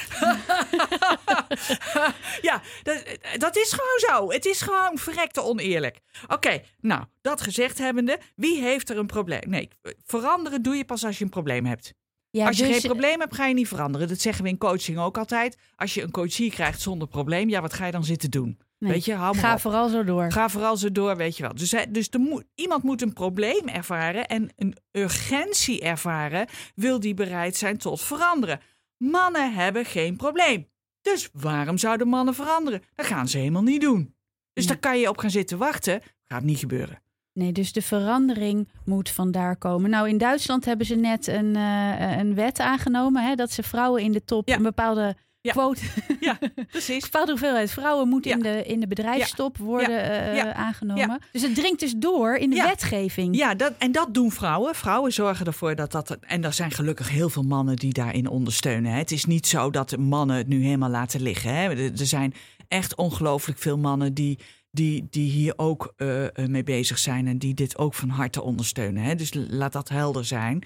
ja, 2.42 2.53
dat, 2.84 3.04
dat 3.38 3.56
is 3.58 3.72
gewoon 3.74 4.18
zo. 4.20 4.32
Het 4.32 4.46
is 4.46 4.62
gewoon 4.62 4.98
verrekte 4.98 5.42
oneerlijk. 5.42 6.00
Oké, 6.28 6.62
nou, 6.82 7.04
dat 7.22 7.42
gezegd 7.42 7.78
hebbende, 7.78 8.20
wie 8.36 8.62
heeft 8.62 8.90
er 8.90 8.98
een 8.98 9.06
probleem? 9.06 9.50
Nee, 9.50 9.70
veranderen 10.06 10.62
doe 10.62 10.76
je 10.76 10.86
pas 10.86 11.06
als 11.06 11.18
je 11.18 11.24
een 11.24 11.30
probleem 11.30 11.66
hebt. 11.66 11.94
Ja, 12.30 12.48
Als 12.48 12.58
je 12.58 12.64
dus- 12.68 12.72
geen 12.80 12.82
probleem 12.90 13.20
hebt, 13.20 13.36
ga 13.36 13.46
je 13.46 13.54
niet 13.54 13.68
veranderen. 13.68 14.08
Dat 14.08 14.20
zeggen 14.20 14.44
we 14.44 14.50
in 14.50 14.58
coaching 14.58 15.00
ook 15.00 15.18
altijd. 15.18 15.58
Als 15.76 15.94
je 15.94 16.02
een 16.02 16.12
coachie 16.12 16.52
krijgt 16.52 16.82
zonder 16.82 17.08
probleem, 17.08 17.50
ja, 17.50 17.62
wat 17.62 17.74
ga 17.74 17.86
je 17.86 17.92
dan 17.92 18.04
zitten 18.04 18.32
doen? 18.32 18.58
nee, 18.78 18.92
Weet 18.92 19.06
je, 19.06 19.14
hou 19.14 19.34
maar 19.36 19.44
Ga 19.44 19.54
op. 19.54 19.60
vooral 19.60 19.90
zo 19.90 20.04
door. 20.04 20.32
Ga 20.32 20.50
vooral 20.50 20.78
zo 20.78 20.92
door, 20.92 21.16
weet 21.18 21.38
je 21.38 21.44
wel. 21.44 21.54
Dus, 21.56 21.76
dus 21.90 22.10
iemand 22.56 22.84
moet 22.84 23.02
een 23.02 23.14
probleem 23.14 23.68
ervaren 23.68 24.28
en 24.28 24.50
een 24.56 24.76
urgentie 24.92 25.82
ervaren, 25.82 26.48
wil 26.76 27.00
die 27.00 27.14
bereid 27.14 27.56
zijn 27.56 27.78
tot 27.78 28.02
veranderen. 28.02 28.60
Mannen 28.98 29.54
hebben 29.54 29.86
geen 29.86 30.18
probleem. 30.18 30.68
Dus 31.04 31.30
waarom 31.34 31.78
zouden 31.78 32.08
mannen 32.08 32.34
veranderen? 32.34 32.82
Dat 32.96 33.06
gaan 33.06 33.28
ze 33.28 33.38
helemaal 33.38 33.62
niet 33.64 33.82
doen. 33.82 34.16
Dus 34.54 34.68
daar 34.68 34.78
kan 34.80 35.00
je 35.00 35.10
op 35.10 35.18
gaan 35.18 35.30
zitten 35.30 35.58
wachten. 35.58 36.02
Gaat 36.24 36.44
niet 36.44 36.60
gebeuren. 36.60 37.02
Nee, 37.34 37.52
dus 37.52 37.74
de 37.74 37.82
verandering 37.82 38.70
moet 38.86 39.10
vandaar 39.10 39.56
komen. 39.58 39.90
Nou, 39.90 40.10
in 40.10 40.18
Duitsland 40.18 40.66
hebben 40.66 40.86
ze 40.86 40.96
net 40.96 41.28
een, 41.28 41.56
eh, 41.56 42.18
een 42.18 42.36
wet 42.36 42.60
aangenomen... 42.60 43.24
Hè, 43.24 43.36
dat 43.36 43.52
ze 43.52 43.64
vrouwen 43.64 44.02
in 44.02 44.12
de 44.12 44.24
top 44.26 44.48
Ja. 44.48 44.56
een 44.56 44.64
bepaalde 44.64 45.16
Ja. 45.44 45.52
quote... 45.52 45.82
Ja, 46.20 46.38
precies. 46.72 47.04
bepaalde 47.04 47.32
hoeveelheid 47.32 47.72
vrouwen 47.72 48.08
moet 48.08 48.26
in, 48.26 48.40
de, 48.40 48.64
in 48.64 48.80
de 48.80 48.88
bedrijfstop 48.88 49.58
worden 49.58 50.04
eh, 50.04 50.36
Ja. 50.36 50.54
aangenomen. 50.54 51.20
Dus 51.32 51.42
het 51.42 51.56
dringt 51.56 51.80
dus 51.80 51.94
door 51.98 52.36
in 52.36 52.50
de 52.50 52.56
wetgeving. 52.62 53.36
Ja, 53.36 53.56
dat, 53.56 53.74
en 53.78 53.92
dat 53.92 54.14
doen 54.14 54.32
vrouwen. 54.32 54.76
Vrouwen 54.76 55.14
zorgen 55.14 55.46
ervoor 55.46 55.76
dat 55.76 55.92
dat. 55.92 56.18
En 56.20 56.44
er 56.44 56.54
zijn 56.54 56.72
gelukkig 56.72 57.10
heel 57.10 57.30
veel 57.30 57.44
mannen 57.44 57.76
die 57.76 57.94
daarin 57.94 58.28
ondersteunen. 58.28 58.92
Hè. 58.92 58.98
Het 58.98 59.12
is 59.12 59.26
niet 59.26 59.48
zo 59.48 59.70
dat 59.70 59.90
de 59.90 59.98
mannen 59.98 60.36
het 60.38 60.48
nu 60.48 60.64
helemaal 60.64 60.90
laten 60.90 61.22
liggen. 61.22 61.56
Hè. 61.56 61.70
Er, 61.70 62.00
er 62.00 62.06
zijn 62.06 62.34
echt 62.68 62.96
ongelooflijk 62.96 63.60
veel 63.60 63.78
mannen 63.78 64.14
die, 64.14 64.40
die, 64.72 65.08
die 65.10 65.32
hier 65.32 65.54
ook 65.56 65.94
eh, 65.98 66.24
eh, 66.26 66.32
mee 66.48 66.64
bezig 66.64 66.98
zijn. 66.98 67.28
En 67.28 67.38
die 67.38 67.54
dit 67.54 67.78
ook 67.78 67.94
van 67.94 68.10
harte 68.10 68.42
ondersteunen. 68.42 69.04
Hè. 69.04 69.16
Dus 69.16 69.32
laat 69.34 69.74
dat 69.74 69.90
helder 69.90 70.26
zijn. 70.26 70.64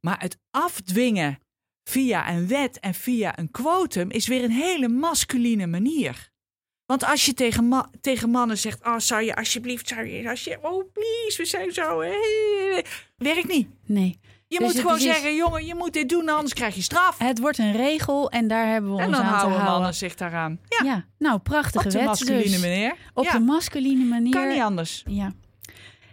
Maar 0.00 0.20
het 0.20 0.38
afdwingen 0.50 1.38
via 1.84 2.30
een 2.30 2.48
wet 2.48 2.80
en 2.80 2.94
via 2.94 3.38
een 3.38 3.50
quotum 3.50 4.10
is 4.10 4.26
weer 4.26 4.44
een 4.44 4.50
hele 4.50 4.88
masculine 4.88 5.66
manier. 5.66 6.30
Want 6.86 7.04
als 7.04 7.26
je 7.26 7.34
tegen, 7.34 7.68
ma- 7.68 7.90
tegen 8.00 8.30
mannen 8.30 8.58
zegt: 8.58 8.84
Oh, 8.86 8.98
zou 8.98 9.22
je 9.22 9.34
alsjeblieft, 9.36 9.88
zou 9.88 10.06
je, 10.06 10.28
als 10.28 10.44
je, 10.44 10.58
oh, 10.62 10.92
please, 10.92 11.34
we 11.36 11.44
zijn 11.44 11.72
zo. 11.72 11.98
Werkt 13.16 13.48
niet. 13.48 13.68
Nee. 13.86 14.20
Je 14.48 14.58
Dus 14.58 14.66
moet 14.66 14.80
gewoon 14.80 14.96
is- 14.96 15.02
zeggen: 15.02 15.34
jongen, 15.36 15.66
je 15.66 15.74
moet 15.74 15.92
dit 15.92 16.08
doen, 16.08 16.28
anders 16.28 16.54
krijg 16.54 16.74
je 16.74 16.82
straf. 16.82 17.18
Het 17.18 17.38
wordt 17.38 17.58
een 17.58 17.72
regel 17.72 18.30
en 18.30 18.48
daar 18.48 18.66
hebben 18.72 18.94
we 18.94 19.00
En 19.00 19.06
ons 19.06 19.16
dan 19.16 19.24
aan 19.24 19.30
te 19.30 19.34
houden 19.36 19.56
houden. 19.58 19.74
mannen 19.78 19.94
zich 19.94 20.14
daaraan. 20.14 20.60
Ja, 20.68 20.84
Ja, 20.84 21.06
nou, 21.18 21.38
prachtige 21.38 21.84
op 21.84 21.90
de 21.90 21.98
wet 21.98 22.06
masculine 22.06 22.42
dus. 22.42 22.60
manier. 22.60 22.94
Op 23.14 23.24
ja, 23.24 23.32
de 23.32 23.38
masculine 23.40 24.04
manier. 24.04 24.32
kan 24.32 24.48
niet 24.48 24.60
anders. 24.60 25.02
Ja. 25.06 25.32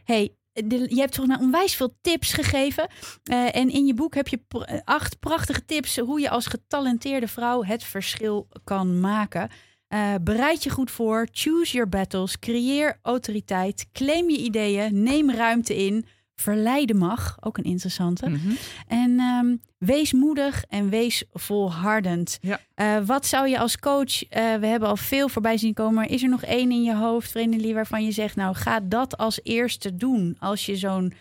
Hey, 0.03 0.33
je 0.67 0.99
hebt 0.99 1.13
toch 1.13 1.27
nou 1.27 1.41
onwijs 1.41 1.75
veel 1.75 1.95
tips 2.01 2.33
gegeven. 2.33 2.87
Eh, 3.23 3.55
en 3.55 3.69
in 3.69 3.85
je 3.85 3.93
boek 3.93 4.15
heb 4.15 4.27
je 4.27 4.39
eh, 4.49 4.79
acht 4.83 5.19
prachtige 5.19 5.65
tips 5.65 5.97
hoe 5.97 6.19
je 6.19 6.29
als 6.29 6.45
getalenteerde 6.45 7.27
vrouw 7.27 7.63
het 7.63 7.83
verschil 7.83 8.47
kan 8.63 8.99
maken. 8.99 9.49
Eh, 9.87 10.13
bereid 10.21 10.63
je 10.63 10.69
goed 10.69 10.91
voor, 10.91 11.27
choose 11.31 11.73
your 11.73 11.89
battles, 11.89 12.39
creëer 12.39 12.99
autoriteit, 13.01 13.87
claim 13.91 14.29
je 14.29 14.37
ideeën, 14.37 15.03
neem 15.03 15.31
ruimte 15.31 15.75
in, 15.85 16.05
verleiden 16.39 16.97
mag, 16.97 17.37
ook 17.39 17.57
een 17.57 17.63
interessante. 17.63 18.29
Mhm. 18.29 18.51
En 18.87 19.19
ehm, 19.19 19.55
wees 19.77 20.13
moedig 20.13 20.63
en 20.63 20.89
wees 20.89 21.23
volhardend. 21.33 22.37
Ja. 22.41 22.59
Eh, 22.73 23.05
wat 23.05 23.25
zou 23.25 23.47
je 23.47 23.59
als 23.59 23.79
coach, 23.79 24.23
eh, 24.23 24.55
we 24.55 24.65
hebben 24.65 24.89
al 24.89 24.97
veel 24.97 25.29
voorbij 25.29 25.57
zien 25.57 25.73
komen, 25.73 25.93
maar 25.93 26.09
is 26.09 26.23
er 26.23 26.29
nog 26.29 26.43
één 26.43 26.71
in 26.71 26.83
je 26.83 26.95
hoofd, 26.95 27.31
Vrenelie, 27.31 27.73
waarvan 27.73 28.05
je 28.05 28.11
zegt, 28.11 28.35
nou 28.35 28.55
ga 28.55 28.79
dat 28.79 29.17
als 29.17 29.39
eerste 29.43 29.95
doen 29.95 30.35
als 30.39 30.65
je 30.65 30.75
zo'n 30.75 31.13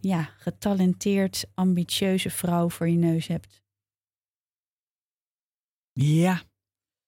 ja, 0.00 0.30
getalenteerd, 0.36 1.44
ambitieuze 1.54 2.30
vrouw 2.30 2.68
voor 2.68 2.88
je 2.88 2.96
neus 2.96 3.26
hebt? 3.26 3.62
Ja. 5.92 6.42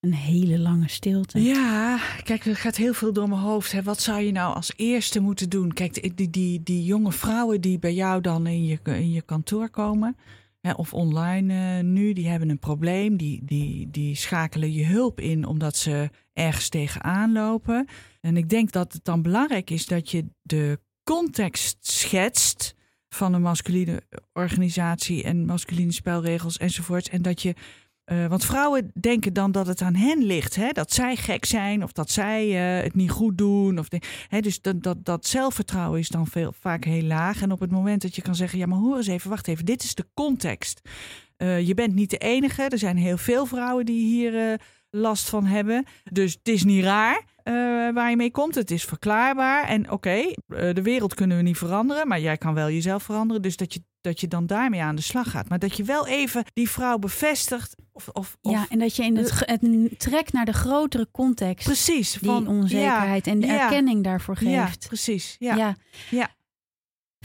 Een 0.03 0.15
hele 0.15 0.59
lange 0.59 0.89
stilte. 0.89 1.43
Ja, 1.43 2.01
kijk, 2.23 2.45
er 2.45 2.57
gaat 2.57 2.77
heel 2.77 2.95
veel 2.95 3.13
door 3.13 3.29
mijn 3.29 3.41
hoofd. 3.41 3.73
Hè. 3.73 3.83
Wat 3.83 4.01
zou 4.01 4.21
je 4.21 4.33
nou 4.33 4.55
als 4.55 4.73
eerste 4.77 5.21
moeten 5.21 5.49
doen? 5.49 5.73
Kijk, 5.73 6.17
die, 6.17 6.31
die, 6.31 6.63
die, 6.63 6.85
jonge 6.85 7.13
vrouwen 7.13 7.61
die 7.61 7.79
bij 7.79 7.95
jou 7.95 8.21
dan 8.21 8.47
in 8.47 8.65
je, 8.65 8.79
in 8.85 9.13
je 9.13 9.23
kantoor 9.23 9.71
komen, 9.71 10.17
hè, 10.61 10.73
of 10.73 10.95
online 10.95 11.79
eh, 11.79 11.85
nu, 11.85 12.13
die 12.13 12.29
hebben 12.29 12.49
een 12.49 12.59
probleem. 12.59 13.17
Die, 13.17 13.45
die, 13.45 13.91
die 13.91 14.17
schakelen 14.17 14.73
je 14.73 14.87
hulp 14.87 15.21
in 15.21 15.47
omdat 15.47 15.77
ze 15.77 16.11
ergens 16.33 16.69
tegenaan 16.69 17.33
lopen. 17.33 17.89
En 18.21 18.37
ik 18.37 18.49
denk 18.49 18.73
dat 18.73 18.93
het 18.93 19.05
dan 19.05 19.23
belangrijk 19.23 19.71
is 19.71 19.87
dat 19.87 20.11
je 20.11 20.27
de 20.43 20.81
context 21.03 21.77
schetst 21.81 22.75
van 23.09 23.35
een 23.35 23.43
masculine 23.43 24.03
organisatie 24.33 25.23
en 25.23 25.45
masculine 25.45 25.93
spelregels 25.93 26.57
enzovoorts. 26.57 27.09
En 27.09 27.23
dat 27.23 27.43
je 27.43 27.55
uh, 28.13 28.27
want 28.27 28.45
vrouwen 28.45 28.91
denken 29.01 29.33
dan 29.33 29.53
dat 29.53 29.67
het 29.67 29.83
aan 29.83 29.95
hen 29.95 30.25
ligt. 30.25 30.55
Hè? 30.55 30.69
Dat 30.73 30.93
zij 30.93 31.17
gek 31.17 31.45
zijn 31.45 31.83
of 31.83 31.93
dat 31.93 32.11
zij 32.11 32.47
uh, 32.47 32.83
het 32.83 32.95
niet 32.95 33.11
goed 33.11 33.39
doen. 33.39 33.79
Of 33.79 33.89
hè? 34.29 34.41
Dus 34.41 34.61
dat, 34.61 34.83
dat, 34.83 35.05
dat 35.05 35.27
zelfvertrouwen 35.27 35.99
is 35.99 36.09
dan 36.09 36.27
veel, 36.27 36.53
vaak 36.61 36.85
heel 36.85 37.03
laag. 37.03 37.43
En 37.43 37.53
op 37.53 37.61
het 37.61 37.71
moment 37.71 38.03
dat 38.03 38.17
je 38.17 38.23
kan 38.23 38.35
zeggen: 38.35 38.59
Ja, 38.59 38.67
maar 38.67 38.79
hoor 38.79 38.97
eens 38.97 39.07
even, 39.07 39.31
wacht 39.31 39.49
even, 39.49 39.65
dit 39.65 39.83
is 39.83 39.95
de 39.95 40.07
context. 40.15 40.81
Uh, 41.39 41.67
je 41.67 41.75
bent 41.75 41.95
niet 41.95 42.11
de 42.11 42.19
enige. 42.19 42.63
Er 42.63 42.79
zijn 42.79 42.97
heel 42.97 43.17
veel 43.17 43.47
vrouwen 43.47 43.87
die 43.87 44.07
hier 44.07 44.61
last 44.95 45.29
van 45.29 45.45
hebben. 45.45 45.85
Dus 46.05 46.33
het 46.33 46.49
is 46.49 46.65
niet 46.65 46.85
raar. 46.85 47.23
Uh, 47.45 47.55
waar 47.95 48.11
je 48.11 48.17
mee 48.17 48.31
komt. 48.31 48.55
Het 48.55 48.71
is 48.71 48.85
verklaarbaar. 48.85 49.65
En 49.65 49.83
oké, 49.83 49.93
okay, 49.93 50.37
uh, 50.49 50.75
de 50.75 50.83
wereld 50.83 51.15
kunnen 51.15 51.37
we 51.37 51.43
niet 51.43 51.57
veranderen, 51.57 52.09
maar 52.09 52.21
jij 52.21 52.37
kan 52.37 52.55
wel 52.55 52.71
jezelf 52.71 53.03
veranderen. 53.03 53.43
Dus 53.43 53.57
dat 53.57 53.75
je, 53.75 53.83
dat 54.01 54.21
je 54.21 54.29
dan 54.29 54.47
daarmee 54.47 54.83
aan 54.83 54.95
de 54.95 55.03
slag 55.03 55.31
gaat. 55.31 55.49
Maar 55.49 55.59
dat 55.59 55.77
je 55.77 55.85
wel 55.85 56.07
even 56.07 56.45
die 56.53 56.71
vrouw 56.71 56.99
bevestigt. 56.99 57.75
Of, 57.93 58.09
of, 58.09 58.37
of 58.41 58.53
ja, 58.53 58.67
en 58.69 58.79
dat 58.79 58.97
je 58.97 59.05
in 59.05 59.17
het, 59.17 59.43
het 59.47 59.99
trekt 59.99 60.33
naar 60.33 60.45
de 60.45 60.53
grotere 60.53 61.09
context. 61.11 61.67
Precies. 61.67 62.19
Van, 62.23 62.45
die 62.45 62.53
onzekerheid 62.53 63.27
ja, 63.27 63.33
en 63.33 63.41
de 63.41 63.47
ja, 63.47 63.63
erkenning 63.63 64.05
daarvoor 64.05 64.37
geeft. 64.37 64.53
Ja, 64.53 64.87
precies. 64.87 65.37
Ja. 65.39 65.55
ja. 65.55 65.77
ja. 66.11 66.31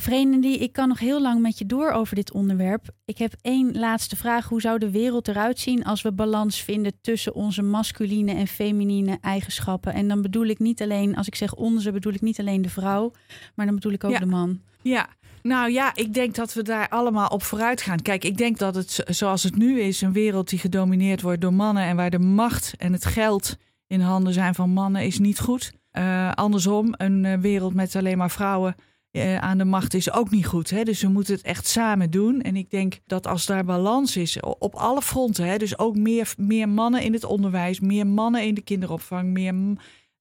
Die 0.05 0.57
ik 0.57 0.73
kan 0.73 0.87
nog 0.87 0.99
heel 0.99 1.21
lang 1.21 1.41
met 1.41 1.57
je 1.57 1.65
door 1.65 1.91
over 1.91 2.15
dit 2.15 2.31
onderwerp. 2.31 2.85
Ik 3.05 3.17
heb 3.17 3.33
één 3.41 3.77
laatste 3.77 4.15
vraag. 4.15 4.47
Hoe 4.47 4.61
zou 4.61 4.79
de 4.79 4.91
wereld 4.91 5.27
eruit 5.27 5.59
zien 5.59 5.83
als 5.83 6.01
we 6.01 6.11
balans 6.11 6.61
vinden 6.61 6.93
tussen 7.01 7.33
onze 7.33 7.61
masculine 7.61 8.33
en 8.33 8.47
feminine 8.47 9.17
eigenschappen? 9.21 9.93
En 9.93 10.07
dan 10.07 10.21
bedoel 10.21 10.45
ik 10.45 10.59
niet 10.59 10.81
alleen, 10.81 11.15
als 11.15 11.27
ik 11.27 11.35
zeg 11.35 11.53
onze, 11.53 11.91
bedoel 11.91 12.13
ik 12.13 12.21
niet 12.21 12.39
alleen 12.39 12.61
de 12.61 12.69
vrouw, 12.69 13.11
maar 13.55 13.65
dan 13.65 13.75
bedoel 13.75 13.91
ik 13.91 14.03
ook 14.03 14.11
ja. 14.11 14.19
de 14.19 14.25
man. 14.25 14.61
Ja, 14.81 15.07
nou 15.41 15.71
ja, 15.71 15.95
ik 15.95 16.13
denk 16.13 16.35
dat 16.35 16.53
we 16.53 16.61
daar 16.61 16.89
allemaal 16.89 17.27
op 17.27 17.43
vooruit 17.43 17.81
gaan. 17.81 18.01
Kijk, 18.01 18.23
ik 18.23 18.37
denk 18.37 18.57
dat 18.57 18.75
het 18.75 19.03
zoals 19.05 19.43
het 19.43 19.55
nu 19.55 19.79
is, 19.79 20.01
een 20.01 20.13
wereld 20.13 20.49
die 20.49 20.59
gedomineerd 20.59 21.21
wordt 21.21 21.41
door 21.41 21.53
mannen 21.53 21.83
en 21.83 21.95
waar 21.95 22.09
de 22.09 22.19
macht 22.19 22.73
en 22.77 22.93
het 22.93 23.05
geld 23.05 23.57
in 23.87 23.99
handen 23.99 24.33
zijn 24.33 24.55
van 24.55 24.69
mannen, 24.69 25.05
is 25.05 25.19
niet 25.19 25.39
goed. 25.39 25.71
Uh, 25.91 26.31
andersom, 26.31 26.93
een 26.97 27.23
uh, 27.23 27.33
wereld 27.33 27.73
met 27.73 27.95
alleen 27.95 28.17
maar 28.17 28.31
vrouwen 28.31 28.75
uh, 29.11 29.37
aan 29.37 29.57
de 29.57 29.65
macht 29.65 29.93
is 29.93 30.11
ook 30.11 30.29
niet 30.29 30.45
goed. 30.45 30.69
Hè? 30.69 30.83
Dus 30.83 31.01
we 31.01 31.07
moeten 31.07 31.33
het 31.33 31.43
echt 31.43 31.67
samen 31.67 32.11
doen. 32.11 32.41
En 32.41 32.55
ik 32.55 32.69
denk 32.69 32.99
dat 33.05 33.27
als 33.27 33.45
daar 33.45 33.65
balans 33.65 34.17
is 34.17 34.39
op 34.39 34.75
alle 34.75 35.01
fronten, 35.01 35.45
hè? 35.45 35.57
dus 35.57 35.77
ook 35.77 35.95
meer, 35.95 36.33
meer 36.37 36.69
mannen 36.69 37.01
in 37.01 37.13
het 37.13 37.23
onderwijs, 37.23 37.79
meer 37.79 38.07
mannen 38.07 38.43
in 38.43 38.53
de 38.53 38.61
kinderopvang, 38.61 39.29
meer 39.29 39.53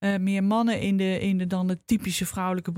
uh, 0.01 0.17
meer 0.17 0.45
mannen 0.45 0.81
in 0.81 0.97
de, 0.97 1.21
in 1.21 1.39
de 1.39 1.47
dan 1.47 1.67
de 1.67 1.85
typische 1.85 2.27
vrouwelijke 2.27 2.73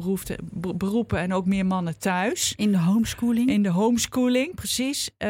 beroepen 0.77 1.19
en 1.19 1.33
ook 1.33 1.47
meer 1.47 1.67
mannen 1.67 1.99
thuis. 1.99 2.53
In 2.57 2.71
de 2.71 2.79
homeschooling? 2.79 3.51
In 3.51 3.63
de 3.63 3.69
homeschooling, 3.69 4.55
precies. 4.55 5.11
Uh, 5.19 5.29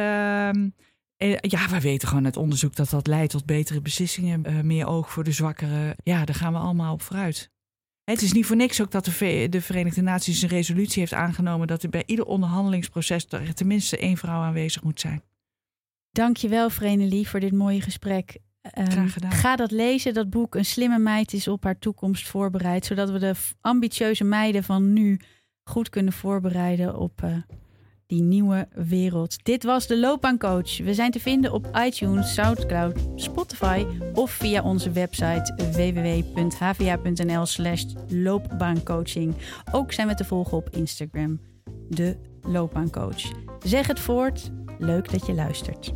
ja, 1.41 1.69
we 1.69 1.81
weten 1.81 2.09
gewoon 2.09 2.25
uit 2.25 2.37
onderzoek 2.37 2.77
dat 2.77 2.91
dat 2.91 3.07
leidt 3.07 3.31
tot 3.31 3.47
betere 3.47 3.81
beslissingen, 3.81 4.67
meer 4.67 4.87
oog 4.87 5.11
voor 5.11 5.25
de 5.25 5.33
zwakkeren. 5.33 5.97
Ja, 6.03 6.25
daar 6.25 6.35
gaan 6.35 6.53
we 6.53 6.59
allemaal 6.59 6.93
op 6.93 7.03
vooruit. 7.03 7.51
Het 8.09 8.23
is 8.23 8.33
niet 8.33 8.47
voor 8.47 8.57
niks 8.57 8.81
ook 8.81 8.91
dat 8.91 9.05
de, 9.05 9.47
de 9.51 9.61
Verenigde 9.61 10.03
Naties 10.03 10.43
een 10.43 10.49
resolutie 10.49 11.01
heeft 11.01 11.13
aangenomen 11.13 11.67
dat 11.67 11.83
er 11.83 11.89
bij 11.89 12.03
ieder 12.07 12.25
onderhandelingsproces 12.25 13.27
er 13.29 13.55
tenminste 13.55 13.99
één 13.99 14.17
vrouw 14.17 14.41
aanwezig 14.41 14.83
moet 14.83 15.01
zijn. 15.01 15.23
Dankjewel, 16.11 16.71
Vrenelie, 16.71 17.29
voor 17.29 17.41
dit 17.41 17.53
mooie 17.53 17.81
gesprek. 17.81 18.39
Um, 18.79 19.09
ga 19.29 19.57
dat 19.57 19.71
lezen, 19.71 20.15
dat 20.15 20.31
boek. 20.31 20.55
Een 20.55 20.65
slimme 20.65 20.99
meid 20.99 21.33
is 21.33 21.49
op 21.49 21.65
haar 21.65 21.79
toekomst 21.79 22.29
voorbereid. 22.29 22.85
Zodat 22.85 23.11
we 23.11 23.19
de 23.19 23.35
ambitieuze 23.61 24.25
meiden 24.25 24.65
van 24.65 24.93
nu 24.93 25.21
goed 25.63 25.89
kunnen 25.89 26.13
voorbereiden 26.13 26.99
op 26.99 27.23
uh, 27.25 27.37
die 28.09 28.23
nieuwe 28.23 28.69
wereld. 28.75 29.45
Dit 29.45 29.65
was 29.65 29.87
de 29.87 29.99
Loopbaancoach. 29.99 30.79
We 30.79 30.95
zijn 30.95 31.11
te 31.11 31.21
vinden 31.21 31.53
op 31.53 31.79
iTunes, 31.85 32.35
Soundcloud, 32.35 32.99
Spotify 33.15 33.85
of 34.15 34.31
via 34.31 34.63
onze 34.63 34.91
website 34.91 35.55
www.hva.nl 35.73 37.47
slash 37.47 37.85
loopbaancoaching. 38.09 39.35
Ook 39.73 39.93
zijn 39.93 40.09
we 40.09 40.15
te 40.15 40.25
volgen 40.25 40.57
op 40.57 40.69
Instagram, 40.71 41.41
de 41.89 42.17
Loopbaancoach. 42.43 43.33
Zeg 43.63 43.87
het 43.87 44.01
voort. 44.01 44.51
Leuk 44.79 45.11
dat 45.11 45.27
je 45.27 45.35
luistert. 45.35 45.93